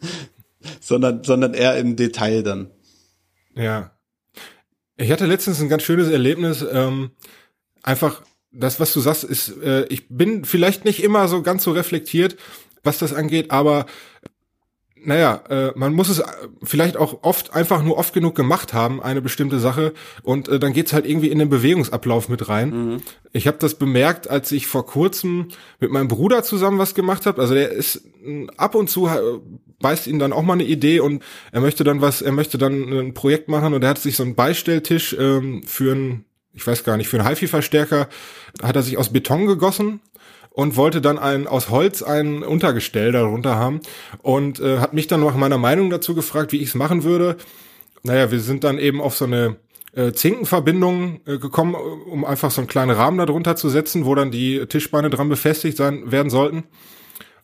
sondern, 0.80 1.24
sondern 1.24 1.54
eher 1.54 1.76
im 1.78 1.96
Detail 1.96 2.42
dann. 2.42 2.70
Ja. 3.54 3.92
Ich 4.96 5.10
hatte 5.10 5.26
letztens 5.26 5.60
ein 5.60 5.68
ganz 5.68 5.82
schönes 5.82 6.08
Erlebnis. 6.08 6.64
Ähm, 6.70 7.10
einfach, 7.82 8.22
das, 8.52 8.78
was 8.78 8.92
du 8.92 9.00
sagst, 9.00 9.24
ist, 9.24 9.56
äh, 9.62 9.86
ich 9.86 10.08
bin 10.08 10.44
vielleicht 10.44 10.84
nicht 10.84 11.02
immer 11.02 11.28
so 11.28 11.42
ganz 11.42 11.64
so 11.64 11.72
reflektiert, 11.72 12.36
was 12.82 12.98
das 12.98 13.14
angeht, 13.14 13.50
aber 13.50 13.86
naja, 15.04 15.42
äh, 15.48 15.72
man 15.74 15.92
muss 15.92 16.08
es 16.08 16.20
äh, 16.20 16.24
vielleicht 16.62 16.96
auch 16.96 17.22
oft 17.22 17.54
einfach 17.54 17.82
nur 17.82 17.98
oft 17.98 18.14
genug 18.14 18.34
gemacht 18.34 18.72
haben, 18.72 19.02
eine 19.02 19.22
bestimmte 19.22 19.58
Sache, 19.58 19.92
und 20.22 20.48
äh, 20.48 20.58
dann 20.58 20.72
geht's 20.72 20.92
halt 20.92 21.06
irgendwie 21.06 21.28
in 21.28 21.38
den 21.38 21.48
Bewegungsablauf 21.48 22.28
mit 22.28 22.48
rein. 22.48 23.02
Ich 23.32 23.46
habe 23.46 23.58
das 23.58 23.74
bemerkt, 23.74 24.28
als 24.28 24.52
ich 24.52 24.66
vor 24.66 24.86
kurzem 24.86 25.48
mit 25.80 25.90
meinem 25.90 26.08
Bruder 26.08 26.42
zusammen 26.42 26.78
was 26.78 26.94
gemacht 26.94 27.26
habe. 27.26 27.40
Also 27.40 27.54
der 27.54 27.70
ist 27.70 28.04
äh, 28.24 28.46
ab 28.56 28.74
und 28.74 28.90
zu 28.90 29.06
äh, 29.06 29.40
beißt 29.80 30.06
ihn 30.06 30.18
dann 30.18 30.32
auch 30.32 30.42
mal 30.42 30.54
eine 30.54 30.64
Idee 30.64 31.00
und 31.00 31.22
er 31.50 31.60
möchte 31.60 31.84
dann 31.84 32.00
was, 32.00 32.22
er 32.22 32.32
möchte 32.32 32.56
dann 32.56 32.88
ein 32.92 33.14
Projekt 33.14 33.48
machen 33.48 33.74
und 33.74 33.82
er 33.82 33.90
hat 33.90 33.98
sich 33.98 34.16
so 34.16 34.22
einen 34.22 34.34
Beistelltisch 34.34 35.14
ähm, 35.18 35.62
für 35.66 35.92
einen, 35.92 36.24
ich 36.54 36.66
weiß 36.66 36.84
gar 36.84 36.96
nicht, 36.96 37.08
für 37.08 37.18
einen 37.18 37.28
HiFi-Verstärker 37.28 38.08
hat 38.62 38.76
er 38.76 38.82
sich 38.82 38.96
aus 38.96 39.12
Beton 39.12 39.46
gegossen 39.46 40.00
und 40.52 40.76
wollte 40.76 41.00
dann 41.00 41.18
ein 41.18 41.46
aus 41.46 41.70
Holz 41.70 42.02
ein 42.02 42.42
Untergestell 42.42 43.12
darunter 43.12 43.56
haben 43.56 43.80
und 44.22 44.60
äh, 44.60 44.78
hat 44.78 44.92
mich 44.92 45.06
dann 45.06 45.20
nach 45.20 45.36
meiner 45.36 45.58
Meinung 45.58 45.90
dazu 45.90 46.14
gefragt, 46.14 46.52
wie 46.52 46.58
ich 46.58 46.68
es 46.68 46.74
machen 46.74 47.04
würde. 47.04 47.36
Naja, 48.02 48.30
wir 48.30 48.40
sind 48.40 48.64
dann 48.64 48.78
eben 48.78 49.00
auf 49.00 49.16
so 49.16 49.24
eine 49.24 49.56
äh, 49.94 50.12
Zinkenverbindung 50.12 51.20
äh, 51.26 51.38
gekommen, 51.38 51.74
um 51.74 52.24
einfach 52.24 52.50
so 52.50 52.60
einen 52.60 52.68
kleinen 52.68 52.90
Rahmen 52.90 53.18
darunter 53.18 53.56
zu 53.56 53.68
setzen, 53.68 54.04
wo 54.04 54.14
dann 54.14 54.30
die 54.30 54.66
Tischbeine 54.66 55.10
dran 55.10 55.28
befestigt 55.28 55.76
sein 55.76 56.10
werden 56.10 56.30
sollten. 56.30 56.64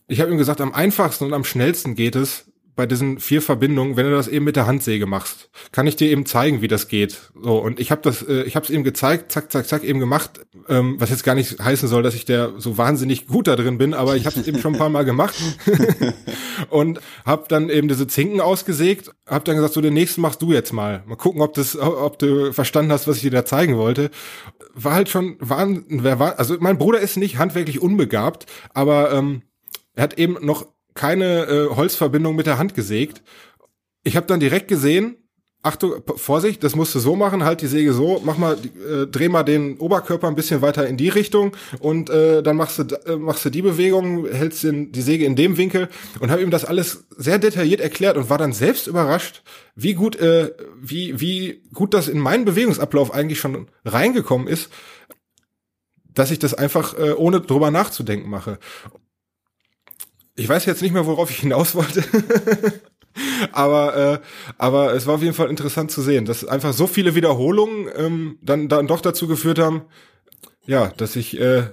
Ich 0.07 0.21
habe 0.21 0.31
ihm 0.31 0.39
gesagt, 0.39 0.61
am 0.61 0.75
einfachsten 0.75 1.25
und 1.25 1.35
am 1.35 1.45
schnellsten 1.45 1.95
geht 1.95 2.17
es 2.17 2.51
bei 2.79 2.87
diesen 2.87 3.19
vier 3.19 3.43
Verbindungen, 3.43 3.97
wenn 3.97 4.07
du 4.07 4.13
das 4.13 4.29
eben 4.29 4.45
mit 4.45 4.55
der 4.55 4.69
Handsäge 4.69 5.05
machst. 5.05 5.51
Kann 5.73 5.89
ich 5.89 5.97
dir 5.97 6.09
eben 6.13 6.27
zeigen, 6.27 6.63
wie 6.63 6.69
das 6.69 6.87
geht. 6.87 7.33
So 7.43 7.59
und 7.59 7.81
ich 7.81 7.91
habe 7.91 8.03
das, 8.03 8.23
äh, 8.23 8.45
ich 8.45 8.55
habe 8.55 8.63
es 8.63 8.71
ihm 8.71 8.85
gezeigt, 8.85 9.33
zack, 9.33 9.51
zack, 9.51 9.67
zack, 9.67 9.83
eben 9.83 9.99
gemacht. 9.99 10.47
Ähm, 10.69 10.95
was 11.01 11.11
jetzt 11.11 11.25
gar 11.25 11.35
nicht 11.35 11.59
heißen 11.59 11.89
soll, 11.89 12.05
dass 12.05 12.15
ich 12.15 12.25
der 12.25 12.53
so 12.59 12.79
wahnsinnig 12.79 13.27
gut 13.27 13.49
da 13.49 13.57
drin 13.57 13.79
bin, 13.79 13.95
aber 13.95 14.15
ich 14.15 14.27
habe 14.27 14.39
es 14.39 14.47
eben 14.47 14.61
schon 14.61 14.75
ein 14.75 14.79
paar 14.79 14.91
Mal 14.91 15.05
gemacht 15.05 15.35
und 16.71 17.01
habe 17.27 17.47
dann 17.49 17.69
eben 17.69 17.89
diese 17.89 18.07
Zinken 18.07 18.41
ausgesägt. 18.41 19.11
Habe 19.27 19.45
dann 19.45 19.57
gesagt, 19.57 19.75
so 19.75 19.81
den 19.81 19.95
nächsten 19.95 20.21
machst 20.21 20.41
du 20.41 20.53
jetzt 20.53 20.73
mal. 20.73 21.03
Mal 21.05 21.17
gucken, 21.17 21.43
ob 21.43 21.55
das, 21.55 21.77
ob 21.77 22.21
du 22.21 22.53
verstanden 22.53 22.93
hast, 22.93 23.09
was 23.09 23.17
ich 23.17 23.23
dir 23.23 23.33
da 23.33 23.45
zeigen 23.45 23.77
wollte. 23.77 24.13
War 24.75 24.93
halt 24.93 25.09
schon, 25.09 25.35
war, 25.41 25.67
wer 25.89 26.21
war, 26.21 26.39
also 26.39 26.57
mein 26.61 26.79
Bruder 26.79 27.01
ist 27.01 27.17
nicht 27.17 27.39
handwerklich 27.39 27.83
unbegabt, 27.83 28.47
aber 28.73 29.11
ähm, 29.11 29.43
er 29.97 30.05
hat 30.05 30.17
eben 30.17 30.37
noch 30.41 30.65
keine 30.99 31.47
äh, 31.47 31.69
Holzverbindung 31.75 32.37
mit 32.37 32.47
der 32.47 32.59
Hand 32.59 32.75
gesägt. 32.75 33.23
Ich 34.03 34.17
habe 34.17 34.27
dann 34.27 34.41
direkt 34.41 34.69
gesehen, 34.69 35.17
Achtung, 35.63 36.03
Vorsicht, 36.17 36.63
das 36.63 36.77
musst 36.77 36.95
du 36.95 37.01
so 37.01 37.17
machen, 37.17 37.45
halt 37.45 37.63
die 37.63 37.67
Säge 37.67 37.93
so, 37.93 38.21
mach 38.25 38.39
mal, 38.39 38.57
äh, 38.57 39.07
dreh 39.07 39.29
mal 39.29 39.43
den 39.43 39.77
Oberkörper 39.79 40.29
ein 40.29 40.37
bisschen 40.37 40.63
weiter 40.63 40.87
in 40.87 40.97
die 40.97 41.09
Richtung 41.09 41.57
und 41.81 42.11
äh, 42.11 42.43
dann 42.43 42.57
machst 42.57 42.79
du 42.79 42.85
äh, 43.07 43.17
machst 43.17 43.45
du 43.45 43.51
die 43.51 43.63
Bewegung, 43.63 44.27
hältst 44.29 44.63
den, 44.63 44.93
die 44.93 45.03
Säge 45.03 45.25
in 45.25 45.35
dem 45.35 45.57
Winkel 45.57 45.89
und 46.21 46.31
habe 46.31 46.43
ihm 46.43 46.53
das 46.53 46.65
alles 46.65 47.07
sehr 47.17 47.39
detailliert 47.39 47.81
erklärt 47.81 48.17
und 48.17 48.31
war 48.31 48.39
dann 48.39 48.53
selbst 48.53 48.87
überrascht, 48.87 49.43
wie 49.75 49.95
gut 49.95 50.15
äh, 50.17 50.53
wie 50.81 51.21
wie 51.21 51.63
gut 51.75 51.93
das 51.93 52.07
in 52.07 52.21
meinen 52.21 52.45
Bewegungsablauf 52.45 53.13
eigentlich 53.13 53.41
schon 53.41 53.69
reingekommen 53.85 54.47
ist, 54.47 54.71
dass 56.15 56.31
ich 56.31 56.39
das 56.39 56.55
einfach 56.55 56.97
äh, 56.97 57.13
ohne 57.13 57.41
drüber 57.41 57.73
nachzudenken 57.73 58.31
mache. 58.31 58.59
Ich 60.39 60.49
weiß 60.49 60.65
jetzt 60.67 60.83
nicht 60.83 60.93
mehr, 60.93 61.07
worauf 61.07 61.31
ich 61.31 61.39
hinaus 61.39 61.75
wollte. 61.75 62.05
aber, 63.53 63.97
äh, 63.97 64.19
aber 64.57 64.95
es 64.95 65.07
war 65.07 65.17
auf 65.17 65.23
jeden 65.23 65.35
Fall 65.35 65.51
interessant 65.51 65.91
zu 65.91 66.01
sehen, 66.01 66.25
dass 66.25 66.45
einfach 66.45 66.73
so 66.73 66.87
viele 66.87 67.15
Wiederholungen 67.15 67.89
ähm, 67.97 68.39
dann, 68.41 68.69
dann 68.69 68.87
doch 68.87 69.01
dazu 69.01 69.27
geführt 69.27 69.59
haben, 69.59 69.83
ja, 70.65 70.93
dass 70.97 71.17
ich, 71.17 71.41
äh, 71.41 71.65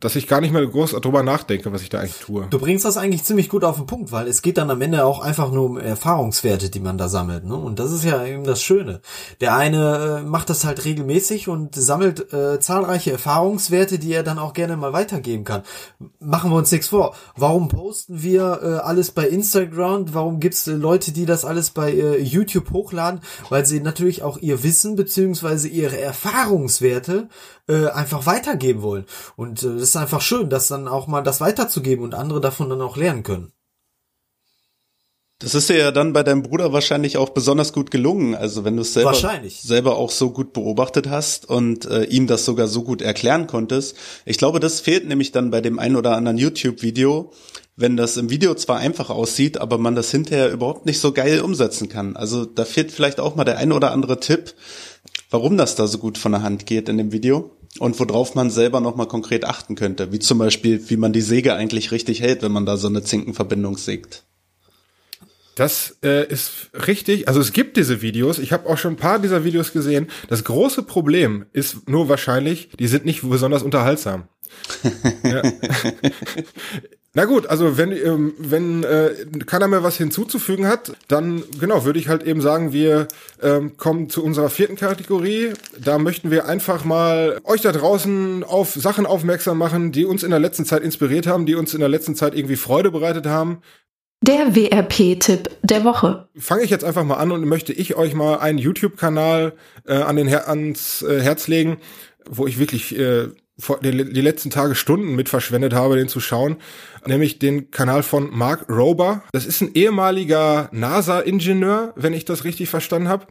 dass 0.00 0.14
ich 0.14 0.28
gar 0.28 0.42
nicht 0.42 0.52
mehr 0.52 0.66
groß 0.66 0.92
drüber 1.00 1.22
nachdenke, 1.22 1.72
was 1.72 1.80
ich 1.80 1.88
da 1.88 2.00
eigentlich 2.00 2.18
tue. 2.18 2.46
Du 2.50 2.58
bringst 2.58 2.84
das 2.84 2.98
eigentlich 2.98 3.24
ziemlich 3.24 3.48
gut 3.48 3.64
auf 3.64 3.76
den 3.76 3.86
Punkt, 3.86 4.12
weil 4.12 4.28
es 4.28 4.42
geht 4.42 4.58
dann 4.58 4.70
am 4.70 4.82
Ende 4.82 5.06
auch 5.06 5.20
einfach 5.20 5.50
nur 5.50 5.64
um 5.64 5.78
Erfahrungswerte, 5.78 6.68
die 6.68 6.80
man 6.80 6.98
da 6.98 7.08
sammelt. 7.08 7.44
Ne? 7.44 7.56
Und 7.56 7.78
das 7.78 7.92
ist 7.92 8.04
ja 8.04 8.22
eben 8.26 8.44
das 8.44 8.62
Schöne. 8.62 9.00
Der 9.40 9.56
eine 9.56 10.20
äh, 10.20 10.22
macht 10.22 10.50
das 10.50 10.66
halt 10.66 10.84
regelmäßig 10.84 11.48
und 11.48 11.74
sammelt 11.74 12.30
äh, 12.34 12.60
zahlreiche 12.60 13.12
Erfahrungswerte, 13.12 13.98
die 13.98 14.12
er 14.12 14.22
dann 14.22 14.38
auch 14.38 14.52
gerne 14.52 14.76
mal 14.76 14.92
weitergeben 14.92 15.44
kann. 15.44 15.62
Machen 16.20 16.50
wir 16.50 16.58
uns 16.58 16.70
nichts 16.70 16.88
vor. 16.88 17.14
Warum 17.34 17.68
posten 17.68 18.22
wir 18.22 18.60
äh, 18.62 18.66
alles 18.86 19.12
bei 19.12 19.26
Instagram? 19.26 20.12
Warum 20.12 20.40
gibt's 20.40 20.66
äh, 20.66 20.72
Leute, 20.72 21.12
die 21.12 21.24
das 21.24 21.46
alles 21.46 21.70
bei 21.70 21.92
äh, 21.92 22.20
YouTube 22.20 22.70
hochladen? 22.70 23.20
Weil 23.48 23.64
sie 23.64 23.80
natürlich 23.80 24.22
auch 24.22 24.36
ihr 24.36 24.62
Wissen 24.62 24.94
beziehungsweise 24.94 25.68
ihre 25.68 25.98
Erfahrungswerte 25.98 27.30
äh, 27.68 27.88
einfach 27.88 28.26
weitergeben 28.26 28.82
wollen. 28.82 29.06
Und 29.36 29.62
äh, 29.62 29.74
das 29.74 29.82
ist 29.82 29.96
einfach 29.96 30.20
schön, 30.20 30.50
das 30.50 30.68
dann 30.68 30.88
auch 30.88 31.06
mal 31.06 31.22
das 31.22 31.40
weiterzugeben 31.40 32.04
und 32.04 32.14
andere 32.14 32.40
davon 32.40 32.70
dann 32.70 32.80
auch 32.80 32.96
lernen 32.96 33.22
können. 33.22 33.52
Das 35.38 35.54
ist 35.54 35.68
dir 35.68 35.76
ja 35.76 35.92
dann 35.92 36.14
bei 36.14 36.22
deinem 36.22 36.42
Bruder 36.42 36.72
wahrscheinlich 36.72 37.18
auch 37.18 37.28
besonders 37.28 37.74
gut 37.74 37.90
gelungen. 37.90 38.34
Also 38.34 38.64
wenn 38.64 38.76
du 38.76 38.82
es 38.82 38.94
selber, 38.94 39.12
selber 39.50 39.96
auch 39.96 40.10
so 40.10 40.30
gut 40.30 40.54
beobachtet 40.54 41.10
hast 41.10 41.46
und 41.46 41.84
äh, 41.84 42.04
ihm 42.04 42.26
das 42.26 42.46
sogar 42.46 42.68
so 42.68 42.82
gut 42.82 43.02
erklären 43.02 43.46
konntest. 43.46 43.96
Ich 44.24 44.38
glaube, 44.38 44.60
das 44.60 44.80
fehlt 44.80 45.06
nämlich 45.06 45.32
dann 45.32 45.50
bei 45.50 45.60
dem 45.60 45.78
ein 45.78 45.94
oder 45.94 46.16
anderen 46.16 46.38
YouTube-Video, 46.38 47.32
wenn 47.76 47.98
das 47.98 48.16
im 48.16 48.30
Video 48.30 48.54
zwar 48.54 48.78
einfach 48.78 49.10
aussieht, 49.10 49.58
aber 49.58 49.76
man 49.76 49.94
das 49.94 50.10
hinterher 50.10 50.50
überhaupt 50.50 50.86
nicht 50.86 51.00
so 51.00 51.12
geil 51.12 51.42
umsetzen 51.42 51.90
kann. 51.90 52.16
Also 52.16 52.46
da 52.46 52.64
fehlt 52.64 52.90
vielleicht 52.90 53.20
auch 53.20 53.36
mal 53.36 53.44
der 53.44 53.58
ein 53.58 53.72
oder 53.72 53.92
andere 53.92 54.20
Tipp, 54.20 54.54
warum 55.28 55.58
das 55.58 55.74
da 55.74 55.86
so 55.86 55.98
gut 55.98 56.16
von 56.16 56.32
der 56.32 56.42
Hand 56.42 56.64
geht 56.64 56.88
in 56.88 56.96
dem 56.96 57.12
Video 57.12 57.50
und 57.80 57.98
worauf 57.98 58.34
man 58.34 58.50
selber 58.50 58.80
nochmal 58.80 59.08
konkret 59.08 59.44
achten 59.44 59.74
könnte. 59.74 60.12
Wie 60.12 60.18
zum 60.18 60.38
Beispiel, 60.38 60.88
wie 60.88 60.96
man 60.96 61.12
die 61.12 61.20
Säge 61.20 61.54
eigentlich 61.54 61.92
richtig 61.92 62.20
hält, 62.20 62.42
wenn 62.42 62.52
man 62.52 62.66
da 62.66 62.76
so 62.76 62.88
eine 62.88 63.02
Zinkenverbindung 63.02 63.76
sägt. 63.78 64.24
Das 65.56 65.96
äh, 66.02 66.26
ist 66.28 66.70
richtig. 66.86 67.28
Also 67.28 67.40
es 67.40 67.52
gibt 67.52 67.78
diese 67.78 68.02
Videos. 68.02 68.38
Ich 68.38 68.52
habe 68.52 68.68
auch 68.68 68.76
schon 68.76 68.92
ein 68.92 68.98
paar 68.98 69.18
dieser 69.18 69.42
Videos 69.42 69.72
gesehen. 69.72 70.08
Das 70.28 70.44
große 70.44 70.82
Problem 70.82 71.46
ist 71.54 71.88
nur 71.88 72.10
wahrscheinlich, 72.10 72.68
die 72.78 72.86
sind 72.86 73.06
nicht 73.06 73.22
besonders 73.22 73.62
unterhaltsam. 73.62 74.28
ja. 75.24 75.42
Na 77.16 77.24
gut, 77.24 77.46
also 77.46 77.78
wenn 77.78 77.92
ähm, 77.92 78.34
wenn 78.36 78.84
äh, 78.84 79.14
keiner 79.46 79.68
mehr 79.68 79.82
was 79.82 79.96
hinzuzufügen 79.96 80.66
hat, 80.66 80.92
dann 81.08 81.42
genau 81.58 81.86
würde 81.86 81.98
ich 81.98 82.08
halt 82.08 82.22
eben 82.24 82.42
sagen, 82.42 82.74
wir 82.74 83.08
ähm, 83.42 83.78
kommen 83.78 84.10
zu 84.10 84.22
unserer 84.22 84.50
vierten 84.50 84.76
Kategorie. 84.76 85.54
Da 85.82 85.96
möchten 85.96 86.30
wir 86.30 86.46
einfach 86.46 86.84
mal 86.84 87.40
euch 87.44 87.62
da 87.62 87.72
draußen 87.72 88.44
auf 88.44 88.74
Sachen 88.74 89.06
aufmerksam 89.06 89.56
machen, 89.56 89.92
die 89.92 90.04
uns 90.04 90.24
in 90.24 90.30
der 90.30 90.40
letzten 90.40 90.66
Zeit 90.66 90.82
inspiriert 90.82 91.26
haben, 91.26 91.46
die 91.46 91.54
uns 91.54 91.72
in 91.72 91.80
der 91.80 91.88
letzten 91.88 92.16
Zeit 92.16 92.34
irgendwie 92.34 92.56
Freude 92.56 92.90
bereitet 92.90 93.24
haben. 93.24 93.62
Der 94.20 94.54
WRP-Tipp 94.54 95.48
der 95.62 95.84
Woche. 95.84 96.28
fange 96.36 96.64
ich 96.64 96.70
jetzt 96.70 96.84
einfach 96.84 97.04
mal 97.04 97.16
an 97.16 97.32
und 97.32 97.46
möchte 97.46 97.72
ich 97.72 97.96
euch 97.96 98.12
mal 98.12 98.40
einen 98.40 98.58
YouTube-Kanal 98.58 99.54
äh, 99.86 99.94
an 99.94 100.16
den 100.16 100.28
Her 100.28 100.50
ans 100.50 101.00
äh, 101.00 101.22
Herz 101.22 101.48
legen, 101.48 101.78
wo 102.28 102.46
ich 102.46 102.58
wirklich 102.58 102.98
äh, 102.98 103.28
die, 103.82 104.20
letzten 104.20 104.50
Tage 104.50 104.74
Stunden 104.74 105.14
mit 105.14 105.28
verschwendet 105.28 105.72
habe, 105.72 105.96
den 105.96 106.08
zu 106.08 106.20
schauen, 106.20 106.56
nämlich 107.06 107.38
den 107.38 107.70
Kanal 107.70 108.02
von 108.02 108.30
Mark 108.30 108.68
Rober. 108.68 109.22
Das 109.32 109.46
ist 109.46 109.62
ein 109.62 109.70
ehemaliger 109.74 110.68
NASA-Ingenieur, 110.72 111.92
wenn 111.96 112.12
ich 112.12 112.26
das 112.26 112.44
richtig 112.44 112.68
verstanden 112.68 113.08
habe. 113.08 113.26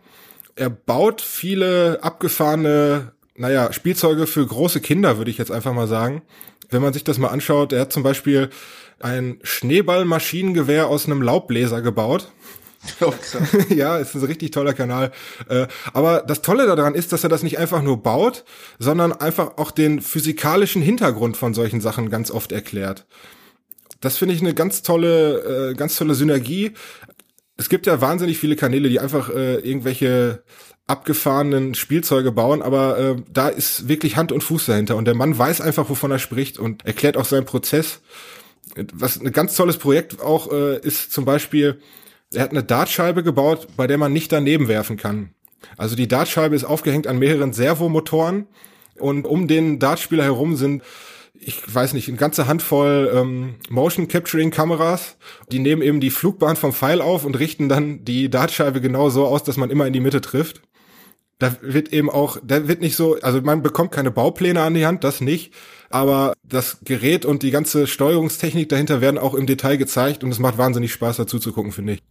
Er 0.56 0.70
baut 0.70 1.22
viele 1.22 2.00
abgefahrene, 2.02 3.12
naja, 3.36 3.72
Spielzeuge 3.72 4.26
für 4.26 4.46
große 4.46 4.80
Kinder, 4.82 5.18
würde 5.18 5.30
ich 5.30 5.38
jetzt 5.38 5.52
einfach 5.52 5.74
mal 5.74 5.88
sagen. 5.88 6.24
Wenn 6.70 6.82
man 6.82 6.94
sich 6.94 7.04
das 7.04 7.20
mal 7.20 7.28
anschaut, 7.28 7.74
er 7.74 7.82
hat 7.82 7.94
zum 7.94 8.02
Beispiel 8.02 8.50
ein 9.00 9.40
Schneeballmaschinengewehr 9.44 10.88
aus 10.88 11.06
einem 11.06 11.22
Laubbläser 11.22 11.82
gebaut. 11.82 12.32
ja, 13.70 13.98
ist 13.98 14.16
ein 14.16 14.24
richtig 14.24 14.52
toller 14.52 14.74
Kanal. 14.74 15.12
Äh, 15.50 15.68
aber 15.94 16.22
das 16.22 16.42
Tolle 16.42 16.66
daran 16.66 16.96
ist, 16.96 17.12
dass 17.14 17.24
er 17.24 17.30
das 17.30 17.44
nicht 17.44 17.58
einfach 17.58 17.82
nur 17.82 18.02
baut, 18.02 18.46
sondern 18.80 19.14
einfach 19.14 19.58
auch 19.58 19.72
den 19.72 20.02
physikalischen 20.02 20.82
Hintergrund 20.82 21.38
von 21.38 21.54
solchen 21.54 21.82
Sachen 21.82 22.10
ganz 22.10 22.32
oft 22.32 22.52
erklärt. 22.52 23.06
Das 24.02 24.18
finde 24.18 24.36
ich 24.36 24.42
eine 24.42 24.54
ganz 24.54 24.82
tolle, 24.82 25.72
äh, 25.72 25.74
ganz 25.74 25.96
tolle 25.96 26.16
Synergie. 26.16 26.74
es 27.58 27.70
gibt 27.70 27.86
ja 27.88 28.02
wahnsinnig 28.02 28.38
viele 28.38 28.56
Kanäle, 28.56 28.90
die 28.90 29.00
einfach 29.00 29.30
äh, 29.30 29.56
irgendwelche 29.56 30.44
abgefahrenen 30.88 31.74
Spielzeuge 31.74 32.32
bauen, 32.32 32.62
aber 32.62 32.98
äh, 32.98 33.16
da 33.32 33.48
ist 33.50 33.88
wirklich 33.88 34.18
Hand 34.18 34.32
und 34.32 34.44
Fuß 34.44 34.68
dahinter 34.68 34.96
und 34.96 35.06
der 35.06 35.16
Mann 35.16 35.36
weiß 35.38 35.62
einfach, 35.62 35.90
wovon 35.90 36.12
er 36.12 36.20
spricht 36.20 36.60
und 36.60 36.86
erklärt 36.86 37.18
auch 37.18 37.26
seinen 37.26 37.46
Prozess. 37.46 38.02
Was 38.94 39.20
ein 39.20 39.32
ganz 39.32 39.56
tolles 39.56 39.78
Projekt 39.78 40.22
auch 40.22 40.52
äh, 40.52 40.80
ist 40.80 41.12
zum 41.12 41.26
Beispiel, 41.26 41.80
er 42.36 42.44
hat 42.44 42.52
eine 42.52 42.64
Dartscheibe 42.64 43.24
gebaut, 43.24 43.68
bei 43.76 43.88
der 43.88 43.98
man 43.98 44.14
nicht 44.14 44.32
daneben 44.32 44.68
werfen 44.68 44.98
kann. 44.98 45.32
Also 45.78 45.96
die 45.96 46.08
Dartscheibe 46.08 46.56
ist 46.56 46.64
aufgehängt 46.64 47.08
an 47.08 47.20
mehreren 47.20 47.54
Servomotoren 47.54 48.48
und 49.00 49.26
um 49.26 49.48
den 49.48 49.80
Dartspieler 49.80 50.24
herum 50.24 50.56
sind 50.56 50.84
ich 51.40 51.62
weiß 51.74 51.94
nicht, 51.94 52.08
eine 52.08 52.18
ganze 52.18 52.48
Handvoll 52.48 53.12
ähm, 53.14 53.56
Motion 53.70 54.08
Capturing 54.08 54.52
Kameras. 54.52 55.18
Die 55.52 55.60
nehmen 55.60 55.82
eben 55.82 56.00
die 56.00 56.10
Flugbahn 56.10 56.56
vom 56.56 56.74
Pfeil 56.74 57.02
auf 57.02 57.26
und 57.26 57.38
richten 57.38 57.70
dann 57.70 58.04
die 58.04 58.30
Dartscheibe 58.30 58.82
genau 58.82 59.10
so 59.10 59.26
aus, 59.26 59.44
dass 59.44 59.58
man 59.58 59.70
immer 59.70 59.86
in 59.86 59.94
die 59.94 60.00
Mitte 60.00 60.22
trifft. 60.22 60.62
Da 61.38 61.56
wird 61.62 61.92
eben 61.92 62.10
auch, 62.10 62.38
da 62.44 62.68
wird 62.68 62.80
nicht 62.80 62.96
so, 62.96 63.18
also 63.22 63.42
man 63.42 63.62
bekommt 63.62 63.92
keine 63.92 64.10
Baupläne 64.10 64.62
an 64.62 64.74
die 64.74 64.86
Hand, 64.86 65.04
das 65.04 65.20
nicht, 65.20 65.54
aber 65.90 66.34
das 66.44 66.78
Gerät 66.86 67.26
und 67.26 67.44
die 67.44 67.52
ganze 67.52 67.88
Steuerungstechnik 67.88 68.70
dahinter 68.70 69.02
werden 69.02 69.18
auch 69.18 69.34
im 69.34 69.46
Detail 69.46 69.76
gezeigt 69.76 70.24
und 70.24 70.32
es 70.32 70.40
macht 70.40 70.58
wahnsinnig 70.58 70.94
Spaß 70.94 71.18
dazu 71.18 71.38
zu 71.38 71.52
gucken, 71.52 71.74
finde 71.74 71.94
ich. 71.94 72.04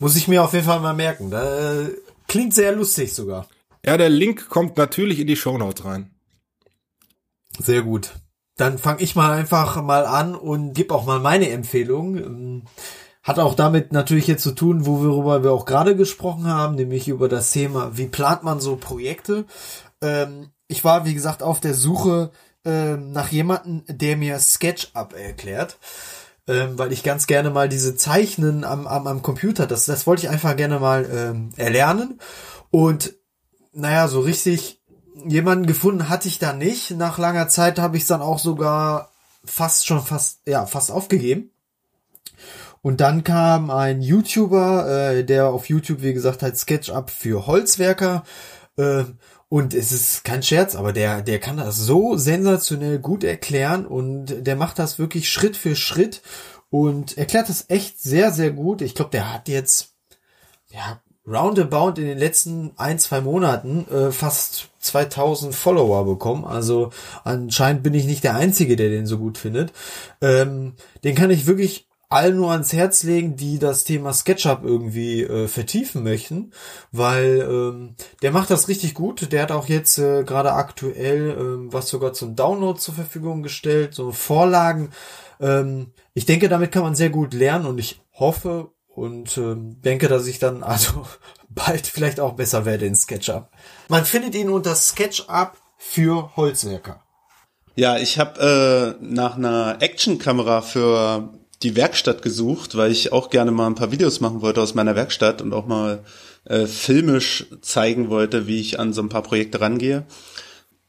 Muss 0.00 0.16
ich 0.16 0.28
mir 0.28 0.42
auf 0.42 0.54
jeden 0.54 0.64
Fall 0.64 0.80
mal 0.80 0.94
merken. 0.94 1.30
Da, 1.30 1.82
äh, 1.82 1.90
klingt 2.26 2.54
sehr 2.54 2.72
lustig 2.72 3.12
sogar. 3.12 3.46
Ja, 3.84 3.96
der 3.96 4.08
Link 4.08 4.48
kommt 4.48 4.76
natürlich 4.76 5.20
in 5.20 5.26
die 5.26 5.36
Show 5.36 5.56
Notes 5.58 5.84
rein. 5.84 6.10
Sehr 7.58 7.82
gut. 7.82 8.14
Dann 8.56 8.78
fange 8.78 9.02
ich 9.02 9.14
mal 9.14 9.32
einfach 9.32 9.82
mal 9.82 10.06
an 10.06 10.34
und 10.34 10.72
gebe 10.72 10.94
auch 10.94 11.04
mal 11.04 11.20
meine 11.20 11.50
Empfehlung. 11.50 12.16
Ähm, 12.16 12.62
hat 13.22 13.38
auch 13.38 13.54
damit 13.54 13.92
natürlich 13.92 14.26
jetzt 14.26 14.42
zu 14.42 14.52
tun, 14.52 14.86
worüber 14.86 15.44
wir 15.44 15.52
auch 15.52 15.66
gerade 15.66 15.94
gesprochen 15.94 16.46
haben, 16.46 16.76
nämlich 16.76 17.08
über 17.08 17.28
das 17.28 17.50
Thema, 17.50 17.96
wie 17.96 18.06
plant 18.06 18.42
man 18.42 18.60
so 18.60 18.76
Projekte. 18.76 19.44
Ähm, 20.00 20.50
ich 20.66 20.82
war, 20.82 21.04
wie 21.04 21.14
gesagt, 21.14 21.42
auf 21.42 21.60
der 21.60 21.74
Suche 21.74 22.30
ähm, 22.64 23.12
nach 23.12 23.28
jemanden, 23.28 23.84
der 23.86 24.16
mir 24.16 24.38
SketchUp 24.38 25.14
erklärt. 25.14 25.78
Ähm, 26.50 26.76
weil 26.80 26.90
ich 26.90 27.04
ganz 27.04 27.28
gerne 27.28 27.50
mal 27.50 27.68
diese 27.68 27.94
Zeichnen 27.94 28.64
am, 28.64 28.88
am, 28.88 29.06
am 29.06 29.22
Computer, 29.22 29.68
das, 29.68 29.86
das 29.86 30.04
wollte 30.08 30.26
ich 30.26 30.30
einfach 30.30 30.56
gerne 30.56 30.80
mal 30.80 31.08
ähm, 31.08 31.50
erlernen. 31.56 32.18
Und 32.72 33.14
naja, 33.72 34.08
so 34.08 34.18
richtig 34.18 34.82
jemanden 35.24 35.66
gefunden 35.66 36.08
hatte 36.08 36.26
ich 36.26 36.40
da 36.40 36.52
nicht. 36.52 36.90
Nach 36.90 37.18
langer 37.18 37.46
Zeit 37.46 37.78
habe 37.78 37.96
ich 37.96 38.02
es 38.02 38.08
dann 38.08 38.20
auch 38.20 38.40
sogar 38.40 39.12
fast 39.44 39.86
schon 39.86 40.02
fast, 40.02 40.40
ja, 40.44 40.66
fast 40.66 40.90
aufgegeben. 40.90 41.52
Und 42.82 43.00
dann 43.00 43.22
kam 43.22 43.70
ein 43.70 44.02
YouTuber, 44.02 45.12
äh, 45.12 45.24
der 45.24 45.50
auf 45.50 45.68
YouTube, 45.68 46.02
wie 46.02 46.14
gesagt, 46.14 46.42
halt 46.42 46.58
SketchUp 46.58 47.10
für 47.10 47.46
Holzwerker. 47.46 48.24
Äh, 48.76 49.04
und 49.50 49.74
es 49.74 49.90
ist 49.90 50.22
kein 50.22 50.44
Scherz, 50.44 50.76
aber 50.76 50.92
der, 50.92 51.22
der 51.22 51.40
kann 51.40 51.56
das 51.56 51.76
so 51.76 52.16
sensationell 52.16 53.00
gut 53.00 53.24
erklären 53.24 53.84
und 53.84 54.46
der 54.46 54.54
macht 54.54 54.78
das 54.78 55.00
wirklich 55.00 55.28
Schritt 55.28 55.56
für 55.56 55.74
Schritt 55.74 56.22
und 56.70 57.18
erklärt 57.18 57.48
das 57.48 57.64
echt 57.68 58.00
sehr, 58.00 58.30
sehr 58.30 58.52
gut. 58.52 58.80
Ich 58.80 58.94
glaube, 58.94 59.10
der 59.10 59.34
hat 59.34 59.48
jetzt, 59.48 59.92
ja, 60.68 61.00
roundabout 61.26 62.00
in 62.00 62.06
den 62.06 62.18
letzten 62.18 62.70
ein, 62.76 63.00
zwei 63.00 63.20
Monaten 63.20 63.88
äh, 63.88 64.12
fast 64.12 64.68
2000 64.78 65.52
Follower 65.52 66.04
bekommen. 66.04 66.44
Also 66.44 66.90
anscheinend 67.24 67.82
bin 67.82 67.94
ich 67.94 68.04
nicht 68.04 68.22
der 68.22 68.36
Einzige, 68.36 68.76
der 68.76 68.88
den 68.88 69.06
so 69.06 69.18
gut 69.18 69.36
findet. 69.36 69.72
Ähm, 70.20 70.74
den 71.02 71.16
kann 71.16 71.30
ich 71.30 71.46
wirklich 71.46 71.89
allen 72.10 72.36
nur 72.36 72.50
ans 72.50 72.72
Herz 72.72 73.04
legen, 73.04 73.36
die 73.36 73.60
das 73.60 73.84
Thema 73.84 74.12
SketchUp 74.12 74.64
irgendwie 74.64 75.22
äh, 75.22 75.46
vertiefen 75.46 76.02
möchten, 76.02 76.52
weil 76.90 77.46
ähm, 77.48 77.94
der 78.20 78.32
macht 78.32 78.50
das 78.50 78.66
richtig 78.66 78.94
gut. 78.94 79.30
Der 79.32 79.42
hat 79.42 79.52
auch 79.52 79.68
jetzt 79.68 79.96
äh, 79.98 80.24
gerade 80.24 80.52
aktuell 80.52 81.36
ähm, 81.38 81.72
was 81.72 81.88
sogar 81.88 82.12
zum 82.12 82.34
Download 82.34 82.78
zur 82.78 82.94
Verfügung 82.94 83.44
gestellt, 83.44 83.94
so 83.94 84.10
Vorlagen. 84.10 84.90
Ähm, 85.40 85.92
ich 86.12 86.26
denke, 86.26 86.48
damit 86.48 86.72
kann 86.72 86.82
man 86.82 86.96
sehr 86.96 87.10
gut 87.10 87.32
lernen 87.32 87.66
und 87.66 87.78
ich 87.78 88.02
hoffe 88.12 88.72
und 88.88 89.38
ähm, 89.38 89.80
denke, 89.80 90.08
dass 90.08 90.26
ich 90.26 90.40
dann 90.40 90.64
also 90.64 91.06
bald 91.48 91.86
vielleicht 91.86 92.18
auch 92.18 92.34
besser 92.34 92.64
werde 92.64 92.86
in 92.86 92.96
SketchUp. 92.96 93.48
Man 93.88 94.04
findet 94.04 94.34
ihn 94.34 94.50
unter 94.50 94.74
SketchUp 94.74 95.52
für 95.78 96.36
Holzwerker. 96.36 97.04
Ja, 97.76 97.98
ich 97.98 98.18
habe 98.18 98.98
äh, 99.00 99.04
nach 99.04 99.36
einer 99.36 99.76
Actionkamera 99.80 100.60
für 100.60 101.39
die 101.62 101.76
Werkstatt 101.76 102.22
gesucht, 102.22 102.76
weil 102.76 102.90
ich 102.90 103.12
auch 103.12 103.30
gerne 103.30 103.50
mal 103.50 103.66
ein 103.66 103.74
paar 103.74 103.92
Videos 103.92 104.20
machen 104.20 104.40
wollte 104.40 104.62
aus 104.62 104.74
meiner 104.74 104.96
Werkstatt 104.96 105.42
und 105.42 105.52
auch 105.52 105.66
mal 105.66 106.04
äh, 106.44 106.66
filmisch 106.66 107.46
zeigen 107.60 108.08
wollte, 108.08 108.46
wie 108.46 108.60
ich 108.60 108.80
an 108.80 108.92
so 108.92 109.02
ein 109.02 109.10
paar 109.10 109.22
Projekte 109.22 109.60
rangehe. 109.60 110.06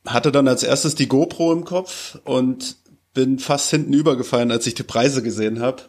Hatte 0.05 0.31
dann 0.31 0.47
als 0.47 0.63
erstes 0.63 0.95
die 0.95 1.07
GoPro 1.07 1.51
im 1.51 1.65
Kopf 1.65 2.17
und 2.23 2.77
bin 3.13 3.39
fast 3.39 3.69
hinten 3.69 3.93
übergefallen, 3.93 4.51
als 4.51 4.65
ich 4.65 4.73
die 4.73 4.83
Preise 4.83 5.21
gesehen 5.21 5.59
habe. 5.59 5.83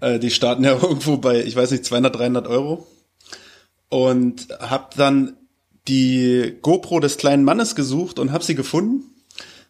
Äh, 0.00 0.18
die 0.18 0.30
starten 0.30 0.64
ja 0.64 0.72
irgendwo 0.72 1.18
bei, 1.18 1.42
ich 1.44 1.54
weiß 1.54 1.70
nicht, 1.70 1.84
200, 1.84 2.16
300 2.16 2.46
Euro. 2.48 2.86
Und 3.88 4.48
habe 4.58 4.88
dann 4.96 5.36
die 5.86 6.56
GoPro 6.62 6.98
des 6.98 7.18
kleinen 7.18 7.44
Mannes 7.44 7.74
gesucht 7.74 8.18
und 8.18 8.32
habe 8.32 8.42
sie 8.42 8.54
gefunden. 8.54 9.04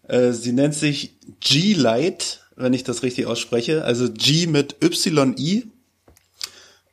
Äh, 0.06 0.32
sie 0.32 0.52
nennt 0.52 0.74
sich 0.74 1.18
G-Lite 1.40 2.41
wenn 2.62 2.74
ich 2.74 2.84
das 2.84 3.02
richtig 3.02 3.26
ausspreche. 3.26 3.84
Also 3.84 4.10
G 4.10 4.46
mit 4.46 4.76
Y-I. 4.82 5.70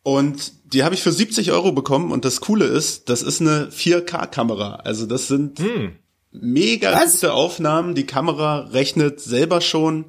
Und 0.03 0.53
die 0.73 0.83
habe 0.83 0.95
ich 0.95 1.01
für 1.01 1.11
70 1.11 1.51
Euro 1.51 1.71
bekommen. 1.71 2.11
Und 2.11 2.25
das 2.25 2.41
Coole 2.41 2.65
ist, 2.65 3.09
das 3.09 3.21
ist 3.21 3.41
eine 3.41 3.69
4K-Kamera. 3.69 4.75
Also 4.83 5.05
das 5.05 5.27
sind 5.27 5.59
hm. 5.59 5.91
mega 6.31 6.93
Was? 6.93 7.13
gute 7.13 7.33
Aufnahmen. 7.33 7.95
Die 7.95 8.05
Kamera 8.05 8.59
rechnet 8.71 9.19
selber 9.19 9.61
schon 9.61 10.05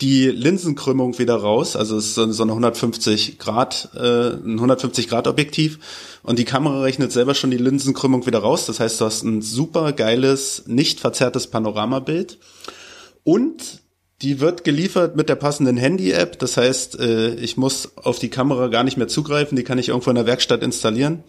die 0.00 0.28
Linsenkrümmung 0.28 1.18
wieder 1.18 1.36
raus. 1.36 1.76
Also 1.76 1.96
es 1.96 2.06
ist 2.06 2.14
so 2.14 2.22
eine 2.22 2.52
150 2.52 3.38
Grad, 3.38 3.90
äh, 3.94 4.30
ein 4.30 4.54
150 4.54 5.08
Grad 5.08 5.26
Objektiv. 5.26 5.78
Und 6.22 6.38
die 6.38 6.44
Kamera 6.44 6.82
rechnet 6.82 7.12
selber 7.12 7.34
schon 7.34 7.50
die 7.50 7.58
Linsenkrümmung 7.58 8.26
wieder 8.26 8.38
raus. 8.38 8.66
Das 8.66 8.80
heißt, 8.80 9.00
du 9.00 9.04
hast 9.04 9.22
ein 9.22 9.42
super 9.42 9.92
geiles, 9.92 10.64
nicht 10.66 11.00
verzerrtes 11.00 11.48
Panoramabild. 11.48 12.38
Und 13.24 13.80
die 14.22 14.40
wird 14.40 14.64
geliefert 14.64 15.16
mit 15.16 15.28
der 15.28 15.36
passenden 15.36 15.76
Handy-App. 15.76 16.38
Das 16.38 16.56
heißt, 16.56 16.98
äh, 17.00 17.34
ich 17.34 17.56
muss 17.56 17.96
auf 17.96 18.18
die 18.18 18.28
Kamera 18.28 18.68
gar 18.68 18.84
nicht 18.84 18.96
mehr 18.96 19.08
zugreifen. 19.08 19.56
Die 19.56 19.64
kann 19.64 19.78
ich 19.78 19.88
irgendwo 19.88 20.10
in 20.10 20.16
der 20.16 20.26
Werkstatt 20.26 20.62
installieren 20.62 21.24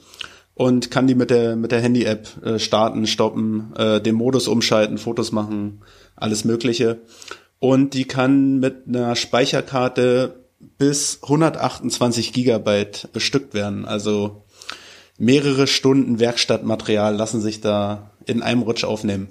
und 0.55 0.91
kann 0.91 1.07
die 1.07 1.15
mit 1.15 1.29
der 1.29 1.55
mit 1.55 1.71
der 1.71 1.81
Handy-App 1.81 2.45
äh, 2.45 2.59
starten, 2.59 3.07
stoppen, 3.07 3.73
äh, 3.77 4.01
den 4.01 4.15
Modus 4.15 4.47
umschalten, 4.47 4.97
Fotos 4.97 5.31
machen, 5.31 5.81
alles 6.15 6.43
Mögliche. 6.43 7.01
Und 7.59 7.93
die 7.93 8.05
kann 8.05 8.59
mit 8.59 8.87
einer 8.87 9.15
Speicherkarte 9.15 10.41
bis 10.77 11.19
128 11.23 12.33
Gigabyte 12.33 13.09
bestückt 13.13 13.53
werden. 13.53 13.85
Also 13.85 14.43
mehrere 15.17 15.67
Stunden 15.67 16.19
Werkstattmaterial 16.19 17.15
lassen 17.15 17.39
sich 17.39 17.61
da 17.61 18.11
in 18.25 18.41
einem 18.41 18.63
Rutsch 18.63 18.83
aufnehmen. 18.83 19.29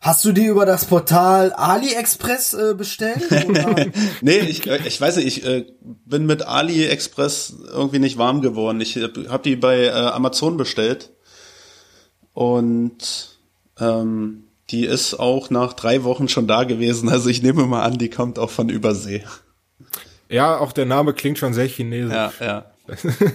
Hast 0.00 0.24
du 0.24 0.32
die 0.32 0.46
über 0.46 0.66
das 0.66 0.84
Portal 0.84 1.52
AliExpress 1.52 2.54
äh, 2.54 2.74
bestellt? 2.74 3.24
nee, 4.20 4.38
ich, 4.38 4.66
ich 4.66 5.00
weiß 5.00 5.16
nicht, 5.16 5.26
ich 5.26 5.44
äh, 5.44 5.66
bin 5.80 6.26
mit 6.26 6.46
AliExpress 6.46 7.54
irgendwie 7.72 7.98
nicht 7.98 8.18
warm 8.18 8.40
geworden. 8.40 8.80
Ich 8.80 8.96
habe 8.96 9.42
die 9.44 9.56
bei 9.56 9.84
äh, 9.84 9.90
Amazon 9.90 10.56
bestellt 10.56 11.10
und 12.34 13.38
ähm, 13.80 14.44
die 14.70 14.84
ist 14.84 15.14
auch 15.14 15.50
nach 15.50 15.72
drei 15.72 16.04
Wochen 16.04 16.28
schon 16.28 16.46
da 16.46 16.64
gewesen. 16.64 17.08
Also 17.08 17.28
ich 17.28 17.42
nehme 17.42 17.66
mal 17.66 17.82
an, 17.82 17.98
die 17.98 18.10
kommt 18.10 18.38
auch 18.38 18.50
von 18.50 18.68
Übersee. 18.68 19.24
Ja, 20.28 20.58
auch 20.58 20.72
der 20.72 20.86
Name 20.86 21.14
klingt 21.14 21.38
schon 21.38 21.54
sehr 21.54 21.66
chinesisch. 21.66 22.12
Ja, 22.12 22.32
ja. 22.40 22.64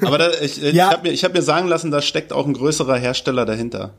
Aber 0.05 0.17
da, 0.17 0.29
ich, 0.41 0.61
ich 0.63 0.73
ja. 0.73 0.91
habe 0.91 1.03
mir, 1.03 1.13
ich 1.13 1.23
hab 1.23 1.33
mir 1.33 1.41
sagen 1.41 1.67
lassen, 1.67 1.91
da 1.91 2.01
steckt 2.01 2.33
auch 2.33 2.45
ein 2.45 2.53
größerer 2.53 2.97
Hersteller 2.97 3.45
dahinter. 3.45 3.93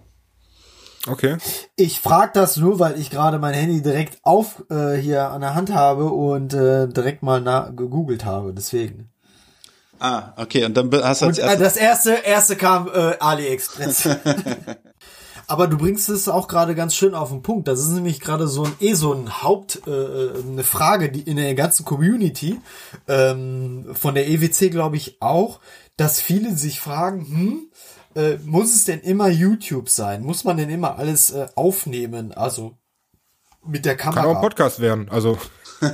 Okay. 1.06 1.36
Ich 1.76 2.00
frage 2.00 2.30
das 2.34 2.56
nur, 2.56 2.78
weil 2.78 2.98
ich 2.98 3.10
gerade 3.10 3.38
mein 3.38 3.54
Handy 3.54 3.82
direkt 3.82 4.18
auf 4.22 4.64
äh, 4.70 4.94
hier 4.94 5.30
an 5.30 5.40
der 5.40 5.54
Hand 5.54 5.72
habe 5.72 6.04
und 6.06 6.54
äh, 6.54 6.86
direkt 6.88 7.22
mal 7.22 7.40
gegoogelt 7.74 8.24
habe, 8.24 8.54
deswegen. 8.54 9.10
Ah, 9.98 10.32
okay, 10.36 10.64
und 10.64 10.76
dann 10.76 10.90
hast 10.92 11.22
du 11.22 11.26
als 11.26 11.38
und, 11.38 11.44
äh, 11.44 11.58
das 11.58 11.76
erste 11.76 12.12
erste 12.12 12.56
kam 12.56 12.88
äh, 12.88 13.16
AliExpress. 13.18 14.08
Aber 15.46 15.66
du 15.66 15.76
bringst 15.76 16.08
es 16.08 16.28
auch 16.28 16.48
gerade 16.48 16.74
ganz 16.74 16.94
schön 16.94 17.14
auf 17.14 17.28
den 17.28 17.42
Punkt. 17.42 17.68
Das 17.68 17.80
ist 17.80 17.90
nämlich 17.90 18.20
gerade 18.20 18.48
so 18.48 18.64
ein 18.64 18.72
eh 18.80 18.94
so 18.94 19.12
ein 19.12 19.42
Haupt 19.42 19.82
äh, 19.86 19.90
äh 19.90 20.42
eine 20.42 20.64
Frage, 20.64 21.10
die 21.10 21.22
in 21.22 21.36
der 21.36 21.54
ganzen 21.54 21.84
Community 21.84 22.60
ähm, 23.06 23.86
von 23.92 24.14
der 24.14 24.28
EWC 24.28 24.70
glaube 24.70 24.96
ich 24.96 25.20
auch, 25.20 25.60
dass 25.96 26.20
viele 26.20 26.56
sich 26.56 26.80
fragen, 26.80 27.26
hm, 27.26 27.70
äh, 28.14 28.38
muss 28.44 28.74
es 28.74 28.84
denn 28.84 29.00
immer 29.00 29.28
YouTube 29.28 29.88
sein? 29.88 30.22
Muss 30.22 30.44
man 30.44 30.56
denn 30.56 30.70
immer 30.70 30.98
alles 30.98 31.30
äh, 31.30 31.48
aufnehmen? 31.54 32.32
Also 32.32 32.76
mit 33.64 33.84
der 33.84 33.96
Kamera. 33.96 34.22
Kann 34.22 34.30
auch 34.30 34.36
ein 34.36 34.42
Podcast 34.42 34.80
werden, 34.80 35.08
also. 35.08 35.38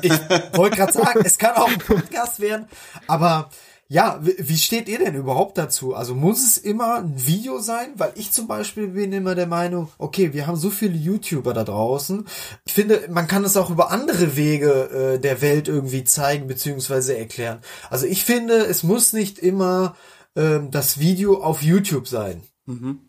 Ich 0.02 0.12
wollte 0.52 0.76
gerade 0.76 0.92
sagen, 0.92 1.20
es 1.24 1.38
kann 1.38 1.56
auch 1.56 1.68
ein 1.68 1.78
Podcast 1.78 2.40
werden, 2.40 2.66
aber 3.06 3.50
ja, 3.90 4.20
wie 4.20 4.58
steht 4.58 4.86
ihr 4.86 4.98
denn 4.98 5.14
überhaupt 5.14 5.56
dazu? 5.56 5.94
Also 5.94 6.14
muss 6.14 6.46
es 6.46 6.58
immer 6.58 6.96
ein 6.96 7.26
Video 7.26 7.58
sein? 7.58 7.92
Weil 7.96 8.12
ich 8.16 8.32
zum 8.32 8.46
Beispiel 8.46 8.88
bin 8.88 9.14
immer 9.14 9.34
der 9.34 9.46
Meinung, 9.46 9.88
okay, 9.96 10.34
wir 10.34 10.46
haben 10.46 10.56
so 10.56 10.68
viele 10.68 10.94
YouTuber 10.94 11.54
da 11.54 11.64
draußen. 11.64 12.26
Ich 12.66 12.74
finde, 12.74 13.08
man 13.08 13.26
kann 13.26 13.44
es 13.44 13.56
auch 13.56 13.70
über 13.70 13.90
andere 13.90 14.36
Wege 14.36 15.14
äh, 15.14 15.18
der 15.18 15.40
Welt 15.40 15.68
irgendwie 15.68 16.04
zeigen 16.04 16.48
bzw. 16.48 17.18
erklären. 17.18 17.60
Also 17.88 18.04
ich 18.04 18.24
finde, 18.24 18.56
es 18.56 18.82
muss 18.82 19.14
nicht 19.14 19.38
immer 19.38 19.96
ähm, 20.38 20.70
das 20.70 21.00
Video 21.00 21.42
auf 21.42 21.62
YouTube 21.62 22.06
sein. 22.06 22.42
Mhm. 22.66 23.00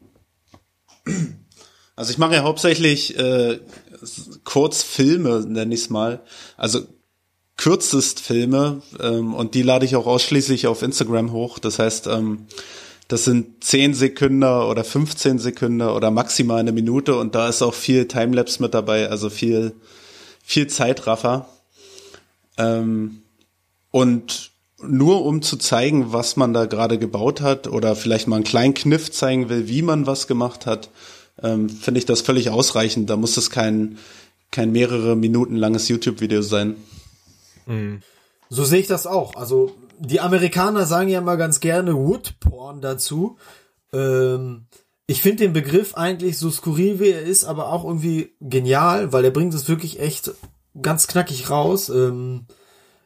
Also 1.96 2.12
ich 2.12 2.18
mache 2.18 2.34
ja 2.34 2.44
hauptsächlich 2.44 3.18
äh, 3.20 3.60
Kurzfilme, 4.46 5.46
nenne 5.48 5.76
ich 5.76 5.82
es 5.82 5.90
mal. 5.92 6.22
Also 6.58 6.82
kürzest 7.56 8.20
Filme 8.20 8.82
ähm, 9.00 9.36
und 9.36 9.54
die 9.54 9.62
lade 9.62 9.86
ich 9.86 9.96
auch 9.96 10.08
ausschließlich 10.08 10.66
auf 10.66 10.82
Instagram 10.82 11.32
hoch. 11.32 11.60
Das 11.60 11.78
heißt, 11.78 12.08
ähm, 12.08 12.48
das 13.08 13.26
sind 13.26 13.64
10 13.64 13.94
Sekunden 13.94 14.44
oder 14.44 14.84
15 14.84 15.38
Sekunden 15.38 15.82
oder 15.82 16.10
maximal 16.10 16.60
eine 16.60 16.72
Minute 16.72 17.16
und 17.16 17.36
da 17.36 17.48
ist 17.48 17.62
auch 17.62 17.76
viel 17.76 18.08
Timelapse 18.08 18.62
mit 18.62 18.74
dabei, 18.74 19.10
also 19.10 19.30
viel, 19.30 19.74
viel 20.44 20.68
Zeitraffer. 20.68 21.48
Ähm, 22.58 23.22
und 23.92 24.52
nur 24.82 25.26
um 25.26 25.42
zu 25.42 25.58
zeigen, 25.58 26.14
was 26.14 26.36
man 26.36 26.54
da 26.54 26.66
gerade 26.66 26.98
gebaut 26.98 27.42
hat 27.42 27.68
oder 27.68 27.96
vielleicht 27.96 28.28
mal 28.28 28.38
einen 28.38 28.46
kleinen 28.46 28.74
Kniff 28.74 29.12
zeigen 29.12 29.50
will, 29.50 29.68
wie 29.68 29.82
man 29.82 30.08
was 30.08 30.28
gemacht 30.28 30.66
hat, 30.66 30.90
ähm, 31.42 31.70
finde 31.70 32.00
ich 32.00 32.06
das 32.06 32.22
völlig 32.22 32.50
ausreichend. 32.50 33.10
Da 33.10 33.18
muss 33.18 33.38
es 33.38 33.50
kein, 33.50 33.98
kein 34.52 34.72
mehrere 34.72 35.16
Minuten 35.16 35.56
langes 35.56 35.88
YouTube-Video 35.88 36.42
sein. 36.42 36.76
Mhm. 37.66 38.02
So 38.50 38.64
sehe 38.64 38.80
ich 38.80 38.88
das 38.88 39.06
auch. 39.06 39.36
Also 39.36 39.76
die 40.00 40.22
Amerikaner 40.22 40.86
sagen 40.86 41.10
ja 41.10 41.22
mal 41.22 41.38
ganz 41.38 41.60
gerne 41.60 41.96
Woodporn 41.96 42.82
dazu. 42.82 43.38
Ähm, 43.94 44.66
ich 45.06 45.22
finde 45.22 45.44
den 45.44 45.54
Begriff 45.54 45.96
eigentlich 45.96 46.38
so 46.38 46.50
skurril 46.50 47.00
wie 47.00 47.10
er 47.10 47.22
ist, 47.22 47.44
aber 47.44 47.72
auch 47.72 47.84
irgendwie 47.84 48.34
genial, 48.40 49.12
weil 49.12 49.26
er 49.26 49.32
bringt 49.32 49.54
es 49.54 49.68
wirklich 49.68 50.00
echt 50.00 50.32
ganz 50.82 51.08
knackig 51.08 51.50
raus. 51.50 51.90
Ähm, 51.90 52.46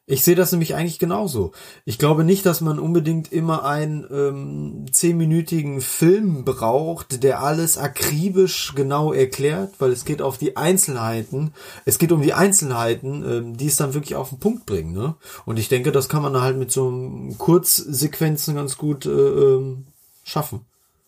ich 0.06 0.24
sehe 0.24 0.36
das 0.36 0.52
nämlich 0.52 0.76
eigentlich 0.76 1.00
genauso. 1.00 1.54
Ich 1.86 1.98
glaube 1.98 2.26
nicht, 2.26 2.46
dass 2.46 2.60
man 2.60 2.78
unbedingt 2.78 3.32
immer 3.32 3.64
einen 3.64 4.06
ähm, 4.12 4.86
zehnminütigen 4.92 5.80
Film 5.80 6.44
braucht, 6.44 7.24
der 7.24 7.42
alles 7.42 7.78
akribisch 7.78 8.74
genau 8.76 9.14
erklärt, 9.14 9.76
weil 9.80 9.92
es 9.92 10.04
geht 10.04 10.22
auf 10.22 10.38
die 10.38 10.58
Einzelheiten. 10.58 11.54
Es 11.86 12.00
geht 12.00 12.12
um 12.12 12.22
die 12.22 12.34
Einzelheiten, 12.34 13.24
ähm, 13.24 13.58
die 13.58 13.68
es 13.68 13.78
dann 13.78 13.94
wirklich 13.94 14.16
auf 14.16 14.30
den 14.30 14.40
Punkt 14.40 14.66
bringen. 14.66 14.92
Ne? 14.92 15.16
Und 15.46 15.58
ich 15.58 15.70
denke, 15.70 15.94
das 15.94 16.10
kann 16.10 16.22
man 16.22 16.42
halt 16.42 16.58
mit 16.58 16.72
so 16.72 16.90
einem 16.90 17.38
Kurzsequenzen 17.38 18.56
ganz 18.56 18.78
gut 18.78 19.06
äh, 19.06 19.10
ähm, 19.10 19.86
schaffen. 20.26 20.66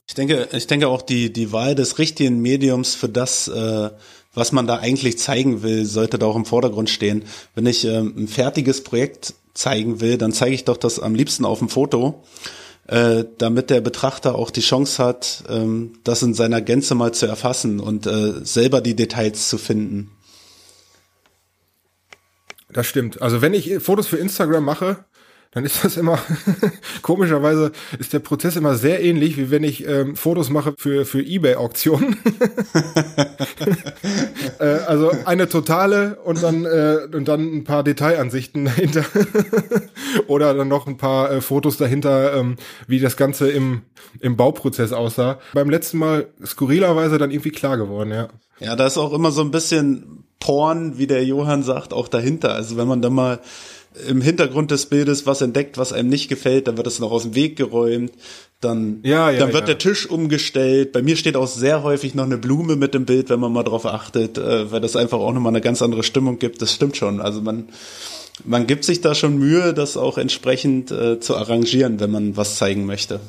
Ich 0.08 0.14
denke, 0.14 0.48
ich 0.54 0.68
denke 0.68 0.88
auch 0.88 1.02
die 1.02 1.34
die 1.34 1.52
Wahl 1.52 1.76
des 1.76 1.98
richtigen 1.98 2.39
Mediums 2.39 2.96
für 2.96 3.10
das 3.10 3.48
äh, 3.48 3.89
was 4.36 4.51
man 4.51 4.67
da 4.67 4.77
eigentlich 4.77 5.17
zeigen 5.17 5.63
will, 5.63 5.86
sollte 5.86 6.19
da 6.19 6.27
auch 6.27 6.36
im 6.36 6.45
Vordergrund 6.45 6.89
stehen. 6.89 7.23
Wenn 7.55 7.65
ich 7.65 7.86
ähm, 7.86 8.13
ein 8.15 8.27
fertiges 8.27 8.83
Projekt 8.83 9.33
zeigen 9.53 10.01
will, 10.01 10.17
dann 10.17 10.33
zeige 10.33 10.53
ich 10.53 10.65
doch 10.65 10.77
das 10.77 10.99
am 10.99 11.15
liebsten 11.15 11.45
auf 11.45 11.59
dem 11.59 11.69
Foto, 11.69 12.23
äh, 12.88 13.23
damit 13.38 13.69
der 13.69 13.81
Betrachter 13.81 14.36
auch 14.36 14.51
die 14.51 14.61
Chance 14.61 15.03
hat, 15.03 15.43
ähm, 15.49 15.93
das 16.03 16.21
in 16.21 16.33
seiner 16.33 16.61
Gänze 16.61 16.93
mal 16.93 17.13
zu 17.13 17.25
erfassen 17.25 17.79
und 17.79 18.05
äh, 18.05 18.45
selber 18.45 18.81
die 18.81 18.95
Details 18.95 19.49
zu 19.49 19.57
finden. 19.57 20.11
Das 22.69 22.86
stimmt. 22.86 23.21
Also 23.21 23.41
wenn 23.41 23.53
ich 23.53 23.79
Fotos 23.79 24.07
für 24.07 24.17
Instagram 24.17 24.65
mache, 24.65 25.05
dann 25.56 25.64
ist 25.64 25.86
das 25.86 25.95
immer, 25.95 26.20
komischerweise 27.01 27.72
ist 27.97 28.12
der 28.12 28.20
Prozess 28.20 28.58
immer 28.58 28.76
sehr 28.76 29.01
ähnlich, 29.01 29.38
wie 29.38 29.51
wenn 29.51 29.64
ich 29.64 29.88
ähm, 29.88 30.18
Fotos 30.18 30.49
mache 30.49 30.74
für, 30.78 31.06
für 31.06 31.22
Ebay-Auktionen. 31.22 32.18
äh, 34.60 34.66
also 34.86 35.12
eine 35.24 35.47
totale 35.47 36.18
und 36.26 36.43
dann, 36.43 36.66
äh, 36.66 37.08
und 37.10 37.30
dann 37.30 37.56
ein 37.56 37.64
paar 37.64 37.84
Detailansichten 37.84 38.66
dahinter. 38.66 39.06
Oder 40.28 40.53
dann 40.53 40.68
noch 40.68 40.88
ein 40.88 40.97
paar 40.97 41.32
äh, 41.32 41.39
Fotos 41.39 41.78
dahinter, 41.78 42.36
ähm, 42.36 42.58
wie 42.88 42.99
das 42.99 43.16
Ganze 43.16 43.49
im, 43.49 43.84
im 44.20 44.36
Bauprozess 44.36 44.91
aussah. 44.91 45.39
Beim 45.53 45.70
letzten 45.70 45.99
Mal 45.99 46.28
skurrilerweise 46.45 47.18
dann 47.18 47.32
irgendwie 47.32 47.51
klar 47.51 47.78
geworden, 47.78 48.12
ja. 48.12 48.28
Ja, 48.60 48.76
da 48.76 48.88
ist 48.88 48.97
auch 48.97 49.14
immer 49.14 49.32
so 49.32 49.41
ein 49.41 49.51
bisschen 49.51 50.26
Porn, 50.41 50.97
wie 50.97 51.08
der 51.08 51.24
Johann 51.24 51.64
sagt, 51.64 51.93
auch 51.93 52.10
dahinter. 52.10 52.53
Also 52.53 52.76
wenn 52.76 52.89
man 52.89 53.01
da 53.01 53.10
mal 53.10 53.39
im 54.08 54.22
Hintergrund 54.22 54.72
des 54.72 54.88
Bildes 54.88 55.26
was 55.26 55.41
entdeckt, 55.41 55.78
was 55.78 55.93
einem 55.93 56.10
nicht 56.10 56.28
gefällt, 56.28 56.68
dann 56.68 56.78
wird 56.78 56.88
es 56.88 57.00
noch 57.00 57.12
aus 57.12 57.24
dem 57.24 57.36
Weg 57.36 57.56
geräumt, 57.56 58.12
dann, 58.62 59.00
ja, 59.04 59.30
ja, 59.30 59.39
dann 59.39 59.54
wird 59.54 59.64
ja. 59.64 59.68
der 59.68 59.78
Tisch 59.78 60.10
umgestellt. 60.10 60.91
Bei 60.91 61.02
mir 61.02 61.16
steht 61.16 61.36
auch 61.36 61.48
sehr 61.48 61.84
häufig 61.84 62.16
noch 62.16 62.24
eine 62.24 62.38
Blume 62.38 62.76
mit 62.76 62.96
im 62.96 63.06
Bild, 63.06 63.30
wenn 63.30 63.39
man 63.39 63.54
mal 63.54 63.64
drauf 63.64 63.86
achtet, 63.86 64.38
äh, 64.38 64.72
weil 64.72 64.82
das 64.82 64.96
einfach 64.96 65.20
auch 65.20 65.34
nochmal 65.34 65.52
eine 65.52 65.62
ganz 65.62 65.82
andere 65.82 66.04
Stimmung 66.04 66.39
gibt. 66.39 66.62
Das 66.62 66.74
stimmt 66.74 66.98
schon. 66.98 67.22
Also 67.22 67.41
man, 67.41 67.70
man 68.43 68.68
gibt 68.68 68.86
sich 68.86 69.02
da 69.02 69.16
schon 69.16 69.38
Mühe, 69.38 69.74
das 69.74 69.98
auch 69.98 70.18
entsprechend 70.18 70.91
äh, 70.91 71.20
zu 71.20 71.36
arrangieren, 71.36 72.00
wenn 72.00 72.12
man 72.12 72.38
was 72.38 72.56
zeigen 72.56 72.86
möchte. 72.86 73.20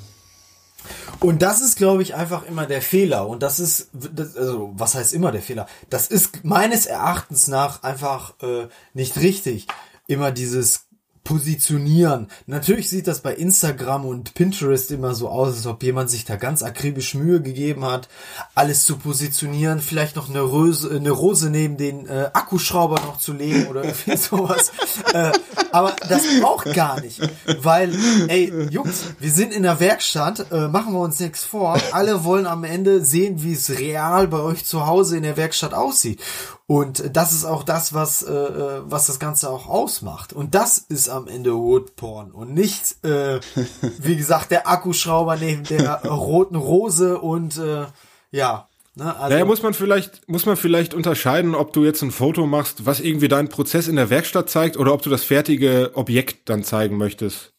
Und 1.21 1.43
das 1.43 1.61
ist, 1.61 1.77
glaube 1.77 2.03
ich, 2.03 2.15
einfach 2.15 2.47
immer 2.47 2.67
der 2.67 2.83
Fehler. 2.83 3.27
Und 3.27 3.43
das 3.43 3.59
ist, 3.59 3.89
das, 3.93 4.37
also 4.37 4.73
was 4.77 4.95
heißt 4.95 5.15
immer 5.15 5.33
der 5.33 5.43
Fehler? 5.43 5.67
Das 5.91 6.09
ist 6.09 6.45
meines 6.45 6.87
Erachtens 6.87 7.49
nach 7.49 7.83
einfach 7.83 8.35
äh, 8.43 8.69
nicht 8.95 9.17
richtig 9.17 9.67
immer 10.07 10.33
dieses 10.33 10.87
positionieren. 11.27 12.29
Natürlich 12.47 12.89
sieht 12.89 13.09
das 13.09 13.21
bei 13.21 13.35
Instagram 13.35 14.05
und 14.05 14.35
Pinterest 14.35 14.93
immer 14.93 15.15
so 15.15 15.29
aus, 15.29 15.57
als 15.57 15.67
ob 15.67 15.83
jemand 15.83 16.09
sich 16.09 16.25
da 16.25 16.37
ganz 16.37 16.63
akribisch 16.63 17.15
Mühe 17.15 17.43
gegeben 17.43 17.85
hat, 17.85 18.09
alles 18.55 18.85
zu 18.85 18.97
positionieren, 18.97 19.81
vielleicht 19.81 20.15
noch 20.15 20.31
eine 20.31 20.41
Rose, 20.41 20.89
eine 20.89 21.11
Rose 21.11 21.51
neben 21.51 21.77
den 21.77 22.07
äh, 22.07 22.31
Akkuschrauber 22.33 23.01
noch 23.01 23.19
zu 23.19 23.33
legen 23.33 23.67
oder 23.67 23.83
irgendwie 23.85 24.17
sowas. 24.17 24.71
äh, 25.13 25.33
aber 25.73 25.97
das 26.09 26.23
braucht 26.41 26.73
gar 26.73 27.01
nicht, 27.01 27.21
weil, 27.61 27.93
ey, 28.29 28.69
Jungs, 28.71 29.03
wir 29.19 29.31
sind 29.31 29.53
in 29.53 29.65
der 29.65 29.81
Werkstatt, 29.81 30.53
äh, 30.53 30.69
machen 30.69 30.93
wir 30.93 31.01
uns 31.01 31.19
nichts 31.19 31.45
vor. 31.45 31.77
Alle 31.91 32.23
wollen 32.23 32.47
am 32.47 32.63
Ende 32.63 33.05
sehen, 33.05 33.43
wie 33.43 33.55
es 33.55 33.79
real 33.79 34.29
bei 34.29 34.39
euch 34.39 34.65
zu 34.65 34.87
Hause 34.87 35.17
in 35.17 35.25
der 35.25 35.37
Werkstatt 35.37 35.75
aussieht. 35.75 36.21
Und 36.69 37.17
das 37.17 37.33
ist 37.33 37.45
auch 37.45 37.63
das, 37.63 37.95
was, 37.95 38.23
äh, 38.23 38.33
äh, 38.33 38.83
was 38.85 39.07
das 39.07 39.21
Ganze 39.21 39.49
auch 39.51 39.69
ausmacht. 39.69 40.33
Und 40.33 40.57
das 40.57 40.79
ist 40.79 41.09
am 41.09 41.29
Ende 41.29 41.55
Woodporn 41.55 42.33
und 42.33 42.55
nicht, 42.55 43.05
äh, 43.05 43.39
wie 43.99 44.17
gesagt, 44.17 44.51
der 44.51 44.69
Akkuschrauber 44.69 45.37
neben 45.37 45.63
der 45.63 46.03
roten 46.05 46.57
Rose 46.57 47.19
und 47.19 47.57
äh, 47.59 47.87
ja. 48.33 48.69
Ne, 48.97 49.15
also 49.15 49.33
naja, 49.33 49.45
muss 49.45 49.63
man 49.63 49.75
vielleicht, 49.75 50.27
muss 50.29 50.47
man 50.47 50.57
vielleicht 50.57 50.95
unterscheiden, 50.95 51.55
ob 51.55 51.73
du 51.73 51.85
jetzt 51.85 52.03
ein 52.03 52.11
Foto 52.11 52.47
machst, 52.47 52.85
was 52.85 52.99
irgendwie 52.99 53.29
deinen 53.29 53.49
Prozess 53.49 53.89
in 53.89 53.97
der 53.97 54.11
Werkstatt 54.11 54.51
zeigt, 54.51 54.77
oder 54.77 54.93
ob 54.93 55.03
du 55.03 55.11
das 55.11 55.23
fertige 55.23 55.93
Objekt 55.95 56.49
dann 56.49 56.65
zeigen 56.65 56.97
möchtest. 56.97 57.53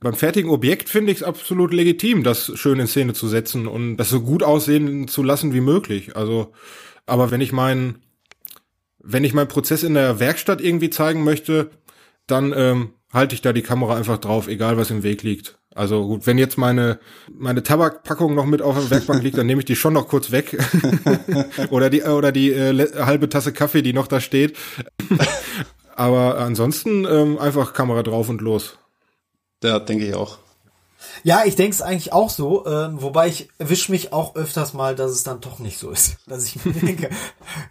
Beim 0.00 0.14
fertigen 0.14 0.50
Objekt 0.50 0.88
finde 0.88 1.12
ich 1.12 1.18
es 1.18 1.22
absolut 1.22 1.74
legitim, 1.74 2.24
das 2.24 2.50
schön 2.54 2.80
in 2.80 2.86
Szene 2.86 3.12
zu 3.12 3.28
setzen 3.28 3.68
und 3.68 3.98
das 3.98 4.08
so 4.08 4.22
gut 4.22 4.42
aussehen 4.42 5.06
zu 5.06 5.22
lassen 5.22 5.52
wie 5.52 5.60
möglich. 5.60 6.16
Also, 6.16 6.52
aber 7.04 7.30
wenn 7.30 7.42
ich 7.42 7.52
meinen 7.52 8.02
wenn 9.02 9.24
ich 9.24 9.34
meinen 9.34 9.48
Prozess 9.48 9.82
in 9.82 9.94
der 9.94 10.20
Werkstatt 10.20 10.60
irgendwie 10.60 10.90
zeigen 10.90 11.24
möchte, 11.24 11.70
dann 12.26 12.52
ähm, 12.56 12.94
halte 13.12 13.34
ich 13.34 13.42
da 13.42 13.52
die 13.52 13.62
Kamera 13.62 13.96
einfach 13.96 14.18
drauf, 14.18 14.48
egal 14.48 14.76
was 14.76 14.90
im 14.90 15.02
Weg 15.02 15.22
liegt. 15.22 15.58
Also 15.74 16.06
gut, 16.06 16.26
wenn 16.26 16.36
jetzt 16.36 16.58
meine 16.58 16.98
meine 17.32 17.62
Tabakpackung 17.62 18.34
noch 18.34 18.46
mit 18.46 18.60
auf 18.60 18.76
der 18.76 18.90
Werkbank 18.90 19.22
liegt, 19.22 19.38
dann 19.38 19.46
nehme 19.46 19.60
ich 19.60 19.66
die 19.66 19.76
schon 19.76 19.92
noch 19.92 20.08
kurz 20.08 20.32
weg 20.32 20.58
oder 21.70 21.90
die 21.90 22.02
oder 22.02 22.32
die 22.32 22.50
äh, 22.50 23.04
halbe 23.04 23.28
Tasse 23.28 23.52
Kaffee, 23.52 23.82
die 23.82 23.92
noch 23.92 24.08
da 24.08 24.20
steht. 24.20 24.56
Aber 25.94 26.38
ansonsten 26.38 27.04
ähm, 27.04 27.38
einfach 27.38 27.72
Kamera 27.72 28.02
drauf 28.02 28.28
und 28.28 28.40
los. 28.40 28.78
Ja, 29.62 29.78
denke 29.78 30.06
ich 30.06 30.14
auch. 30.14 30.38
Ja, 31.22 31.42
ich 31.44 31.56
denke 31.56 31.74
es 31.74 31.82
eigentlich 31.82 32.12
auch 32.12 32.30
so, 32.30 32.66
ähm, 32.66 33.02
wobei 33.02 33.28
ich 33.28 33.48
erwische 33.58 33.90
mich 33.92 34.12
auch 34.12 34.36
öfters 34.36 34.72
mal, 34.74 34.94
dass 34.94 35.10
es 35.10 35.22
dann 35.22 35.40
doch 35.40 35.58
nicht 35.58 35.78
so 35.78 35.90
ist. 35.90 36.16
Dass 36.26 36.46
ich 36.46 36.64
mir 36.64 36.72
denke, 36.72 37.10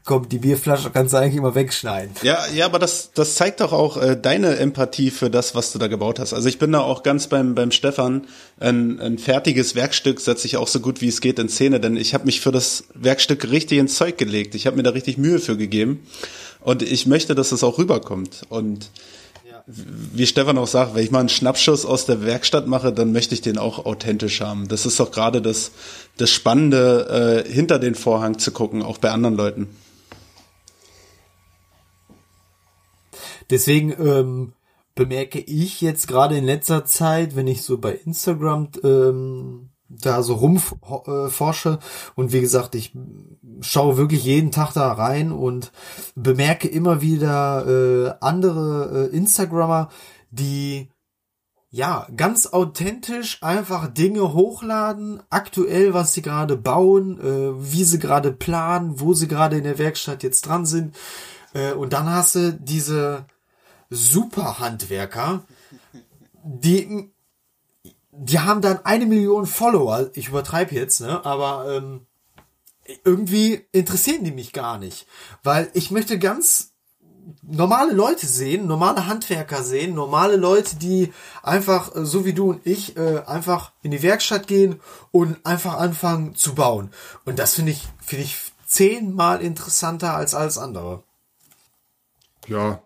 komm, 0.05 0.27
die 0.27 0.39
Bierflasche 0.39 0.89
kannst 0.91 1.13
du 1.13 1.17
eigentlich 1.17 1.37
immer 1.37 1.55
wegschneiden. 1.55 2.13
Ja, 2.21 2.45
ja, 2.53 2.65
aber 2.65 2.77
das, 2.77 3.11
das 3.13 3.35
zeigt 3.35 3.61
doch 3.61 3.71
auch 3.71 3.97
äh, 3.97 4.17
deine 4.19 4.57
Empathie 4.57 5.11
für 5.11 5.29
das, 5.29 5.55
was 5.55 5.71
du 5.71 5.79
da 5.79 5.87
gebaut 5.87 6.19
hast. 6.19 6.33
Also 6.33 6.49
ich 6.49 6.59
bin 6.59 6.71
da 6.71 6.81
auch 6.81 7.03
ganz 7.03 7.27
beim, 7.27 7.55
beim 7.55 7.71
Stefan. 7.71 8.27
Ein, 8.59 8.99
ein 8.99 9.17
fertiges 9.17 9.75
Werkstück 9.75 10.19
setze 10.19 10.45
ich 10.45 10.57
auch 10.57 10.67
so 10.67 10.79
gut 10.79 11.01
wie 11.01 11.07
es 11.07 11.21
geht 11.21 11.39
in 11.39 11.49
Szene, 11.49 11.79
denn 11.79 11.95
ich 11.95 12.13
habe 12.13 12.25
mich 12.25 12.41
für 12.41 12.51
das 12.51 12.83
Werkstück 12.93 13.49
richtig 13.49 13.79
ins 13.79 13.95
Zeug 13.95 14.17
gelegt. 14.17 14.55
Ich 14.55 14.67
habe 14.67 14.75
mir 14.75 14.83
da 14.83 14.91
richtig 14.91 15.17
Mühe 15.17 15.39
für 15.39 15.57
gegeben. 15.57 16.05
Und 16.61 16.81
ich 16.81 17.05
möchte, 17.05 17.35
dass 17.35 17.51
es 17.51 17.63
auch 17.63 17.77
rüberkommt. 17.77 18.41
Und 18.49 18.91
wie 19.71 20.25
Stefan 20.25 20.57
auch 20.57 20.67
sagt, 20.67 20.95
wenn 20.95 21.03
ich 21.03 21.11
mal 21.11 21.19
einen 21.19 21.29
Schnappschuss 21.29 21.85
aus 21.85 22.05
der 22.05 22.23
Werkstatt 22.23 22.67
mache, 22.67 22.91
dann 22.91 23.11
möchte 23.11 23.35
ich 23.35 23.41
den 23.41 23.59
auch 23.59 23.85
authentisch 23.85 24.41
haben. 24.41 24.67
Das 24.67 24.85
ist 24.85 24.99
doch 24.99 25.11
gerade 25.11 25.41
das, 25.41 25.71
das 26.17 26.31
Spannende, 26.31 27.45
äh, 27.45 27.51
hinter 27.51 27.77
den 27.77 27.93
Vorhang 27.93 28.39
zu 28.39 28.51
gucken, 28.51 28.81
auch 28.81 28.97
bei 28.97 29.11
anderen 29.11 29.35
Leuten. 29.35 29.67
Deswegen 33.51 33.91
ähm, 33.99 34.53
bemerke 34.95 35.39
ich 35.39 35.81
jetzt 35.81 36.07
gerade 36.07 36.37
in 36.37 36.45
letzter 36.45 36.85
Zeit, 36.85 37.35
wenn 37.35 37.47
ich 37.47 37.61
so 37.61 37.77
bei 37.77 37.93
Instagram 37.93 38.69
ähm, 38.83 39.68
da 39.89 40.23
so 40.23 40.35
rumforsche 40.35 41.79
äh, 41.81 42.11
und 42.15 42.31
wie 42.31 42.41
gesagt, 42.41 42.75
ich 42.75 42.93
schaue 43.61 43.97
wirklich 43.97 44.23
jeden 44.23 44.51
Tag 44.51 44.73
da 44.73 44.91
rein 44.91 45.31
und 45.31 45.71
bemerke 46.15 46.67
immer 46.67 47.01
wieder 47.01 47.65
äh, 47.67 48.13
andere 48.21 49.09
äh, 49.11 49.15
Instagrammer, 49.15 49.89
die 50.31 50.89
ja, 51.71 52.07
ganz 52.15 52.47
authentisch 52.47 53.43
einfach 53.43 53.87
Dinge 53.87 54.33
hochladen, 54.33 55.21
aktuell, 55.29 55.93
was 55.93 56.13
sie 56.13 56.23
gerade 56.23 56.57
bauen, 56.57 57.19
äh, 57.19 57.73
wie 57.73 57.83
sie 57.83 57.99
gerade 57.99 58.31
planen, 58.31 58.99
wo 58.99 59.13
sie 59.13 59.27
gerade 59.27 59.57
in 59.57 59.65
der 59.65 59.77
Werkstatt 59.77 60.23
jetzt 60.23 60.47
dran 60.47 60.65
sind. 60.65 60.95
Äh, 61.53 61.73
und 61.73 61.93
dann 61.93 62.09
hast 62.09 62.35
du 62.35 62.53
diese 62.53 63.25
Superhandwerker, 63.91 65.43
die, 66.43 67.11
die 68.21 68.39
haben 68.39 68.61
dann 68.61 68.85
eine 68.85 69.05
Million 69.05 69.45
Follower. 69.45 70.09
Ich 70.13 70.27
übertreibe 70.27 70.75
jetzt, 70.75 70.99
ne? 70.99 71.25
Aber 71.25 71.73
ähm, 71.73 72.05
irgendwie 73.05 73.65
interessieren 73.71 74.23
die 74.23 74.31
mich 74.31 74.51
gar 74.51 74.77
nicht, 74.77 75.07
weil 75.43 75.69
ich 75.73 75.91
möchte 75.91 76.19
ganz 76.19 76.73
normale 77.43 77.93
Leute 77.93 78.25
sehen, 78.25 78.67
normale 78.67 79.07
Handwerker 79.07 79.63
sehen, 79.63 79.93
normale 79.93 80.35
Leute, 80.35 80.75
die 80.75 81.13
einfach, 81.43 81.95
äh, 81.95 82.05
so 82.05 82.25
wie 82.25 82.33
du 82.33 82.49
und 82.49 82.65
ich, 82.65 82.97
äh, 82.97 83.21
einfach 83.25 83.71
in 83.83 83.91
die 83.91 84.01
Werkstatt 84.01 84.47
gehen 84.47 84.81
und 85.11 85.45
einfach 85.45 85.77
anfangen 85.77 86.35
zu 86.35 86.55
bauen. 86.55 86.91
Und 87.25 87.39
das 87.39 87.53
finde 87.53 87.71
ich, 87.71 87.87
finde 88.01 88.25
ich 88.25 88.37
zehnmal 88.65 89.41
interessanter 89.41 90.15
als 90.15 90.33
alles 90.33 90.57
andere. 90.57 91.03
Ja, 92.47 92.81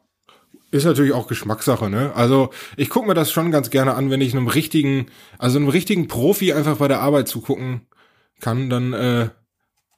ist 0.73 0.85
natürlich 0.85 1.13
auch 1.13 1.27
Geschmackssache, 1.27 1.87
ne? 1.87 2.11
Also 2.15 2.49
ich 2.77 2.89
gucke 2.89 3.07
mir 3.07 3.13
das 3.13 3.31
schon 3.31 3.51
ganz 3.51 3.69
gerne 3.69 3.93
an, 3.93 4.09
wenn 4.09 4.21
ich 4.21 4.33
einem 4.33 4.47
richtigen, 4.47 5.05
also 5.37 5.59
einem 5.59 5.69
richtigen 5.69 6.07
Profi 6.07 6.51
einfach 6.51 6.77
bei 6.77 6.87
der 6.87 6.99
Arbeit 6.99 7.27
zugucken 7.27 7.81
kann, 8.39 8.71
dann 8.71 8.93
äh, 8.93 9.29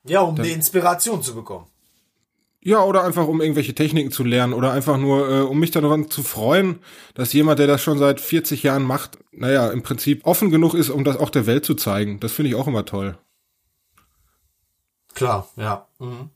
ja, 0.04 0.20
um 0.20 0.36
dann, 0.36 0.46
die 0.46 0.52
Inspiration 0.52 1.24
zu 1.24 1.34
bekommen. 1.34 1.68
Ja, 2.60 2.84
oder 2.84 3.04
einfach 3.04 3.26
um 3.28 3.42
irgendwelche 3.42 3.74
Techniken 3.74 4.12
zu 4.12 4.24
lernen 4.26 4.52
oder 4.52 4.74
einfach 4.74 4.98
nur, 4.98 5.30
äh, 5.30 5.42
um 5.42 5.60
mich 5.60 5.72
daran 5.72 6.10
zu 6.10 6.24
freuen, 6.24 6.80
dass 7.14 7.32
jemand, 7.32 7.60
der 7.60 7.68
das 7.68 7.82
schon 7.82 7.98
seit 7.98 8.20
40 8.20 8.64
Jahren 8.64 8.84
macht, 8.84 9.18
naja, 9.32 9.70
im 9.70 9.82
Prinzip 9.82 10.26
offen 10.26 10.50
genug 10.50 10.74
ist, 10.74 10.90
um 10.90 11.06
das 11.06 11.16
auch 11.16 11.30
der 11.30 11.46
Welt 11.46 11.64
zu 11.64 11.76
zeigen. 11.76 12.20
Das 12.20 12.34
finde 12.34 12.50
ich 12.50 12.56
auch 12.56 12.68
immer 12.68 12.84
toll. 12.84 13.18
Klar, 15.14 15.48
ja. 15.56 15.88
Mhm. 16.00 16.32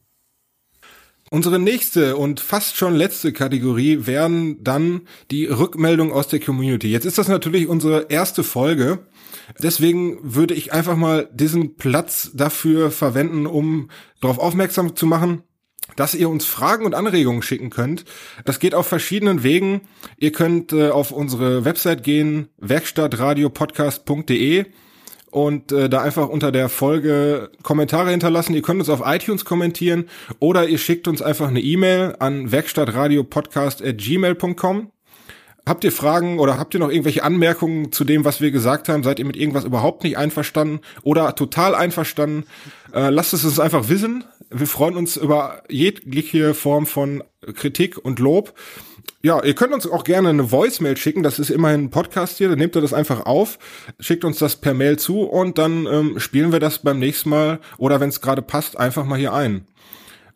Unsere 1.31 1.59
nächste 1.59 2.17
und 2.17 2.39
fast 2.39 2.75
schon 2.75 2.95
letzte 2.95 3.31
Kategorie 3.31 4.07
wären 4.07 4.63
dann 4.63 5.01
die 5.29 5.45
Rückmeldung 5.45 6.11
aus 6.11 6.27
der 6.27 6.39
Community. 6.39 6.89
Jetzt 6.89 7.05
ist 7.05 7.19
das 7.19 7.27
natürlich 7.27 7.67
unsere 7.67 8.07
erste 8.09 8.43
Folge. 8.43 9.05
Deswegen 9.61 10.17
würde 10.23 10.55
ich 10.55 10.73
einfach 10.73 10.95
mal 10.95 11.29
diesen 11.31 11.75
Platz 11.75 12.31
dafür 12.33 12.89
verwenden, 12.89 13.45
um 13.45 13.91
darauf 14.21 14.39
aufmerksam 14.39 14.95
zu 14.95 15.05
machen, 15.05 15.43
dass 15.95 16.15
ihr 16.15 16.29
uns 16.29 16.45
Fragen 16.45 16.85
und 16.85 16.95
Anregungen 16.95 17.43
schicken 17.43 17.69
könnt. 17.69 18.05
Das 18.45 18.59
geht 18.59 18.73
auf 18.73 18.87
verschiedenen 18.87 19.43
Wegen. 19.43 19.81
Ihr 20.17 20.31
könnt 20.31 20.73
äh, 20.73 20.89
auf 20.89 21.11
unsere 21.11 21.63
Website 21.63 22.01
gehen, 22.03 22.47
werkstattradiopodcast.de 22.57 24.65
und 25.31 25.71
äh, 25.71 25.89
da 25.89 26.01
einfach 26.01 26.29
unter 26.29 26.51
der 26.51 26.69
Folge 26.69 27.49
Kommentare 27.63 28.11
hinterlassen. 28.11 28.53
Ihr 28.53 28.61
könnt 28.61 28.79
uns 28.79 28.89
auf 28.89 29.01
iTunes 29.05 29.45
kommentieren 29.45 30.07
oder 30.39 30.67
ihr 30.67 30.77
schickt 30.77 31.07
uns 31.07 31.21
einfach 31.21 31.47
eine 31.47 31.61
E-Mail 31.61 32.17
an 32.19 32.51
werkstattradiopodcast@gmail.com. 32.51 34.91
Habt 35.65 35.83
ihr 35.83 35.91
Fragen 35.91 36.39
oder 36.39 36.57
habt 36.57 36.73
ihr 36.73 36.79
noch 36.79 36.89
irgendwelche 36.89 37.23
Anmerkungen 37.23 37.91
zu 37.91 38.03
dem, 38.03 38.25
was 38.25 38.41
wir 38.41 38.49
gesagt 38.49 38.89
haben? 38.89 39.03
Seid 39.03 39.19
ihr 39.19 39.25
mit 39.25 39.37
irgendwas 39.37 39.65
überhaupt 39.65 40.03
nicht 40.03 40.17
einverstanden 40.17 40.79
oder 41.03 41.35
total 41.35 41.75
einverstanden? 41.75 42.45
Äh, 42.91 43.09
lasst 43.09 43.33
es 43.33 43.45
uns 43.45 43.59
einfach 43.59 43.87
wissen. 43.87 44.23
Wir 44.49 44.65
freuen 44.65 44.95
uns 44.95 45.15
über 45.15 45.61
jegliche 45.69 46.55
Form 46.55 46.87
von 46.87 47.23
Kritik 47.53 48.03
und 48.03 48.17
Lob. 48.17 48.55
Ja, 49.21 49.43
ihr 49.43 49.53
könnt 49.53 49.73
uns 49.73 49.85
auch 49.85 50.03
gerne 50.03 50.29
eine 50.29 50.51
Voicemail 50.51 50.95
schicken. 50.95 51.23
Das 51.23 51.39
ist 51.39 51.49
immerhin 51.49 51.85
ein 51.85 51.89
Podcast 51.89 52.37
hier. 52.37 52.49
Dann 52.49 52.57
nehmt 52.57 52.75
ihr 52.75 52.81
das 52.81 52.93
einfach 52.93 53.25
auf, 53.25 53.59
schickt 53.99 54.23
uns 54.23 54.39
das 54.39 54.55
per 54.55 54.73
Mail 54.73 54.97
zu 54.97 55.23
und 55.23 55.57
dann 55.57 55.85
ähm, 55.87 56.19
spielen 56.19 56.51
wir 56.51 56.59
das 56.59 56.79
beim 56.79 56.99
nächsten 56.99 57.29
Mal 57.29 57.59
oder 57.77 57.99
wenn 57.99 58.09
es 58.09 58.21
gerade 58.21 58.41
passt, 58.41 58.77
einfach 58.77 59.03
mal 59.03 59.19
hier 59.19 59.33
ein. 59.33 59.67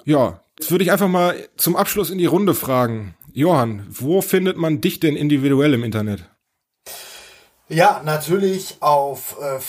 Ja, 0.04 0.42
jetzt 0.60 0.70
würde 0.70 0.84
ich 0.84 0.92
einfach 0.92 1.08
mal 1.08 1.36
zum 1.56 1.76
Abschluss 1.76 2.10
in 2.10 2.18
die 2.18 2.26
Runde 2.26 2.54
fragen. 2.54 3.16
Johann, 3.32 3.88
wo 3.90 4.22
findet 4.22 4.58
man 4.58 4.82
dich 4.82 5.00
denn 5.00 5.16
individuell 5.16 5.74
im 5.74 5.84
Internet? 5.84 6.30
Ja, 7.70 8.02
natürlich 8.04 8.78
auf 8.82 9.38
äh, 9.42 9.60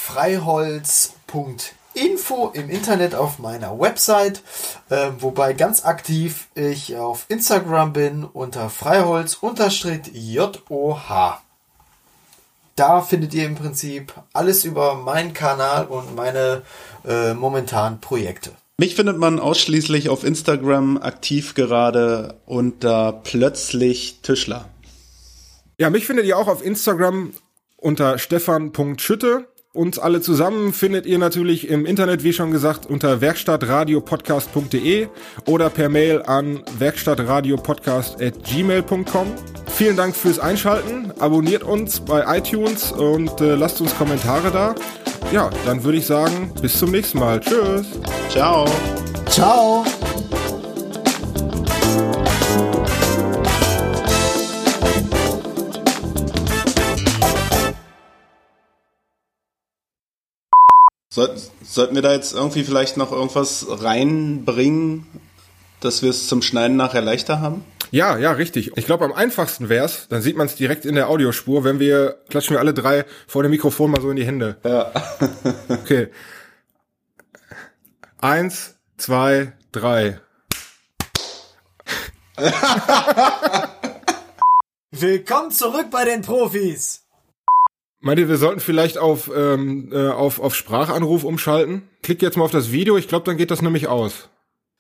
freiholz.info 1.95 2.51
im 2.55 2.71
Internet 2.71 3.15
auf 3.15 3.39
meiner 3.39 3.79
Website, 3.79 4.43
äh, 4.91 5.11
wobei 5.19 5.53
ganz 5.53 5.85
aktiv 5.85 6.49
ich 6.55 6.97
auf 6.97 7.27
Instagram 7.29 7.93
bin 7.93 8.25
unter 8.25 8.69
freiholz-joh. 8.69 9.55
Da 12.77 13.03
findet 13.03 13.35
ihr 13.35 13.47
im 13.47 13.55
Prinzip 13.55 14.13
alles 14.33 14.65
über 14.65 14.97
meinen 14.97 15.33
Kanal 15.33 15.87
und 15.87 16.17
meine 16.17 16.63
äh, 17.07 17.33
momentanen 17.33 18.01
Projekte. 18.01 18.51
Mich 18.79 18.97
findet 18.97 19.17
man 19.17 19.39
ausschließlich 19.39 20.09
auf 20.09 20.25
Instagram 20.25 20.99
aktiv 20.99 21.55
gerade 21.55 22.41
unter 22.47 23.13
plötzlich 23.13 24.19
Tischler. 24.23 24.69
Ja, 25.79 25.91
mich 25.91 26.07
findet 26.07 26.27
ihr 26.27 26.37
auch 26.37 26.49
auf 26.49 26.65
Instagram 26.65 27.33
unter 27.77 28.19
stefan.schütte. 28.19 29.47
Uns 29.75 29.99
alle 29.99 30.23
zusammen 30.23 30.73
findet 30.73 31.05
ihr 31.05 31.19
natürlich 31.19 31.69
im 31.69 31.85
Internet, 31.85 32.25
wie 32.25 32.33
schon 32.33 32.51
gesagt, 32.51 32.87
unter 32.87 33.21
werkstattradiopodcast.de 33.21 35.09
oder 35.47 35.69
per 35.69 35.91
Mail 35.91 36.23
an 36.23 36.63
werkstattradiopodcast.gmail.com. 36.79 39.27
Vielen 39.67 39.97
Dank 39.97 40.17
fürs 40.17 40.39
Einschalten. 40.39 41.13
Abonniert 41.19 41.65
uns 41.65 42.01
bei 42.01 42.39
iTunes 42.39 42.93
und 42.93 43.43
äh, 43.43 43.57
lasst 43.57 43.83
uns 43.83 43.95
Kommentare 43.99 44.51
da 44.51 44.75
ja, 45.33 45.51
dann 45.65 45.83
würde 45.83 45.99
ich 45.99 46.07
sagen, 46.07 46.53
bis 46.61 46.79
zum 46.79 46.91
nächsten 46.91 47.19
Mal. 47.19 47.41
Tschüss. 47.41 47.87
Ciao. 48.31 48.67
Ciao. 49.29 49.85
Sollten 61.15 61.95
wir 61.95 62.03
da 62.03 62.13
jetzt 62.13 62.35
irgendwie 62.35 62.65
vielleicht 62.65 62.97
noch 62.97 63.13
irgendwas 63.13 63.67
reinbringen, 63.69 65.07
dass 65.81 66.03
wir 66.03 66.11
es 66.11 66.27
zum 66.27 66.43
Schneiden 66.43 66.77
nachher 66.77 67.03
leichter 67.03 67.41
haben? 67.41 67.65
Ja, 67.93 68.19
ja, 68.19 68.33
richtig. 68.33 68.77
Ich 68.77 68.87
glaube, 68.87 69.05
am 69.05 69.13
einfachsten 69.13 69.69
wär's, 69.69 70.09
dann 70.09 70.21
sieht 70.23 70.37
man 70.37 70.47
es 70.47 70.57
direkt 70.57 70.85
in 70.85 70.97
der 70.97 71.09
Audiospur, 71.09 71.63
wenn 71.63 71.79
wir, 71.79 72.19
klatschen 72.29 72.57
wir 72.57 72.61
alle 72.61 72.75
drei 72.75 73.05
vor 73.29 73.45
dem 73.45 73.53
Mikrofon 73.53 73.93
mal 73.93 74.01
so 74.01 74.11
in 74.11 74.17
die 74.17 74.27
Hände. 74.27 74.57
Ja. 74.65 74.91
okay. 75.69 76.09
Eins, 78.19 78.75
zwei, 78.97 79.53
drei. 79.71 80.19
Willkommen 84.91 85.53
zurück 85.53 85.91
bei 85.91 86.05
den 86.05 86.23
Profis. 86.23 87.04
Meint 88.05 88.21
ihr, 88.21 88.29
wir 88.29 88.37
sollten 88.37 88.61
vielleicht 88.61 88.99
auf, 88.99 89.31
ähm, 89.35 89.89
äh, 89.91 90.09
auf, 90.11 90.39
auf 90.39 90.55
Sprachanruf 90.55 91.25
umschalten? 91.25 91.89
Klick 92.03 92.21
jetzt 92.21 92.37
mal 92.37 92.45
auf 92.45 92.51
das 92.51 92.71
Video, 92.71 92.99
ich 92.99 93.09
glaube, 93.09 93.25
dann 93.25 93.39
geht 93.39 93.51
das 93.51 93.63
nämlich 93.63 93.89
aus. 93.89 94.29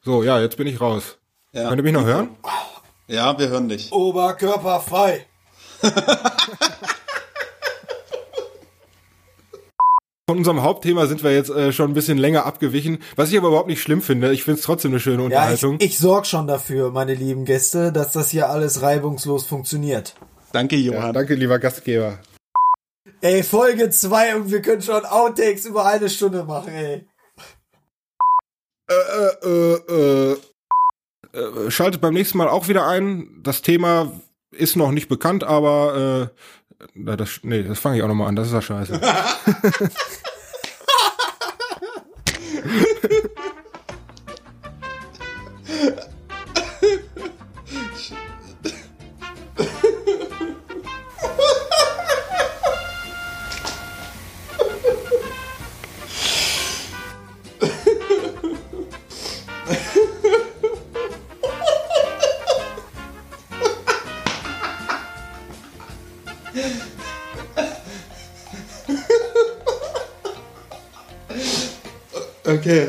So, 0.02 0.22
ja, 0.22 0.42
jetzt 0.42 0.58
bin 0.58 0.66
ich 0.66 0.78
raus. 0.82 1.16
Ja. 1.54 1.70
Könnt 1.70 1.78
ihr 1.80 1.84
mich 1.84 1.94
noch 1.94 2.04
hören? 2.04 2.28
Ja, 3.06 3.38
wir 3.38 3.48
hören 3.48 3.70
dich. 3.70 3.90
Oberkörper 3.92 4.78
frei. 4.80 5.24
Von 10.28 10.36
unserem 10.36 10.60
Hauptthema 10.60 11.06
sind 11.06 11.24
wir 11.24 11.32
jetzt 11.32 11.48
äh, 11.48 11.72
schon 11.72 11.92
ein 11.92 11.94
bisschen 11.94 12.18
länger 12.18 12.44
abgewichen, 12.44 12.98
was 13.16 13.32
ich 13.32 13.38
aber 13.38 13.48
überhaupt 13.48 13.68
nicht 13.68 13.80
schlimm 13.80 14.02
finde. 14.02 14.34
Ich 14.34 14.44
finde 14.44 14.60
es 14.60 14.66
trotzdem 14.66 14.90
eine 14.90 15.00
schöne 15.00 15.22
Unterhaltung. 15.22 15.78
Ja, 15.78 15.78
ich, 15.80 15.92
ich 15.92 15.98
sorge 15.98 16.26
schon 16.26 16.46
dafür, 16.46 16.90
meine 16.90 17.14
lieben 17.14 17.46
Gäste, 17.46 17.90
dass 17.90 18.12
das 18.12 18.28
hier 18.28 18.50
alles 18.50 18.82
reibungslos 18.82 19.46
funktioniert. 19.46 20.14
Danke, 20.52 20.76
Johann. 20.76 21.00
Ja, 21.00 21.12
danke, 21.12 21.34
lieber 21.36 21.58
Gastgeber. 21.58 22.18
Ey, 23.24 23.42
Folge 23.42 23.88
2 23.88 24.36
und 24.36 24.50
wir 24.50 24.60
können 24.60 24.82
schon 24.82 25.06
Outtakes 25.06 25.64
über 25.64 25.86
eine 25.86 26.10
Stunde 26.10 26.44
machen, 26.44 26.74
ey. 26.74 27.06
Äh, 28.86 28.92
äh, 28.92 29.48
äh, 29.48 29.80
äh. 29.88 30.36
Äh, 31.32 31.70
schaltet 31.70 32.02
beim 32.02 32.12
nächsten 32.12 32.36
Mal 32.36 32.50
auch 32.50 32.68
wieder 32.68 32.86
ein. 32.86 33.40
Das 33.42 33.62
Thema 33.62 34.12
ist 34.50 34.76
noch 34.76 34.90
nicht 34.90 35.08
bekannt, 35.08 35.42
aber 35.42 36.32
äh, 36.94 37.16
das, 37.16 37.40
nee, 37.44 37.62
das 37.62 37.78
fange 37.78 37.96
ich 37.96 38.02
auch 38.02 38.08
nochmal 38.08 38.28
an. 38.28 38.36
Das 38.36 38.48
ist 38.48 38.52
ja 38.52 38.60
scheiße. 38.60 39.00
Okay. 72.66 72.88